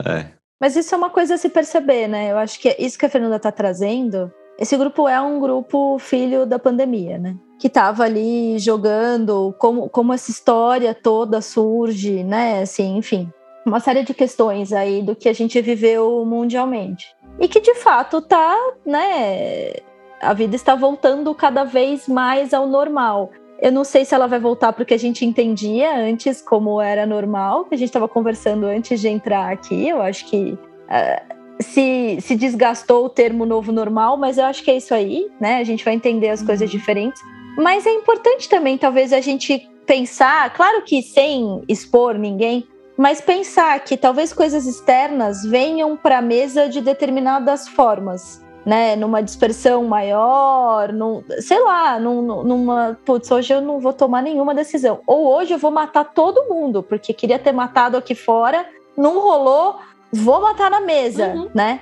É. 0.06 0.28
Mas 0.62 0.76
isso 0.76 0.94
é 0.94 0.98
uma 0.98 1.10
coisa 1.10 1.34
a 1.34 1.38
se 1.38 1.50
perceber, 1.50 2.08
né? 2.08 2.32
Eu 2.32 2.38
acho 2.38 2.60
que 2.60 2.70
é 2.70 2.76
isso 2.80 2.98
que 2.98 3.08
a 3.08 3.10
Fernanda 3.10 3.40
tá 3.40 3.52
trazendo. 3.52 4.32
Esse 4.58 4.78
grupo 4.78 5.10
é 5.10 5.20
um 5.20 5.40
grupo 5.40 5.98
filho 5.98 6.46
da 6.46 6.60
pandemia, 6.60 7.18
né? 7.18 7.36
Que 7.60 7.68
estava 7.68 8.04
ali 8.06 8.58
jogando, 8.58 9.54
como, 9.60 9.90
como 9.90 10.14
essa 10.14 10.32
história 10.32 10.96
toda 10.96 11.42
surge, 11.42 12.24
né? 12.24 12.62
Assim, 12.62 12.98
enfim, 12.98 13.30
uma 13.66 13.82
série 13.82 14.04
de 14.04 14.14
questões 14.14 14.72
aí 14.72 15.02
do 15.02 15.14
que 15.14 15.28
a 15.28 15.34
gente 15.34 15.62
viveu 15.62 16.24
mundialmente. 16.26 17.14
E 17.38 17.48
que 17.50 17.60
de 17.60 17.76
fato 17.76 18.22
tá, 18.22 18.58
né? 18.86 19.74
A 20.22 20.34
vida 20.34 20.56
está 20.56 20.74
voltando 20.74 21.36
cada 21.36 21.66
vez 21.66 22.08
mais 22.08 22.54
ao 22.54 22.66
normal. 22.66 23.30
Eu 23.62 23.74
não 23.74 23.84
sei 23.84 24.06
se 24.06 24.16
ela 24.16 24.26
vai 24.26 24.40
voltar 24.40 24.72
porque 24.72 24.94
a 24.94 25.00
gente 25.00 25.26
entendia 25.26 25.94
antes 25.98 26.42
como 26.42 26.80
era 26.80 27.06
normal, 27.06 27.66
que 27.66 27.76
a 27.76 27.78
gente 27.78 27.90
estava 27.90 28.08
conversando 28.08 28.66
antes 28.66 29.02
de 29.02 29.10
entrar 29.10 29.52
aqui. 29.52 29.88
Eu 29.88 30.02
acho 30.02 30.26
que 30.28 30.54
uh, 30.54 31.36
se, 31.62 32.18
se 32.22 32.38
desgastou 32.38 33.06
o 33.06 33.10
termo 33.10 33.46
novo 33.46 33.72
normal, 33.74 34.16
mas 34.16 34.38
eu 34.38 34.46
acho 34.46 34.64
que 34.64 34.72
é 34.72 34.78
isso 34.78 34.94
aí, 34.94 35.30
né? 35.42 35.58
A 35.58 35.64
gente 35.66 35.84
vai 35.84 35.94
entender 35.94 36.30
as 36.30 36.40
uhum. 36.40 36.48
coisas 36.48 36.70
diferentes. 36.70 37.22
Mas 37.60 37.86
é 37.86 37.92
importante 37.92 38.48
também, 38.48 38.78
talvez, 38.78 39.12
a 39.12 39.20
gente 39.20 39.70
pensar, 39.86 40.54
claro 40.54 40.82
que 40.84 41.02
sem 41.02 41.62
expor 41.68 42.18
ninguém, 42.18 42.66
mas 42.96 43.20
pensar 43.20 43.80
que 43.82 43.98
talvez 43.98 44.32
coisas 44.32 44.66
externas 44.66 45.44
venham 45.44 45.98
para 45.98 46.20
a 46.20 46.22
mesa 46.22 46.70
de 46.70 46.80
determinadas 46.80 47.68
formas, 47.68 48.42
né? 48.66 48.96
Numa 48.96 49.22
dispersão 49.22 49.84
maior, 49.84 50.94
num, 50.94 51.22
sei 51.40 51.60
lá, 51.60 52.00
num, 52.00 52.22
numa. 52.44 52.98
Putz, 53.04 53.30
hoje 53.30 53.54
eu 53.54 53.62
não 53.62 53.80
vou 53.80 53.92
tomar 53.92 54.22
nenhuma 54.22 54.56
decisão. 54.56 55.02
Ou 55.06 55.28
hoje 55.28 55.54
eu 55.54 55.58
vou 55.58 55.72
matar 55.72 56.06
todo 56.06 56.48
mundo, 56.48 56.82
porque 56.82 57.14
queria 57.14 57.40
ter 57.40 57.52
matado 57.52 57.98
aqui 57.98 58.16
fora, 58.16 58.66
não 58.96 59.20
rolou, 59.20 59.78
vou 60.14 60.42
matar 60.42 60.72
na 60.72 60.80
mesa, 60.80 61.28
uhum. 61.28 61.50
né? 61.54 61.82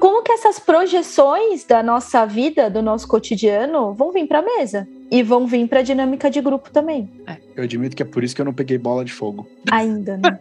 Como 0.00 0.22
que 0.22 0.32
essas 0.32 0.58
projeções 0.58 1.64
da 1.64 1.82
nossa 1.82 2.26
vida, 2.26 2.68
do 2.68 2.82
nosso 2.82 3.06
cotidiano, 3.08 3.94
vão 3.94 4.12
vir 4.12 4.26
para 4.26 4.40
a 4.40 4.42
mesa? 4.42 4.86
E 5.10 5.22
vão 5.22 5.46
vir 5.46 5.68
para 5.68 5.80
a 5.80 5.82
dinâmica 5.82 6.30
de 6.30 6.40
grupo 6.40 6.70
também. 6.70 7.08
É. 7.26 7.36
Eu 7.54 7.64
admito 7.64 7.96
que 7.96 8.02
é 8.02 8.06
por 8.06 8.24
isso 8.24 8.34
que 8.34 8.40
eu 8.40 8.44
não 8.44 8.52
peguei 8.52 8.76
bola 8.76 9.04
de 9.04 9.12
fogo. 9.12 9.48
Ainda, 9.70 10.16
né? 10.16 10.38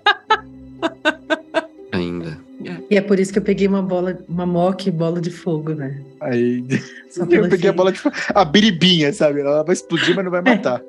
Ainda. 1.91 2.37
E 2.89 2.97
é 2.97 3.01
por 3.01 3.19
isso 3.19 3.31
que 3.31 3.39
eu 3.39 3.43
peguei 3.43 3.67
uma 3.67 3.81
bola, 3.81 4.17
uma 4.27 4.45
mock 4.45 4.89
bola 4.89 5.21
de 5.21 5.29
fogo, 5.29 5.73
né? 5.73 6.01
Aí 6.19 6.63
eu 7.17 7.49
peguei 7.49 7.69
a 7.69 7.73
bola 7.73 7.91
de 7.91 7.99
fogo. 7.99 8.15
A 8.33 8.43
biribinha, 8.43 9.13
sabe? 9.13 9.41
Ela 9.41 9.63
vai 9.63 9.73
explodir, 9.73 10.15
mas 10.15 10.25
não 10.25 10.31
vai 10.31 10.41
matar. 10.41 10.81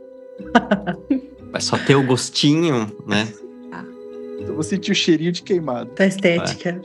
Vai 1.52 1.60
só 1.60 1.76
ter 1.78 1.94
o 1.94 2.02
gostinho, 2.02 2.92
né? 3.06 3.28
Eu 4.38 4.54
vou 4.54 4.62
sentir 4.62 4.92
o 4.92 4.94
cheirinho 4.94 5.32
de 5.32 5.42
queimado. 5.42 5.90
Da 5.94 6.06
estética. 6.06 6.80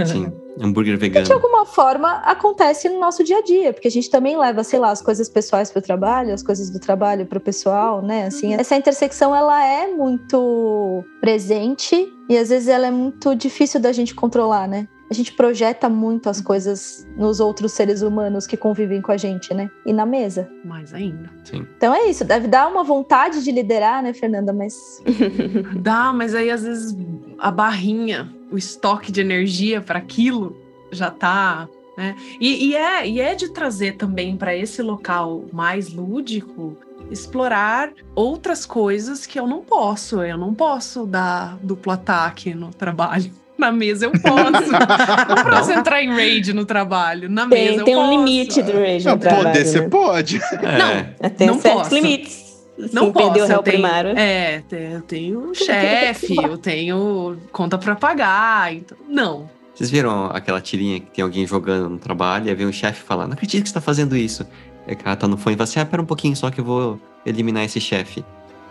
É. 0.00 0.04
Sim, 0.04 0.32
hambúrguer 0.60 0.98
vegano. 0.98 1.26
de 1.26 1.32
alguma 1.32 1.64
forma 1.64 2.10
acontece 2.18 2.88
no 2.88 2.98
nosso 2.98 3.22
dia 3.22 3.38
a 3.38 3.42
dia, 3.42 3.72
porque 3.72 3.88
a 3.88 3.90
gente 3.90 4.10
também 4.10 4.36
leva, 4.36 4.64
sei 4.64 4.78
lá, 4.78 4.90
as 4.90 5.02
coisas 5.02 5.28
pessoais 5.28 5.70
para 5.70 5.80
o 5.80 5.82
trabalho, 5.82 6.32
as 6.32 6.42
coisas 6.42 6.70
do 6.70 6.78
trabalho 6.78 7.26
para 7.26 7.38
o 7.38 7.40
pessoal, 7.40 8.02
né? 8.02 8.26
Assim, 8.26 8.54
uhum. 8.54 8.60
essa 8.60 8.76
intersecção 8.76 9.34
ela 9.34 9.64
é 9.64 9.86
muito 9.86 11.04
presente 11.20 12.12
e 12.28 12.36
às 12.36 12.48
vezes 12.48 12.68
ela 12.68 12.86
é 12.86 12.90
muito 12.90 13.34
difícil 13.34 13.80
da 13.80 13.92
gente 13.92 14.14
controlar, 14.14 14.66
né? 14.66 14.88
a 15.08 15.14
gente 15.14 15.32
projeta 15.32 15.88
muito 15.88 16.28
as 16.28 16.40
coisas 16.40 17.06
nos 17.16 17.38
outros 17.38 17.72
seres 17.72 18.02
humanos 18.02 18.46
que 18.46 18.56
convivem 18.56 19.00
com 19.00 19.12
a 19.12 19.16
gente, 19.16 19.54
né? 19.54 19.70
E 19.84 19.92
na 19.92 20.04
mesa. 20.04 20.50
Mais 20.64 20.92
ainda. 20.92 21.30
Sim. 21.44 21.66
Então 21.76 21.94
é 21.94 22.06
isso, 22.06 22.24
deve 22.24 22.48
dar 22.48 22.66
uma 22.66 22.82
vontade 22.82 23.42
de 23.42 23.52
liderar, 23.52 24.02
né, 24.02 24.12
Fernanda? 24.12 24.52
Mas. 24.52 24.74
Dá, 25.80 26.12
mas 26.12 26.34
aí 26.34 26.50
às 26.50 26.62
vezes 26.64 26.96
a 27.38 27.50
barrinha, 27.50 28.34
o 28.50 28.56
estoque 28.56 29.10
de 29.10 29.20
energia 29.20 29.80
para 29.80 29.98
aquilo 29.98 30.56
já 30.90 31.10
tá. 31.10 31.68
Né? 31.96 32.14
E, 32.40 32.68
e, 32.68 32.76
é, 32.76 33.08
e 33.08 33.20
é 33.20 33.34
de 33.34 33.48
trazer 33.48 33.96
também 33.96 34.36
para 34.36 34.54
esse 34.54 34.82
local 34.82 35.44
mais 35.52 35.92
lúdico 35.92 36.76
explorar 37.10 37.90
outras 38.14 38.66
coisas 38.66 39.26
que 39.26 39.38
eu 39.38 39.46
não 39.46 39.62
posso. 39.62 40.22
Eu 40.22 40.36
não 40.36 40.54
posso 40.54 41.06
dar 41.06 41.56
duplo 41.62 41.92
ataque 41.92 42.54
no 42.54 42.70
trabalho 42.70 43.30
na 43.56 43.72
mesa 43.72 44.06
eu 44.06 44.12
posso. 44.12 44.70
não 44.70 45.44
posso 45.50 45.72
entrar 45.72 46.02
em 46.02 46.10
raid 46.10 46.52
no 46.52 46.64
trabalho. 46.64 47.28
Na 47.28 47.48
tem, 47.48 47.64
mesa 47.64 47.80
eu 47.80 47.84
tem 47.84 47.94
posso. 47.94 48.06
um 48.06 48.10
limite 48.10 48.62
do 48.62 48.72
raid 48.72 49.04
no 49.04 49.10
não, 49.12 49.18
trabalho. 49.18 49.44
Poder, 49.44 49.58
né? 49.58 49.64
você 49.64 49.82
pode. 49.88 50.36
É. 50.36 51.14
Não, 51.22 51.30
tem 51.30 51.46
não 51.46 51.58
certos 51.58 51.82
posso. 51.82 51.94
limites. 51.94 52.45
Não 52.92 53.12
posso. 53.12 53.32
Perder 53.32 53.42
o 53.42 53.46
réu 53.46 53.56
eu 53.58 53.62
tenho, 53.62 53.76
primário. 53.76 54.10
É, 54.18 54.62
eu 54.70 55.02
tenho 55.02 55.54
chefe, 55.54 56.36
eu 56.36 56.58
tenho 56.58 57.36
conta 57.52 57.78
para 57.78 57.94
pagar. 57.94 58.74
Então, 58.74 58.96
não. 59.08 59.48
Vocês 59.74 59.90
viram 59.90 60.26
aquela 60.26 60.60
tirinha 60.60 61.00
que 61.00 61.10
tem 61.10 61.22
alguém 61.22 61.46
jogando 61.46 61.88
no 61.90 61.98
trabalho 61.98 62.46
e 62.46 62.48
aí 62.48 62.54
vem 62.54 62.66
um 62.66 62.72
chefe 62.72 63.02
falar, 63.02 63.26
não 63.26 63.34
acredito 63.34 63.62
que 63.62 63.68
você 63.68 63.74
tá 63.74 63.80
fazendo 63.80 64.16
isso. 64.16 64.46
Aí 64.86 64.94
o 64.94 64.96
cara 64.96 65.16
tá 65.16 65.28
no 65.28 65.36
fone 65.36 65.54
e 65.54 65.56
fala 65.56 65.64
assim, 65.64 65.80
ah, 65.80 65.86
pera 65.86 66.00
um 66.00 66.06
pouquinho 66.06 66.34
só 66.34 66.50
que 66.50 66.60
eu 66.60 66.64
vou 66.64 67.00
eliminar 67.26 67.64
esse 67.64 67.80
chefe. 67.80 68.24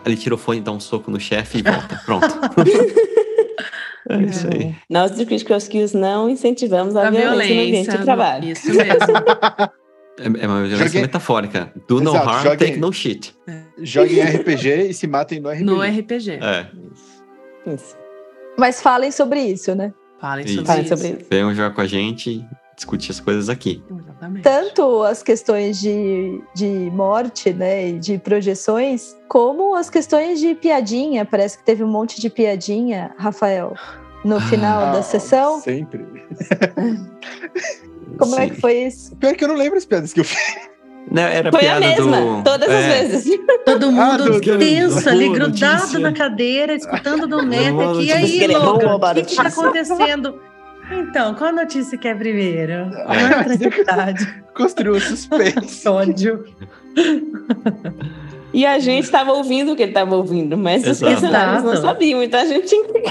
Ele 0.04 0.16
tira 0.16 0.34
o 0.34 0.38
fone, 0.38 0.60
dá 0.60 0.72
um 0.72 0.80
soco 0.80 1.10
no 1.10 1.20
chefe 1.20 1.58
e 1.58 1.62
volta. 1.62 2.00
Pronto. 2.06 2.26
É 4.08 4.22
isso 4.22 4.46
aí. 4.46 4.74
Nós 4.88 5.10
do 5.12 5.26
Critical 5.26 5.58
Skills 5.58 5.92
não 5.94 6.30
incentivamos 6.30 6.94
a, 6.96 7.08
A 7.08 7.10
violência, 7.10 7.32
no 7.32 7.60
ambiente 7.60 7.70
violência. 7.70 7.98
de 7.98 8.04
trabalho. 8.04 8.48
Isso 8.50 8.68
mesmo. 8.68 8.88
É, 10.18 10.24
é 10.24 10.46
uma 10.46 10.60
violência 10.62 10.86
Joguei- 10.86 11.00
metafórica. 11.02 11.72
Do 11.86 12.00
no 12.00 12.10
Exato, 12.10 12.28
harm, 12.28 12.42
joguei- 12.44 12.68
take 12.68 12.78
no 12.80 12.92
shit. 12.92 13.36
Joguem 13.78 14.22
RPG 14.22 14.88
e 14.88 14.94
se 14.94 15.06
matem 15.06 15.40
no 15.40 15.50
RPG. 15.50 15.64
no 15.64 15.82
RPG. 15.82 16.30
É. 16.42 16.66
Isso. 17.74 17.96
Mas 18.58 18.80
falem 18.80 19.10
sobre 19.10 19.40
isso, 19.40 19.74
né? 19.74 19.92
Falem 20.20 20.44
Isso. 20.46 20.54
sobre 20.54 20.66
Falem 20.68 20.84
isso. 20.84 20.96
sobre 20.96 21.08
isso. 21.20 21.26
Venham 21.30 21.54
jogar 21.54 21.74
com 21.74 21.80
a 21.82 21.86
gente 21.86 22.30
e 22.30 22.44
discutir 22.74 23.10
as 23.10 23.20
coisas 23.20 23.48
aqui. 23.50 23.82
Exatamente. 23.90 24.42
Tanto 24.42 25.02
as 25.02 25.22
questões 25.22 25.78
de, 25.78 26.40
de 26.54 26.66
morte, 26.92 27.52
né, 27.52 27.90
e 27.90 27.98
de 27.98 28.16
projeções, 28.18 29.14
como 29.28 29.74
as 29.74 29.90
questões 29.90 30.40
de 30.40 30.54
piadinha. 30.54 31.24
Parece 31.26 31.58
que 31.58 31.64
teve 31.64 31.84
um 31.84 31.88
monte 31.88 32.18
de 32.20 32.30
piadinha, 32.30 33.14
Rafael, 33.18 33.74
no 34.24 34.40
final 34.40 34.84
Ah, 34.84 34.92
da 34.92 35.02
sessão. 35.02 35.60
Sempre. 35.60 36.06
Como 38.18 38.34
é 38.38 38.44
Sim. 38.44 38.54
que 38.54 38.60
foi 38.60 38.72
isso? 38.84 39.16
Pior 39.16 39.34
que 39.34 39.44
eu 39.44 39.48
não 39.48 39.56
lembro 39.56 39.76
as 39.78 39.84
piadas 39.84 40.12
que 40.12 40.20
eu 40.20 40.24
fiz. 40.24 40.38
Não, 41.10 41.22
era 41.22 41.52
Foi 41.52 41.68
a 41.68 41.78
mesma, 41.78 42.20
do... 42.20 42.42
todas 42.42 42.68
é, 42.68 42.78
as 42.78 43.10
vezes. 43.12 43.38
Todo 43.64 43.92
mundo 43.92 44.00
Ah, 44.02 44.16
do- 44.16 44.40
tenso 44.58 45.02
do- 45.04 45.08
ali, 45.08 45.26
do- 45.28 45.32
grudado 45.34 45.76
notícia. 45.76 45.98
na 46.00 46.12
cadeira, 46.12 46.74
escutando 46.74 47.28
do 47.28 47.42
Neto 47.42 47.80
aqui. 47.80 48.04
E 48.06 48.12
aí, 48.12 48.44
é 48.44 48.58
Logan, 48.58 48.96
o 48.96 49.14
que 49.14 49.20
está 49.20 49.42
acontecendo? 49.42 50.40
Então, 50.90 51.34
qual 51.34 51.52
notícia 51.52 51.96
que 51.96 52.08
é 52.08 52.14
primeiro? 52.14 52.72
É. 52.72 52.90
Qual 53.04 53.40
a 53.40 53.44
tranquilidade? 53.44 54.44
Construiu 54.54 55.00
suspense. 55.00 55.86
Ódio. 55.88 56.44
E 58.52 58.64
a 58.64 58.78
gente 58.78 59.04
estava 59.04 59.32
ouvindo 59.32 59.72
o 59.72 59.76
que 59.76 59.82
ele 59.82 59.90
estava 59.90 60.16
ouvindo, 60.16 60.56
mas 60.56 60.82
os 60.82 60.88
Exato. 61.02 61.12
personagens 61.12 61.62
não 61.62 61.76
sabiam, 61.76 62.22
então 62.22 62.40
a 62.40 62.44
gente 62.46 62.66
tinha 62.68 62.84
que. 62.84 63.02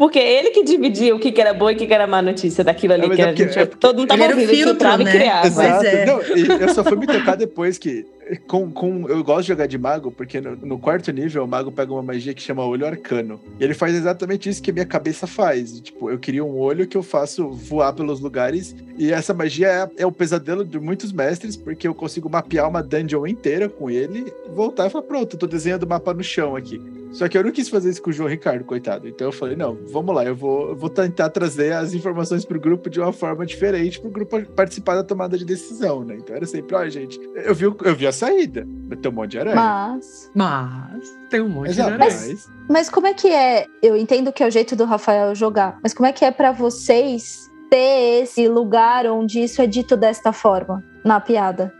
Porque 0.00 0.18
ele 0.18 0.48
que 0.48 0.64
dividia 0.64 1.14
o 1.14 1.18
que 1.18 1.30
que 1.30 1.38
era 1.42 1.52
boa 1.52 1.72
e 1.72 1.74
o 1.74 1.78
que 1.78 1.86
que 1.86 1.92
era 1.92 2.06
má 2.06 2.22
notícia 2.22 2.64
daquilo 2.64 2.94
ali 2.94 3.06
mas 3.06 3.16
que 3.16 3.20
é 3.20 3.24
a 3.26 3.28
porque- 3.28 3.44
gente, 3.44 3.58
é 3.58 3.66
porque 3.66 3.78
todo 3.78 3.98
mundo 3.98 4.10
estava 4.14 4.32
ouvindo, 4.32 4.48
filtrava 4.48 5.04
né? 5.04 5.10
e 5.10 5.12
criava. 5.12 5.46
Exato. 5.46 5.84
Exato. 5.84 5.86
é. 5.86 6.06
Não, 6.06 6.22
e 6.38 6.62
eu 6.62 6.68
só 6.74 6.82
fui 6.82 6.96
me 6.96 7.06
tocar 7.06 7.36
depois 7.36 7.76
que. 7.76 8.06
Com, 8.46 8.70
com, 8.70 9.08
eu 9.08 9.24
gosto 9.24 9.42
de 9.42 9.48
jogar 9.48 9.66
de 9.66 9.76
mago, 9.78 10.10
porque 10.10 10.40
no, 10.40 10.54
no 10.56 10.78
quarto 10.78 11.10
nível 11.12 11.44
o 11.44 11.48
mago 11.48 11.72
pega 11.72 11.92
uma 11.92 12.02
magia 12.02 12.32
que 12.32 12.42
chama 12.42 12.64
olho 12.64 12.86
arcano. 12.86 13.40
E 13.58 13.64
ele 13.64 13.74
faz 13.74 13.94
exatamente 13.94 14.48
isso 14.48 14.62
que 14.62 14.70
a 14.70 14.74
minha 14.74 14.86
cabeça 14.86 15.26
faz. 15.26 15.80
Tipo, 15.80 16.10
eu 16.10 16.18
queria 16.18 16.44
um 16.44 16.56
olho 16.58 16.86
que 16.86 16.96
eu 16.96 17.02
faço 17.02 17.48
voar 17.50 17.92
pelos 17.92 18.20
lugares. 18.20 18.74
E 18.96 19.12
essa 19.12 19.34
magia 19.34 19.68
é, 19.68 20.02
é 20.02 20.06
o 20.06 20.12
pesadelo 20.12 20.64
de 20.64 20.78
muitos 20.78 21.10
mestres, 21.12 21.56
porque 21.56 21.88
eu 21.88 21.94
consigo 21.94 22.28
mapear 22.30 22.68
uma 22.68 22.82
dungeon 22.82 23.26
inteira 23.26 23.68
com 23.68 23.90
ele, 23.90 24.32
voltar 24.54 24.86
e 24.86 24.90
falar: 24.90 25.04
pronto, 25.04 25.36
tô 25.36 25.46
desenhando 25.46 25.82
o 25.84 25.88
mapa 25.88 26.12
no 26.14 26.22
chão 26.22 26.54
aqui. 26.54 26.80
Só 27.12 27.28
que 27.28 27.36
eu 27.36 27.42
não 27.42 27.50
quis 27.50 27.68
fazer 27.68 27.90
isso 27.90 28.00
com 28.00 28.10
o 28.10 28.12
João 28.12 28.28
Ricardo, 28.28 28.64
coitado. 28.64 29.08
Então 29.08 29.26
eu 29.26 29.32
falei: 29.32 29.56
não, 29.56 29.76
vamos 29.90 30.14
lá, 30.14 30.24
eu 30.24 30.36
vou, 30.36 30.76
vou 30.76 30.88
tentar 30.88 31.28
trazer 31.30 31.72
as 31.72 31.92
informações 31.92 32.44
pro 32.44 32.60
grupo 32.60 32.88
de 32.88 33.00
uma 33.00 33.12
forma 33.12 33.44
diferente, 33.44 33.98
pro 33.98 34.10
grupo 34.10 34.40
participar 34.54 34.94
da 34.94 35.02
tomada 35.02 35.36
de 35.36 35.44
decisão, 35.44 36.04
né? 36.04 36.16
Então 36.18 36.36
era 36.36 36.46
sempre: 36.46 36.76
ó, 36.76 36.88
gente, 36.88 37.18
eu 37.44 37.52
vi, 37.54 37.66
o- 37.66 37.76
eu 37.84 37.96
vi 37.96 38.06
a 38.06 38.12
saída, 38.20 38.66
tem 39.02 39.10
um 39.10 39.14
monte 39.14 39.32
de 39.32 39.38
aranha. 39.40 39.56
Mas. 39.56 40.30
Mas 40.34 41.18
tem 41.28 41.40
um 41.40 41.48
monte 41.48 41.70
Exato, 41.70 41.88
de 41.90 41.94
aranha. 41.94 42.10
mas- 42.20 42.48
Mas 42.68 42.88
como 42.90 43.06
é 43.08 43.14
que 43.14 43.28
é? 43.28 43.66
Eu 43.82 43.96
entendo 43.96 44.32
que 44.32 44.42
é 44.42 44.46
o 44.46 44.50
jeito 44.50 44.76
do 44.76 44.84
Rafael 44.84 45.34
jogar, 45.34 45.78
mas 45.82 45.92
como 45.92 46.06
é 46.06 46.12
que 46.12 46.24
é 46.24 46.30
pra 46.30 46.52
vocês 46.52 47.49
ter 47.70 48.22
esse 48.22 48.48
lugar 48.48 49.06
onde 49.06 49.40
isso 49.42 49.62
é 49.62 49.66
dito 49.66 49.96
desta 49.96 50.32
forma, 50.32 50.84
na 51.04 51.20
piada? 51.20 51.72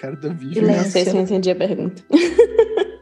cara 0.00 0.14
da 0.14 0.28
Vivi. 0.28 0.54
Silêncio. 0.54 0.82
Não 0.84 0.90
sei 0.90 1.04
se 1.04 1.16
eu 1.16 1.20
entendi 1.22 1.50
a 1.50 1.56
pergunta. 1.56 2.02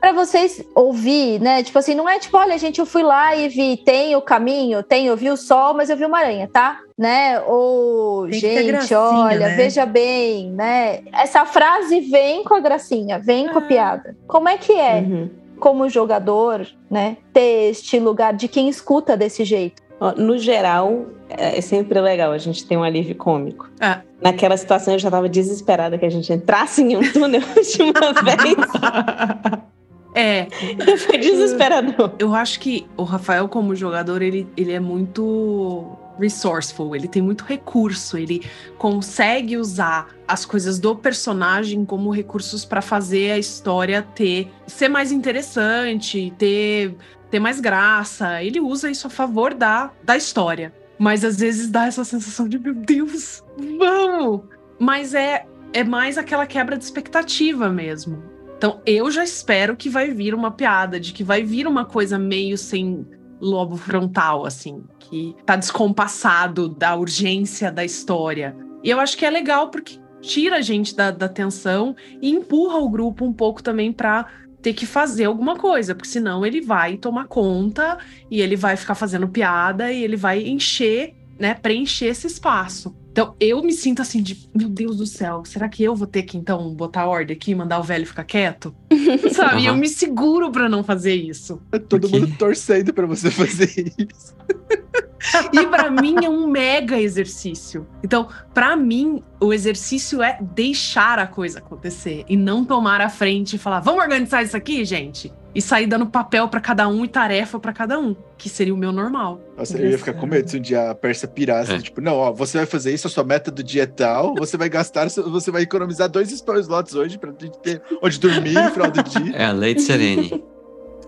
Pra 0.01 0.13
vocês 0.13 0.65
ouvir, 0.73 1.41
né? 1.41 1.65
Tipo 1.65 1.81
assim, 1.81 1.93
não 1.95 2.09
é 2.09 2.17
tipo, 2.21 2.37
olha, 2.39 2.57
gente, 2.59 2.79
eu 2.79 2.87
fui 2.87 3.03
lá 3.03 3.35
e 3.35 3.49
vi, 3.49 3.77
tem 3.77 4.15
o 4.15 4.23
caminho, 4.23 4.81
tem, 4.81 5.07
eu 5.07 5.17
vi 5.17 5.29
o 5.31 5.37
sol, 5.37 5.75
mas 5.75 5.91
eu 5.91 5.97
vi 5.97 6.05
uma 6.05 6.19
aranha, 6.19 6.49
tá? 6.53 6.79
Né? 6.97 7.41
Ou, 7.41 8.31
gente, 8.31 8.63
gracinha, 8.69 9.01
olha, 9.01 9.49
né? 9.49 9.57
veja 9.57 9.85
bem, 9.85 10.53
né? 10.53 11.01
Essa 11.13 11.45
frase 11.45 11.99
vem 12.03 12.45
com 12.45 12.55
a 12.55 12.61
gracinha, 12.61 13.19
vem 13.19 13.49
com 13.49 13.59
a 13.59 13.63
Ah. 13.63 13.67
piada. 13.67 14.17
Como 14.29 14.49
é 14.49 14.57
que 14.57 14.73
é? 14.73 14.99
Uhum. 15.01 15.31
como 15.59 15.89
jogador, 15.89 16.67
né, 16.91 17.17
ter 17.33 17.71
este 17.71 17.99
lugar 17.99 18.35
de 18.35 18.47
quem 18.47 18.69
escuta 18.69 19.17
desse 19.17 19.43
jeito. 19.43 19.83
No 20.17 20.39
geral, 20.39 21.07
é 21.29 21.59
é 21.59 21.61
sempre 21.61 22.01
legal 22.01 22.33
a 22.33 22.39
gente 22.39 22.67
ter 22.67 22.77
um 22.77 22.83
alívio 22.83 23.15
cômico. 23.15 23.69
É. 23.81 24.01
Naquela 24.21 24.57
situação 24.57 24.95
eu 24.95 24.99
já 24.99 25.11
tava 25.11 25.29
desesperada 25.29 25.99
que 25.99 26.05
a 26.05 26.11
gente 26.11 26.33
entrasse 26.33 26.83
em 26.83 26.97
um 26.97 27.01
túnel 27.13 27.41
de 27.41 27.83
uma 27.83 28.13
vez. 28.23 29.67
É, 30.19 30.49
Foi 30.97 31.19
desesperador. 31.19 32.13
eu 32.19 32.35
acho 32.35 32.59
que 32.59 32.87
o 32.97 33.03
Rafael, 33.03 33.47
como 33.51 33.77
jogador, 33.77 34.23
ele, 34.23 34.49
ele 34.57 34.73
é 34.73 34.81
muito 34.81 35.95
resourceful, 36.19 36.97
ele 36.97 37.07
tem 37.07 37.21
muito 37.21 37.45
recurso, 37.45 38.17
ele 38.17 38.43
consegue 38.79 39.59
usar 39.59 40.09
as 40.27 40.47
coisas 40.47 40.79
do 40.79 40.97
personagem 40.97 41.85
como 41.85 42.11
recursos 42.11 42.65
para 42.65 42.81
fazer 42.81 43.33
a 43.33 43.39
história 43.39 44.01
ter 44.15 44.51
ser 44.67 44.89
mais 44.89 45.13
interessante, 45.13 46.33
ter, 46.39 46.97
ter 47.31 47.39
mais 47.39 47.61
graça. 47.61 48.43
Ele 48.43 48.61
usa 48.61 48.91
isso 48.91 49.07
a 49.07 49.11
favor 49.11 49.55
da, 49.55 49.91
da 50.03 50.17
história. 50.17 50.73
Mas 50.99 51.25
às 51.25 51.39
vezes 51.39 51.69
dá 51.69 51.87
essa 51.87 52.05
sensação 52.05 52.49
de, 52.49 52.59
meu 52.59 52.75
Deus, 52.75 53.43
vamos! 53.79 54.43
Mas 54.79 55.15
é, 55.15 55.47
é 55.73 55.85
mais 55.85 56.17
aquela 56.17 56.47
quebra 56.47 56.77
de 56.77 56.85
expectativa 56.85 57.69
mesmo. 57.69 58.23
Então 58.57 58.81
eu 58.87 59.11
já 59.11 59.23
espero 59.23 59.77
que 59.77 59.89
vai 59.89 60.11
vir 60.11 60.35
uma 60.35 60.51
piada, 60.51 60.99
de 60.99 61.13
que 61.13 61.23
vai 61.23 61.43
vir 61.43 61.67
uma 61.67 61.85
coisa 61.85 62.19
meio 62.19 62.57
sem 62.57 63.07
lobo 63.39 63.77
frontal, 63.77 64.47
assim, 64.47 64.83
que 64.99 65.37
tá 65.45 65.57
descompassado 65.57 66.69
da 66.69 66.97
urgência 66.97 67.71
da 67.71 67.85
história. 67.85 68.57
E 68.83 68.89
eu 68.89 68.99
acho 68.99 69.17
que 69.17 69.27
é 69.27 69.31
legal 69.31 69.71
porque 69.71 69.99
tira 70.21 70.57
a 70.57 70.61
gente 70.61 70.97
da, 70.97 71.11
da 71.11 71.29
tensão 71.29 71.95
e 72.21 72.31
empurra 72.31 72.79
o 72.79 72.89
grupo 72.89 73.25
um 73.25 73.33
pouco 73.33 73.63
também 73.63 73.93
pra 73.93 74.27
ter 74.67 74.75
que 74.75 74.85
fazer 74.85 75.27
alguma 75.27 75.55
coisa, 75.55 75.95
porque 75.95 76.09
senão 76.09 76.45
ele 76.45 76.61
vai 76.61 76.97
tomar 76.97 77.29
conta 77.29 77.99
e 78.29 78.41
ele 78.41 78.57
vai 78.57 78.77
ficar 78.77 78.97
fazendo 78.97 79.29
piada 79.29 79.93
e 79.93 80.03
ele 80.03 80.17
vai 80.17 80.43
encher, 80.43 81.15
né, 81.39 81.55
preencher 81.55 82.07
esse 82.07 82.27
espaço. 82.27 82.93
Então 83.13 83.37
eu 83.39 83.63
me 83.63 83.73
sinto 83.73 84.03
assim 84.03 84.21
de, 84.21 84.51
meu 84.53 84.69
Deus 84.69 84.97
do 84.97 85.07
céu, 85.07 85.45
será 85.45 85.69
que 85.69 85.85
eu 85.85 85.95
vou 85.95 86.09
ter 86.09 86.25
que 86.25 86.37
então 86.37 86.75
botar 86.75 87.07
ordem 87.07 87.37
aqui 87.37 87.53
e 87.53 87.55
mandar 87.55 87.79
o 87.79 87.85
velho 87.85 88.05
ficar 88.05 88.25
quieto? 88.25 88.75
Sabe? 89.33 89.63
E 89.63 89.67
Eu 89.67 89.77
me 89.77 89.89
seguro 89.89 90.51
pra 90.51 90.69
não 90.69 90.83
fazer 90.83 91.15
isso. 91.15 91.63
Todo 91.89 92.01
Por 92.01 92.11
quê? 92.11 92.19
mundo 92.19 92.37
torcendo 92.37 92.93
pra 92.93 93.07
você 93.07 93.31
fazer 93.31 93.95
isso. 93.97 94.35
E 95.53 95.67
pra 95.67 95.91
mim 95.91 96.25
é 96.25 96.29
um 96.29 96.47
mega 96.47 97.01
exercício. 97.01 97.87
Então, 98.03 98.29
pra 98.53 98.77
mim, 98.77 99.23
o 99.41 99.53
exercício 99.53 100.23
é 100.23 100.39
deixar 100.41 101.19
a 101.19 101.27
coisa 101.27 101.59
acontecer 101.59 102.25
e 102.29 102.37
não 102.37 102.65
tomar 102.65 103.01
a 103.01 103.09
frente 103.09 103.57
e 103.57 103.59
falar: 103.59 103.81
"Vamos 103.81 104.03
organizar 104.03 104.43
isso 104.43 104.57
aqui, 104.57 104.85
gente?" 104.85 105.33
E 105.55 105.63
sair 105.63 105.87
dando 105.87 106.07
papel 106.07 106.49
pra 106.49 106.61
cada 106.61 106.87
um 106.87 107.03
e 107.03 107.09
tarefa 107.09 107.59
pra 107.59 107.73
cada 107.73 107.99
um, 107.99 108.15
que 108.37 108.47
seria 108.47 108.75
o 108.75 108.77
meu 108.77 108.93
normal. 108.93 109.41
Nossa, 109.57 109.79
eu 109.79 109.89
ia 109.89 109.97
ficar 109.97 110.13
com 110.13 110.27
medo 110.27 110.51
se 110.51 110.59
um 110.59 110.61
dia 110.61 110.91
a 110.91 110.95
Persa 110.95 111.27
pirasse. 111.27 111.73
É. 111.73 111.79
Tipo, 111.79 112.03
não, 112.03 112.15
ó, 112.15 112.31
você 112.31 112.59
vai 112.59 112.67
fazer 112.67 112.93
isso, 112.93 113.07
a 113.07 113.11
sua 113.11 113.25
meta 113.25 113.51
do 113.51 113.63
dia 113.63 113.85
é 113.85 113.87
tal, 113.87 114.35
você 114.35 114.59
vai 114.59 114.69
gastar, 114.69 115.09
você 115.09 115.51
vai 115.51 115.63
economizar 115.63 116.11
dois 116.11 116.29
spell 116.29 116.61
slots 116.61 116.95
hoje 116.95 117.17
pra 117.17 117.31
gente 117.31 117.59
ter 117.61 117.81
onde 118.03 118.21
dormir 118.21 118.53
no 118.53 118.71
final 118.71 118.91
do 118.91 119.03
dia. 119.03 119.35
É 119.35 119.47
a 119.47 119.53
lei 119.53 119.75
de 119.75 119.81
Serene. 119.81 120.45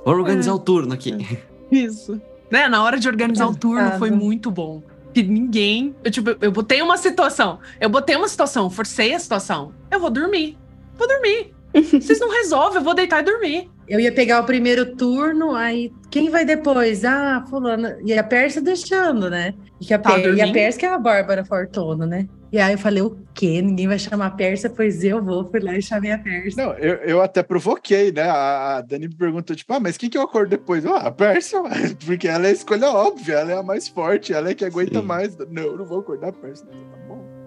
Vamos 0.02 0.20
organizar 0.20 0.54
o 0.54 0.58
turno 0.58 0.94
aqui. 0.94 1.38
Isso. 1.70 2.18
Né? 2.50 2.68
Na 2.68 2.82
hora 2.82 2.98
de 2.98 3.08
organizar 3.08 3.46
o 3.46 3.56
turno 3.56 3.98
foi 3.98 4.10
muito 4.10 4.50
bom. 4.50 4.82
Que 5.12 5.22
ninguém. 5.22 5.94
Eu, 6.04 6.10
tipo, 6.10 6.36
eu 6.40 6.52
botei 6.52 6.80
uma 6.82 6.96
situação. 6.96 7.58
Eu 7.80 7.88
botei 7.88 8.16
uma 8.16 8.28
situação, 8.28 8.70
forcei 8.70 9.14
a 9.14 9.18
situação. 9.18 9.72
Eu 9.90 10.00
vou 10.00 10.10
dormir. 10.10 10.56
Vou 10.96 11.08
dormir. 11.08 11.54
Vocês 11.72 12.20
não 12.20 12.30
resolvem, 12.30 12.78
eu 12.78 12.84
vou 12.84 12.94
deitar 12.94 13.20
e 13.20 13.24
dormir. 13.24 13.70
Eu 13.88 13.98
ia 13.98 14.12
pegar 14.12 14.40
o 14.40 14.44
primeiro 14.44 14.94
turno, 14.96 15.54
aí 15.54 15.90
quem 16.10 16.28
vai 16.30 16.44
depois? 16.44 17.04
Ah, 17.04 17.44
fulano. 17.48 17.88
E 18.04 18.12
a 18.12 18.22
Persa 18.22 18.60
deixando, 18.60 19.30
né? 19.30 19.54
E, 19.80 19.86
que 19.86 19.94
a, 19.94 19.98
Tá 19.98 20.14
Per- 20.14 20.34
e 20.34 20.40
a? 20.42 20.52
Persa 20.52 20.78
que 20.78 20.86
é 20.86 20.88
a 20.90 20.98
Bárbara 20.98 21.44
Fortuna, 21.44 22.06
né? 22.06 22.26
E 22.50 22.58
aí 22.58 22.72
eu 22.74 22.78
falei, 22.78 23.02
o 23.02 23.18
quê? 23.34 23.60
Ninguém 23.60 23.88
vai 23.88 23.98
chamar 23.98 24.26
a 24.26 24.30
Persa? 24.30 24.70
Pois 24.70 25.04
eu 25.04 25.22
vou. 25.22 25.48
Fui 25.50 25.60
lá 25.60 25.76
e 25.76 25.82
chamei 25.82 26.12
a 26.12 26.18
Persa. 26.18 26.62
Não, 26.62 26.72
eu, 26.74 26.94
eu 26.96 27.22
até 27.22 27.42
provoquei, 27.42 28.10
né? 28.12 28.22
A, 28.22 28.76
a 28.76 28.80
Dani 28.80 29.08
me 29.08 29.14
perguntou, 29.14 29.54
tipo, 29.54 29.72
ah, 29.72 29.80
mas 29.80 29.96
quem 29.96 30.08
que 30.10 30.16
eu 30.18 30.22
acordo 30.22 30.50
depois? 30.50 30.84
Ah, 30.86 31.06
a 31.08 31.10
Persa, 31.10 31.60
ué, 31.62 31.70
porque 32.04 32.28
ela 32.28 32.46
é 32.46 32.50
a 32.50 32.52
escolha 32.52 32.90
óbvia, 32.90 33.34
ela 33.36 33.52
é 33.52 33.56
a 33.56 33.62
mais 33.62 33.88
forte, 33.88 34.32
ela 34.32 34.50
é 34.50 34.54
que 34.54 34.64
aguenta 34.64 35.00
Sim. 35.00 35.06
mais. 35.06 35.36
Não, 35.50 35.62
eu 35.62 35.76
não 35.78 35.84
vou 35.86 36.00
acordar 36.00 36.28
a 36.28 36.32
Persa. 36.32 36.64
Tá 36.66 36.72
bom. 36.72 36.97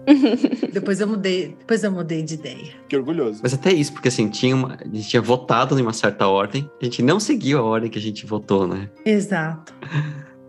Depois 0.72 1.00
eu 1.00 1.06
mudei, 1.06 1.54
depois 1.58 1.84
eu 1.84 1.92
mudei 1.92 2.22
de 2.22 2.34
ideia. 2.34 2.72
Que 2.88 2.96
orgulhoso. 2.96 3.40
Mas 3.42 3.54
até 3.54 3.72
isso, 3.72 3.92
porque 3.92 4.08
assim, 4.08 4.28
tinha 4.28 4.54
uma, 4.54 4.76
a 4.80 4.84
gente 4.84 5.08
tinha 5.08 5.22
votado 5.22 5.78
em 5.78 5.82
uma 5.82 5.92
certa 5.92 6.26
ordem, 6.26 6.68
a 6.80 6.84
gente 6.84 7.02
não 7.02 7.20
seguiu 7.20 7.58
a 7.58 7.62
ordem 7.62 7.90
que 7.90 7.98
a 7.98 8.02
gente 8.02 8.26
votou, 8.26 8.66
né? 8.66 8.88
Exato. 9.04 9.72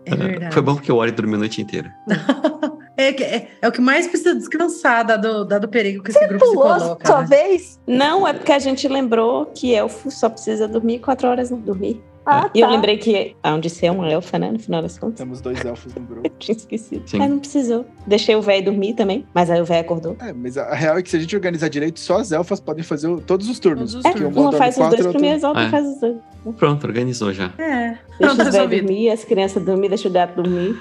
É 0.06 0.14
verdade. 0.16 0.52
Foi 0.52 0.62
bom 0.62 0.74
porque 0.74 0.90
o 0.92 0.96
Ori 0.96 1.12
dormiu 1.12 1.36
a 1.36 1.38
noite 1.40 1.60
inteira. 1.62 1.92
É, 2.96 3.12
que- 3.12 3.24
é, 3.24 3.48
é 3.60 3.66
o 3.68 3.72
que 3.72 3.80
mais 3.80 4.06
precisa 4.06 4.36
descansar, 4.36 5.04
dado, 5.04 5.44
dado 5.44 5.64
o 5.64 5.68
perigo 5.68 6.00
que 6.00 6.12
esse 6.12 6.26
grupo 6.28 6.46
se 6.46 6.52
Pulou 6.54 6.78
coloca. 6.78 7.06
sua 7.08 7.22
né? 7.22 7.26
vez? 7.26 7.80
Não, 7.88 8.24
é 8.24 8.32
porque 8.32 8.52
a 8.52 8.58
gente 8.60 8.86
lembrou 8.86 9.46
que 9.46 9.74
elfo 9.74 10.12
só 10.12 10.28
precisa 10.28 10.68
dormir 10.68 11.00
quatro 11.00 11.26
horas 11.26 11.50
não 11.50 11.58
dormir. 11.58 12.00
Ah, 12.26 12.48
E 12.54 12.60
eu 12.60 12.66
tá. 12.66 12.72
lembrei 12.72 12.96
que 12.96 13.36
a 13.42 13.68
ser 13.68 13.90
uma 13.90 14.08
elfa, 14.10 14.38
né? 14.38 14.50
No 14.50 14.58
final 14.58 14.80
das 14.80 14.98
contas. 14.98 15.18
Temos 15.18 15.40
dois 15.40 15.62
elfos 15.64 15.94
no 15.94 16.00
grupo. 16.02 16.22
Eu 16.26 16.30
tinha 16.38 16.56
esquecido. 16.56 17.02
Sim. 17.08 17.18
Mas 17.18 17.30
não 17.30 17.38
precisou. 17.38 17.84
Deixei 18.06 18.34
o 18.34 18.40
velho 18.42 18.64
dormir 18.64 18.94
também, 18.94 19.26
mas 19.34 19.50
aí 19.50 19.60
o 19.60 19.64
velho 19.64 19.80
acordou. 19.82 20.16
É, 20.20 20.32
mas 20.32 20.56
a 20.56 20.74
real 20.74 20.96
é 20.98 21.02
que 21.02 21.10
se 21.10 21.16
a 21.16 21.20
gente 21.20 21.34
organizar 21.36 21.68
direito, 21.68 22.00
só 22.00 22.18
as 22.18 22.32
elfas 22.32 22.60
podem 22.60 22.82
fazer 22.82 23.08
o- 23.08 23.20
todos 23.20 23.48
os 23.48 23.58
turnos. 23.58 23.92
Todos 23.92 23.94
os 23.96 24.04
É, 24.04 24.08
um 24.08 24.12
turnos. 24.12 24.36
uma 24.36 24.42
dorme 24.44 24.58
faz 24.58 24.74
os 24.74 24.78
quatro, 24.82 24.96
dois 25.02 25.12
primeiros, 25.12 25.44
a 25.44 25.48
outra 25.48 25.62
É. 25.64 25.68
faz 25.70 25.86
os 25.86 26.00
dois. 26.00 26.16
Pronto, 26.56 26.86
organizou 26.86 27.32
já. 27.32 27.52
É. 27.58 27.98
Deixa 28.18 28.32
os 28.32 28.36
velhos 28.36 28.54
resolvido. 28.54 28.86
dormir, 28.86 29.10
as 29.10 29.24
crianças 29.24 29.62
dormir, 29.64 29.88
deixa 29.88 30.08
o 30.08 30.12
gato 30.12 30.42
dormir. 30.42 30.78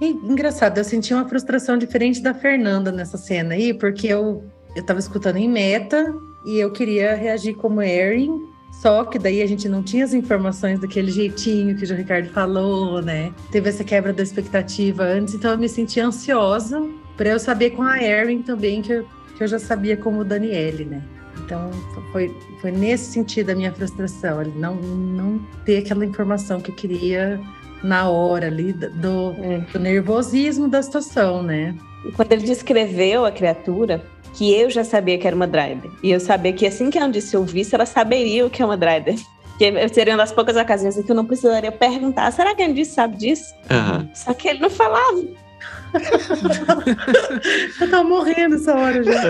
E, 0.00 0.06
engraçado, 0.08 0.78
eu 0.78 0.84
senti 0.84 1.12
uma 1.14 1.28
frustração 1.28 1.76
diferente 1.76 2.20
da 2.22 2.32
Fernanda 2.34 2.90
nessa 2.92 3.16
cena 3.18 3.54
aí, 3.54 3.72
porque 3.74 4.06
eu, 4.08 4.42
eu 4.76 4.82
tava 4.84 4.98
escutando 4.98 5.36
em 5.36 5.48
meta 5.48 6.12
e 6.46 6.58
eu 6.58 6.70
queria 6.72 7.14
reagir 7.14 7.54
como 7.54 7.82
Erin, 7.82 8.30
só 8.80 9.04
que 9.04 9.18
daí 9.18 9.42
a 9.42 9.46
gente 9.46 9.68
não 9.68 9.82
tinha 9.82 10.04
as 10.04 10.14
informações 10.14 10.80
daquele 10.80 11.10
jeitinho 11.10 11.76
que 11.76 11.84
o 11.84 11.94
Ricardo 11.94 12.30
falou, 12.30 13.02
né? 13.02 13.30
Teve 13.50 13.68
essa 13.68 13.84
quebra 13.84 14.10
da 14.12 14.22
expectativa 14.22 15.02
antes, 15.02 15.34
então 15.34 15.50
eu 15.50 15.58
me 15.58 15.68
senti 15.68 16.00
ansiosa 16.00 16.82
para 17.16 17.28
eu 17.28 17.38
saber 17.38 17.70
com 17.70 17.82
a 17.82 18.02
Erin 18.02 18.40
também, 18.40 18.80
que 18.80 18.92
eu, 18.92 19.06
que 19.36 19.44
eu 19.44 19.48
já 19.48 19.58
sabia 19.58 19.98
como 19.98 20.20
o 20.20 20.24
Daniele, 20.24 20.86
né? 20.86 21.02
Então 21.44 21.70
foi, 22.10 22.34
foi 22.62 22.70
nesse 22.70 23.12
sentido 23.12 23.50
a 23.50 23.54
minha 23.54 23.70
frustração, 23.72 24.42
não, 24.56 24.76
não 24.76 25.38
ter 25.66 25.78
aquela 25.78 26.04
informação 26.06 26.58
que 26.60 26.70
eu 26.70 26.74
queria 26.74 27.38
na 27.82 28.08
hora 28.08 28.46
ali 28.46 28.72
do, 28.72 29.34
É. 29.42 29.58
do 29.72 29.78
nervosismo 29.78 30.68
da 30.68 30.82
situação, 30.82 31.42
né? 31.42 31.74
E 32.06 32.12
quando 32.12 32.32
ele 32.32 32.44
descreveu 32.44 33.26
a 33.26 33.32
criatura, 33.32 34.02
que 34.34 34.54
eu 34.54 34.70
já 34.70 34.84
sabia 34.84 35.18
que 35.18 35.26
era 35.26 35.34
uma 35.36 35.46
Drider. 35.46 35.90
E 36.02 36.10
eu 36.10 36.20
sabia 36.20 36.52
que 36.52 36.66
assim 36.66 36.90
que 36.90 36.98
a 36.98 37.04
Andice 37.04 37.36
ouvisse, 37.36 37.74
ela 37.74 37.86
saberia 37.86 38.46
o 38.46 38.50
que 38.50 38.62
é 38.62 38.64
uma 38.64 38.76
Drider. 38.76 39.16
Que 39.58 39.88
seria 39.88 40.14
uma 40.14 40.18
das 40.18 40.32
poucas 40.32 40.56
ocasiões 40.56 40.96
em 40.96 41.02
que 41.02 41.10
eu 41.10 41.16
não 41.16 41.26
precisaria 41.26 41.70
perguntar: 41.70 42.30
será 42.32 42.54
que 42.54 42.62
a 42.62 42.66
Andice 42.66 42.92
sabe 42.92 43.16
disso? 43.16 43.54
Aham. 43.70 44.08
Só 44.14 44.32
que 44.32 44.48
ele 44.48 44.60
não 44.60 44.70
falava. 44.70 45.22
Eu 47.80 47.90
tava 47.90 48.04
morrendo 48.04 48.54
essa 48.54 48.74
hora 48.74 49.02
já. 49.02 49.20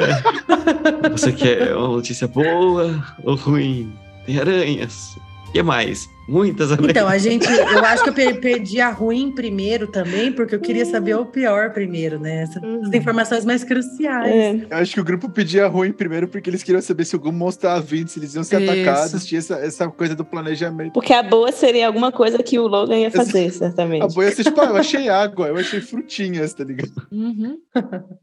Você 1.11 1.33
quer 1.33 1.75
uma 1.75 1.89
notícia 1.89 2.29
boa 2.29 3.03
ou 3.25 3.35
ruim? 3.35 3.93
Tem 4.27 4.39
aranhas. 4.39 5.17
O 5.51 5.53
que 5.53 5.63
mais? 5.65 6.09
Muitas 6.29 6.71
aranhas. 6.71 6.91
Então, 6.91 7.09
a 7.09 7.19
gente, 7.19 7.45
eu 7.51 7.85
acho 7.85 8.05
que 8.05 8.11
eu 8.11 8.15
pe- 8.15 8.35
perdi 8.35 8.81
a 8.81 8.89
ruim 8.89 9.33
primeiro 9.33 9.89
também, 9.89 10.31
porque 10.31 10.55
eu 10.55 10.61
queria 10.61 10.85
saber 10.87 11.17
o 11.17 11.27
pior 11.27 11.73
primeiro, 11.73 12.21
né? 12.21 12.43
Essas 12.43 12.63
Uhum. 12.63 12.89
informações 12.95 13.45
mais 13.45 13.65
cruciais. 13.65 14.31
É. 14.33 14.67
Eu 14.71 14.77
acho 14.77 14.95
que 14.95 15.01
o 15.01 15.05
grupo 15.05 15.29
pedia 15.29 15.67
ruim 15.67 15.91
primeiro 15.91 16.29
porque 16.29 16.49
eles 16.49 16.63
queriam 16.63 16.81
saber 16.81 17.05
se 17.05 17.17
algum 17.17 17.33
monstro 17.33 17.67
estava 17.69 17.81
vindo, 17.85 18.07
se 18.07 18.21
eles 18.21 18.33
iam 18.37 18.45
ser 18.45 18.61
Isso. 18.63 18.71
atacados, 18.71 19.27
tinha 19.27 19.41
essa, 19.41 19.55
essa 19.57 19.89
coisa 19.89 20.15
do 20.15 20.25
planejamento. 20.25 20.93
Porque 20.93 21.13
a 21.13 21.23
boa 21.23 21.51
seria 21.51 21.89
alguma 21.89 22.13
coisa 22.13 22.39
que 22.41 22.57
o 22.57 22.69
Logan 22.69 22.97
ia 22.99 23.11
fazer, 23.11 23.51
certamente. 23.51 24.05
A 24.05 24.07
boia 24.07 24.29
assim, 24.29 24.45
tipo, 24.45 24.61
ah, 24.61 24.67
eu 24.67 24.77
achei 24.77 25.09
água, 25.09 25.49
eu 25.49 25.57
achei 25.57 25.81
frutinhas, 25.81 26.55
tá 26.55 26.63
ligado? 26.63 26.93
Uhum. 27.11 27.59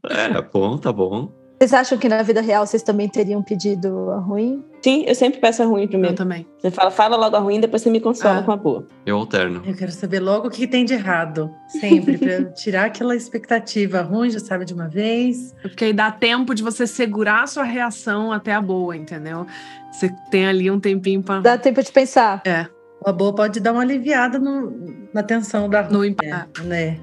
É, 0.08 0.40
bom, 0.50 0.78
tá 0.78 0.90
bom. 0.90 1.30
Vocês 1.58 1.74
acham 1.74 1.98
que 1.98 2.08
na 2.08 2.22
vida 2.22 2.40
real 2.40 2.64
vocês 2.64 2.84
também 2.84 3.08
teriam 3.08 3.42
pedido 3.42 4.10
a 4.12 4.18
ruim? 4.20 4.64
Sim, 4.80 5.02
eu 5.08 5.14
sempre 5.16 5.40
peço 5.40 5.60
a 5.60 5.66
ruim 5.66 5.82
Eu 5.82 5.88
primeiro. 5.88 6.14
também. 6.14 6.46
Você 6.60 6.70
fala, 6.70 6.90
fala 6.92 7.16
logo 7.16 7.34
a 7.34 7.40
ruim, 7.40 7.58
depois 7.58 7.82
você 7.82 7.90
me 7.90 7.98
consola 8.00 8.38
Ah. 8.38 8.42
com 8.44 8.52
a 8.52 8.56
boa. 8.56 8.86
Eu 9.04 9.16
alterno. 9.16 9.60
Eu 9.66 9.74
quero 9.74 9.90
saber 9.90 10.20
logo 10.20 10.46
o 10.46 10.50
que 10.50 10.68
tem 10.68 10.84
de 10.84 10.94
errado, 10.94 11.50
sempre, 11.68 12.16
para 12.16 12.32
eu 12.32 12.52
tirar 12.54 12.84
aquela 12.86 13.16
expectativa 13.16 14.02
ruim, 14.02 14.30
já 14.30 14.38
sabe 14.38 14.64
de 14.64 14.72
uma 14.72 14.86
vez. 14.88 15.52
Porque 15.60 15.86
aí 15.86 15.92
dá 15.92 16.12
tempo 16.12 16.54
de 16.54 16.62
você 16.62 16.86
segurar 16.86 17.42
a 17.42 17.46
sua 17.48 17.64
reação 17.64 18.30
até 18.30 18.54
a 18.54 18.62
boa, 18.62 18.96
entendeu? 18.96 19.44
Você 19.90 20.14
tem 20.30 20.46
ali 20.46 20.70
um 20.70 20.78
tempinho 20.78 21.22
pra. 21.24 21.40
Dá 21.40 21.58
tempo 21.58 21.82
de 21.82 21.90
pensar. 21.90 22.40
É, 22.46 22.66
A 23.04 23.10
boa 23.12 23.34
pode 23.34 23.58
dar 23.58 23.72
uma 23.72 23.82
aliviada 23.82 24.38
no- 24.38 24.72
na 25.12 25.22
tensão 25.24 25.68
da 25.68 25.82
no 25.82 25.98
ruim, 25.98 26.10
impacto. 26.10 26.62
né? 26.62 26.98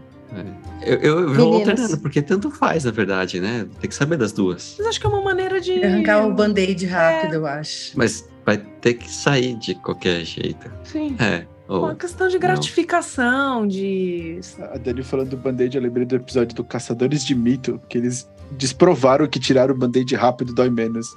Eu, 0.82 0.98
eu, 1.00 1.20
eu 1.20 1.34
vou 1.34 1.54
alternando, 1.56 1.98
porque 2.00 2.22
tanto 2.22 2.52
faz, 2.52 2.84
na 2.84 2.92
verdade, 2.92 3.40
né? 3.40 3.68
Tem 3.80 3.90
que 3.90 3.96
saber 3.96 4.18
das 4.18 4.32
duas. 4.32 4.76
Mas 4.78 4.88
acho 4.88 5.00
que 5.00 5.06
é 5.06 5.10
uma 5.10 5.22
maneira 5.22 5.60
de. 5.60 5.84
Arrancar 5.84 6.26
o 6.28 6.34
band-aid 6.34 6.86
rápido, 6.86 7.36
eu 7.36 7.46
acho. 7.46 7.98
Mas 7.98 8.28
vai 8.46 8.58
ter 8.58 8.96
que 8.96 9.10
sair 9.10 9.56
de 9.56 9.76
qualquer 9.76 10.24
jeito. 10.24 10.72
Sim. 10.84 11.16
É. 11.20 11.46
Ou 11.68 11.86
Uma 11.86 11.96
questão 11.96 12.28
de 12.28 12.36
não. 12.36 12.42
gratificação, 12.42 13.68
de. 13.68 14.40
A 14.72 14.78
Dani 14.78 15.04
falando 15.04 15.30
do 15.30 15.38
band-aid, 15.38 15.76
eu 15.76 15.82
lembrei 15.82 16.06
do 16.06 16.16
episódio 16.16 16.56
do 16.56 16.64
Caçadores 16.64 17.26
de 17.26 17.34
Mito, 17.34 17.82
que 17.90 17.98
eles 17.98 18.30
desprovaram 18.52 19.28
que 19.28 19.40
tirar 19.40 19.72
o 19.72 19.76
band-aid 19.76 20.14
rápido 20.16 20.54
dói 20.54 20.70
menos. 20.70 21.08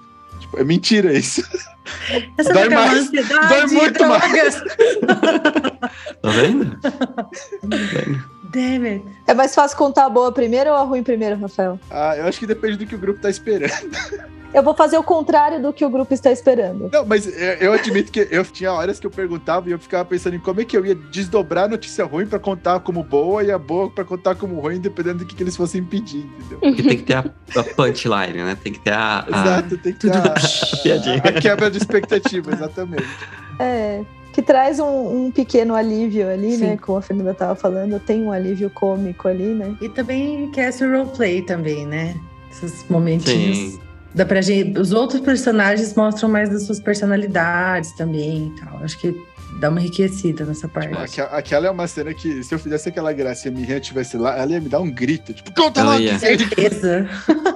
Tipo, 0.41 0.59
é 0.61 0.65
mentira 0.65 1.13
isso. 1.13 1.43
Essa 2.37 2.53
Dói 2.53 2.69
uma 2.69 2.87
mais. 2.87 2.99
ansiedade, 3.07 3.49
Dói 3.49 3.67
muito 3.67 4.07
mais. 4.07 4.33
drogas. 4.33 4.63
Tá 6.21 6.31
vendo? 6.31 6.81
Tá 6.81 6.91
vendo? 7.63 8.25
Damn 8.53 8.87
it. 8.87 9.05
É 9.27 9.35
mais 9.35 9.55
fácil 9.55 9.77
contar 9.79 10.07
a 10.07 10.11
boa 10.11 10.33
primeiro 10.33 10.71
ou 10.71 10.77
a 10.77 10.83
ruim 10.83 11.03
primeiro, 11.03 11.37
Rafael? 11.41 11.79
Ah, 11.91 12.17
eu 12.17 12.27
acho 12.27 12.39
que 12.41 12.47
depende 12.47 12.77
do 12.77 12.87
que 12.87 12.95
o 12.95 12.99
grupo 12.99 13.21
tá 13.21 13.31
esperando. 13.31 13.73
Eu 14.53 14.63
vou 14.63 14.75
fazer 14.75 14.97
o 14.97 15.03
contrário 15.03 15.61
do 15.61 15.73
que 15.73 15.85
o 15.85 15.91
grupo 15.91 16.13
está 16.15 16.33
esperando. 16.33 16.89
Não, 16.93 17.05
mas 17.05 17.27
é, 17.27 17.59
eu 17.61 17.73
admito 17.73 18.11
que 18.11 18.27
eu 18.31 18.43
tinha 18.45 18.73
horas 18.73 18.99
que 18.99 19.07
eu 19.07 19.11
perguntava 19.11 19.69
e 19.69 19.73
eu 19.73 19.79
ficava 19.79 20.05
pensando 20.07 20.37
em 20.37 20.39
como 20.39 20.61
é 20.61 20.65
que 20.65 20.77
eu 20.77 20.87
ia 20.87 20.95
desdobrar 20.95 21.65
a 21.65 21.69
notícia 21.69 22.05
ruim 22.05 22.27
pra 22.27 22.39
contar 22.39 22.81
como 22.81 23.03
boa 23.03 23.43
e 23.45 23.51
a 23.51 23.59
boa 23.59 23.91
pra 23.91 24.05
contar 24.05 24.35
como 24.37 24.59
ruim, 24.59 24.81
dependendo 24.81 25.19
do 25.19 25.27
que, 25.27 25.35
que 25.35 25.43
eles 25.43 25.55
fossem 25.57 25.85
pedir, 25.85 26.27
entendeu? 26.39 26.59
Porque 26.61 26.83
tem 26.83 26.97
que 26.97 27.03
ter 27.05 27.15
a, 27.15 27.25
a 27.57 27.63
punchline, 27.65 28.43
né? 28.43 28.57
Tem 28.63 28.73
que 28.73 28.81
ter 28.81 28.93
a. 28.93 29.21
a- 29.21 29.29
Exato, 29.29 29.79
tem 29.79 29.93
que 29.93 29.99
ter 30.01 30.13
a, 30.17 30.23
a, 31.27 31.29
a 31.29 31.33
quebra 31.41 31.71
de 31.71 31.77
expectativa, 31.79 32.51
exatamente. 32.53 33.07
É. 33.59 34.03
Que 34.33 34.43
traz 34.43 34.79
um, 34.79 35.27
um 35.27 35.31
pequeno 35.33 35.75
alívio 35.75 36.29
ali, 36.29 36.53
Sim. 36.53 36.65
né? 36.69 36.77
Como 36.81 36.97
a 36.99 37.03
Fernanda 37.03 37.35
tava 37.35 37.55
falando, 37.57 37.99
tem 37.99 38.23
um 38.23 38.31
alívio 38.31 38.71
cômico 38.71 39.27
ali, 39.27 39.53
né? 39.53 39.75
E 39.81 39.89
também 39.89 40.35
enriquece 40.45 40.85
o 40.85 40.91
roleplay 40.91 41.43
também, 41.43 41.85
né? 41.87 42.15
Esses 42.51 42.85
momentinhos. 42.89 43.57
Sim. 43.59 43.81
Dá 44.15 44.25
pra 44.25 44.41
gente. 44.41 44.79
Os 44.79 44.93
outros 44.93 45.21
personagens 45.21 45.95
mostram 45.95 46.29
mais 46.29 46.49
das 46.49 46.63
suas 46.65 46.81
personalidades 46.81 47.93
também 47.97 48.53
e 48.57 48.61
tal. 48.61 48.79
Acho 48.83 48.99
que 48.99 49.15
dá 49.61 49.69
uma 49.69 49.81
enriquecida 49.81 50.45
nessa 50.45 50.67
parte. 50.69 50.95
Aque- 50.95 51.21
Aquela 51.21 51.67
é 51.67 51.71
uma 51.71 51.87
cena 51.87 52.15
que, 52.15 52.43
se 52.43 52.55
eu 52.55 52.59
fizesse 52.59 52.89
aquela 52.89 53.13
graça 53.13 53.49
e 53.49 53.51
a 53.51 53.55
Miriam 53.55 53.77
estivesse 53.79 54.17
lá, 54.17 54.37
ela 54.39 54.53
ia 54.53 54.61
me 54.61 54.69
dar 54.69 54.81
um 54.81 54.91
grito, 54.91 55.33
tipo, 55.35 55.53
conta 55.55 55.81
Ela 55.81 55.93
logo! 55.93 56.03
ia. 56.03 56.19
Certeza. 56.19 57.09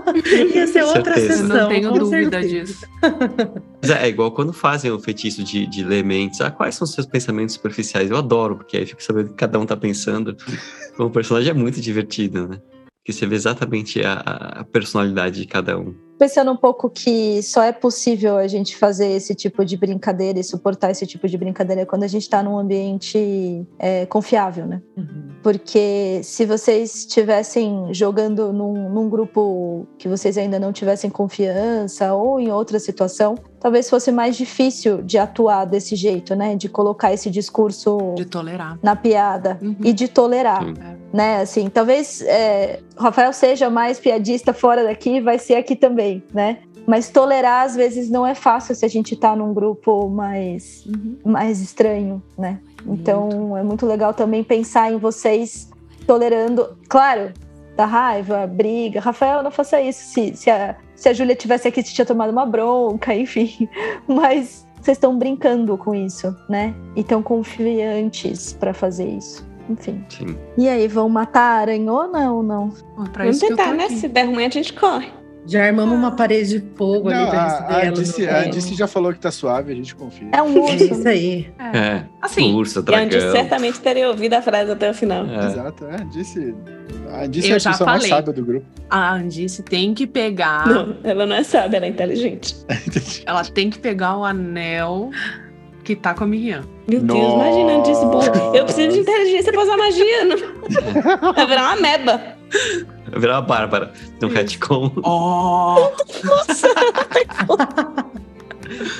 Ia 0.54 0.66
ser 0.66 0.82
outra 0.82 1.14
Certeza. 1.14 1.36
sessão. 1.42 1.56
Não 1.56 1.68
tenho 1.68 1.90
dúvida 1.92 2.40
certeza. 2.42 2.64
disso. 2.66 2.86
Mas 3.80 3.90
é, 3.90 4.04
é 4.04 4.08
igual 4.08 4.30
quando 4.32 4.52
fazem 4.52 4.90
o 4.90 4.98
feitiço 5.00 5.42
de, 5.42 5.66
de 5.66 5.82
ler 5.82 6.04
mentes. 6.04 6.40
Ah, 6.42 6.50
quais 6.50 6.74
são 6.74 6.84
os 6.84 6.92
seus 6.92 7.06
pensamentos 7.06 7.54
superficiais? 7.54 8.10
Eu 8.10 8.18
adoro, 8.18 8.56
porque 8.56 8.76
aí 8.76 8.84
fico 8.84 9.02
sabendo 9.02 9.26
o 9.26 9.30
que 9.30 9.36
cada 9.36 9.58
um 9.58 9.64
tá 9.64 9.76
pensando. 9.76 10.36
Como 10.98 11.08
personagem 11.10 11.50
é 11.50 11.54
muito 11.54 11.80
divertido, 11.80 12.46
né? 12.46 12.58
Porque 12.98 13.12
você 13.12 13.26
vê 13.26 13.34
exatamente 13.36 14.02
a- 14.04 14.20
a 14.60 14.64
personalidade 14.64 15.40
de 15.40 15.46
cada 15.46 15.78
um. 15.78 15.94
Pensando 16.22 16.52
um 16.52 16.56
pouco 16.56 16.88
que 16.88 17.42
só 17.42 17.64
é 17.64 17.72
possível 17.72 18.36
a 18.36 18.46
gente 18.46 18.76
fazer 18.76 19.08
esse 19.08 19.34
tipo 19.34 19.64
de 19.64 19.76
brincadeira 19.76 20.38
e 20.38 20.44
suportar 20.44 20.92
esse 20.92 21.04
tipo 21.04 21.26
de 21.26 21.36
brincadeira 21.36 21.84
quando 21.84 22.04
a 22.04 22.06
gente 22.06 22.22
está 22.22 22.40
num 22.44 22.56
ambiente 22.56 23.66
é, 23.76 24.06
confiável, 24.06 24.64
né? 24.64 24.80
Uhum. 24.96 25.32
Porque 25.42 26.20
se 26.22 26.46
vocês 26.46 26.94
estivessem 26.94 27.92
jogando 27.92 28.52
num, 28.52 28.88
num 28.88 29.08
grupo 29.08 29.84
que 29.98 30.06
vocês 30.06 30.38
ainda 30.38 30.60
não 30.60 30.72
tivessem 30.72 31.10
confiança 31.10 32.14
ou 32.14 32.38
em 32.38 32.52
outra 32.52 32.78
situação, 32.78 33.34
talvez 33.58 33.90
fosse 33.90 34.12
mais 34.12 34.36
difícil 34.36 35.02
de 35.02 35.18
atuar 35.18 35.64
desse 35.64 35.96
jeito, 35.96 36.36
né? 36.36 36.54
De 36.54 36.68
colocar 36.68 37.12
esse 37.12 37.28
discurso 37.30 37.98
De 38.14 38.26
tolerar. 38.26 38.78
na 38.80 38.94
piada 38.94 39.58
Uhum. 39.60 39.74
e 39.82 39.92
de 39.92 40.06
tolerar, 40.06 40.64
Sim. 40.64 40.74
Né? 41.12 41.40
Assim, 41.40 41.68
talvez 41.68 42.22
é, 42.22 42.80
o 42.98 43.02
Rafael 43.02 43.32
seja 43.32 43.68
mais 43.68 44.00
piadista 44.00 44.52
fora 44.52 44.84
daqui, 44.84 45.20
vai 45.20 45.38
ser 45.38 45.56
aqui 45.56 45.76
também, 45.76 46.22
né? 46.32 46.58
Mas 46.86 47.08
tolerar 47.10 47.64
às 47.64 47.76
vezes 47.76 48.10
não 48.10 48.26
é 48.26 48.34
fácil 48.34 48.74
se 48.74 48.84
a 48.84 48.88
gente 48.88 49.14
tá 49.14 49.36
num 49.36 49.54
grupo 49.54 50.08
mais 50.08 50.84
Uhum. 50.86 51.16
mais 51.24 51.60
estranho, 51.60 52.22
né? 52.36 52.58
Então 52.86 53.56
é 53.56 53.62
muito 53.62 53.86
legal 53.86 54.12
também 54.12 54.42
pensar 54.42 54.92
em 54.92 54.96
vocês 54.96 55.70
tolerando, 56.06 56.76
claro, 56.88 57.32
da 57.76 57.84
raiva, 57.86 58.46
briga. 58.46 59.00
Rafael, 59.00 59.42
não 59.42 59.50
faça 59.50 59.80
isso. 59.80 60.02
Se, 60.12 60.36
se 60.36 60.50
a, 60.50 60.76
se 60.96 61.08
a 61.08 61.12
Júlia 61.12 61.36
tivesse 61.36 61.68
aqui, 61.68 61.82
você 61.82 61.92
tinha 61.92 62.04
tomado 62.04 62.30
uma 62.30 62.44
bronca, 62.44 63.14
enfim. 63.14 63.68
Mas 64.06 64.66
vocês 64.80 64.96
estão 64.96 65.16
brincando 65.16 65.78
com 65.78 65.94
isso, 65.94 66.36
né? 66.48 66.74
E 66.96 67.00
estão 67.00 67.22
confiantes 67.22 68.52
para 68.52 68.74
fazer 68.74 69.06
isso. 69.08 69.46
Enfim. 69.68 70.04
Sim. 70.08 70.36
E 70.58 70.68
aí, 70.68 70.86
vão 70.88 71.08
matar 71.08 71.58
a 71.58 71.60
aranhona 71.60 72.32
ou 72.32 72.42
não? 72.42 72.68
Pra 73.12 73.24
Vamos 73.24 73.36
isso 73.36 73.46
que 73.46 73.52
eu 73.52 73.56
tô 73.56 73.62
tentar, 73.62 73.74
né? 73.76 73.88
Se 73.90 74.08
der 74.08 74.24
ruim, 74.26 74.44
a 74.44 74.48
gente 74.50 74.72
corre. 74.72 75.08
Já 75.44 75.64
armamos 75.66 75.98
uma 75.98 76.12
parede 76.12 76.60
de 76.60 76.76
fogo 76.76 77.08
ali 77.08 77.18
Não, 77.18 77.28
pra 77.30 77.40
a, 77.42 77.80
receber 77.80 78.28
a, 78.28 78.32
no- 78.42 78.46
a 78.46 78.50
Dice 78.50 78.74
já 78.76 78.86
falou 78.86 79.12
que 79.12 79.18
tá 79.18 79.32
suave, 79.32 79.72
a 79.72 79.74
gente 79.74 79.92
confia. 79.92 80.28
É 80.32 80.40
um 80.40 80.56
É 80.56 80.60
urso. 80.72 80.84
isso 80.84 81.08
aí. 81.08 81.50
É. 81.58 82.04
Assim, 82.20 82.54
Ursa, 82.54 82.84
E 82.88 82.94
a 82.94 82.98
Andy 83.00 83.16
dragão. 83.16 83.32
certamente 83.32 83.80
teria 83.80 84.08
ouvido 84.08 84.34
a 84.34 84.42
frase 84.42 84.70
até 84.70 84.88
o 84.88 84.94
final. 84.94 85.26
É. 85.26 85.46
Exato, 85.46 85.84
é, 85.86 85.96
Dice. 86.12 86.54
A 87.12 87.26
Dice 87.26 87.48
Eu 87.48 87.54
é 87.54 87.56
a 87.56 87.60
pessoa 87.60 87.86
mais 87.90 88.02
falei. 88.02 88.08
sábia 88.08 88.32
do 88.32 88.44
grupo. 88.44 88.66
a 88.88 89.14
Andice 89.14 89.64
tem 89.64 89.92
que 89.94 90.06
pegar. 90.06 90.64
Não, 90.68 90.96
ela 91.02 91.26
não 91.26 91.34
é 91.34 91.42
sábia, 91.42 91.78
ela 91.78 91.86
é 91.86 91.88
inteligente. 91.88 92.54
Ela 93.26 93.42
tem 93.44 93.68
que 93.68 93.80
pegar 93.80 94.16
o 94.18 94.24
anel 94.24 95.10
que 95.84 95.96
tá 95.96 96.14
com 96.14 96.24
a 96.24 96.26
Miriam. 96.26 96.62
Meu 96.88 97.00
Deus, 97.00 97.18
imagina 97.18 97.72
a 97.72 97.76
Andice 97.76 98.04
boa. 98.06 98.24
Eu 98.56 98.64
preciso 98.64 98.92
de 98.92 98.98
Nossa. 98.98 99.10
inteligência 99.10 99.52
pra 99.52 99.62
usar 99.62 99.76
magia. 99.76 100.24
Não... 100.24 100.36
Vai 101.34 101.46
virar 101.46 101.62
uma 101.62 101.76
meba. 101.76 102.20
Vai 103.10 103.20
virar 103.20 103.34
uma 103.36 103.42
Bárbara. 103.42 103.92
Tem 104.18 104.28
um 104.28 104.32
retcon. 104.32 104.90
Oh! 105.04 105.88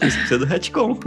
Isso 0.03 0.19
precisa 0.19 0.39
do 0.39 0.45
retcon. 0.47 0.99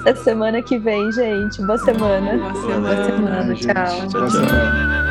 Até 0.00 0.14
semana 0.16 0.60
que 0.62 0.78
vem, 0.78 1.10
gente. 1.12 1.62
Boa 1.64 1.78
semana. 1.78 2.36
Boa 2.36 2.50
Boa 2.52 2.62
semana. 2.62 3.04
semana, 3.04 3.38
Ai, 3.38 3.46
gente, 3.54 3.66
tchau. 3.66 4.20
boa 4.20 4.30
semana. 4.30 5.02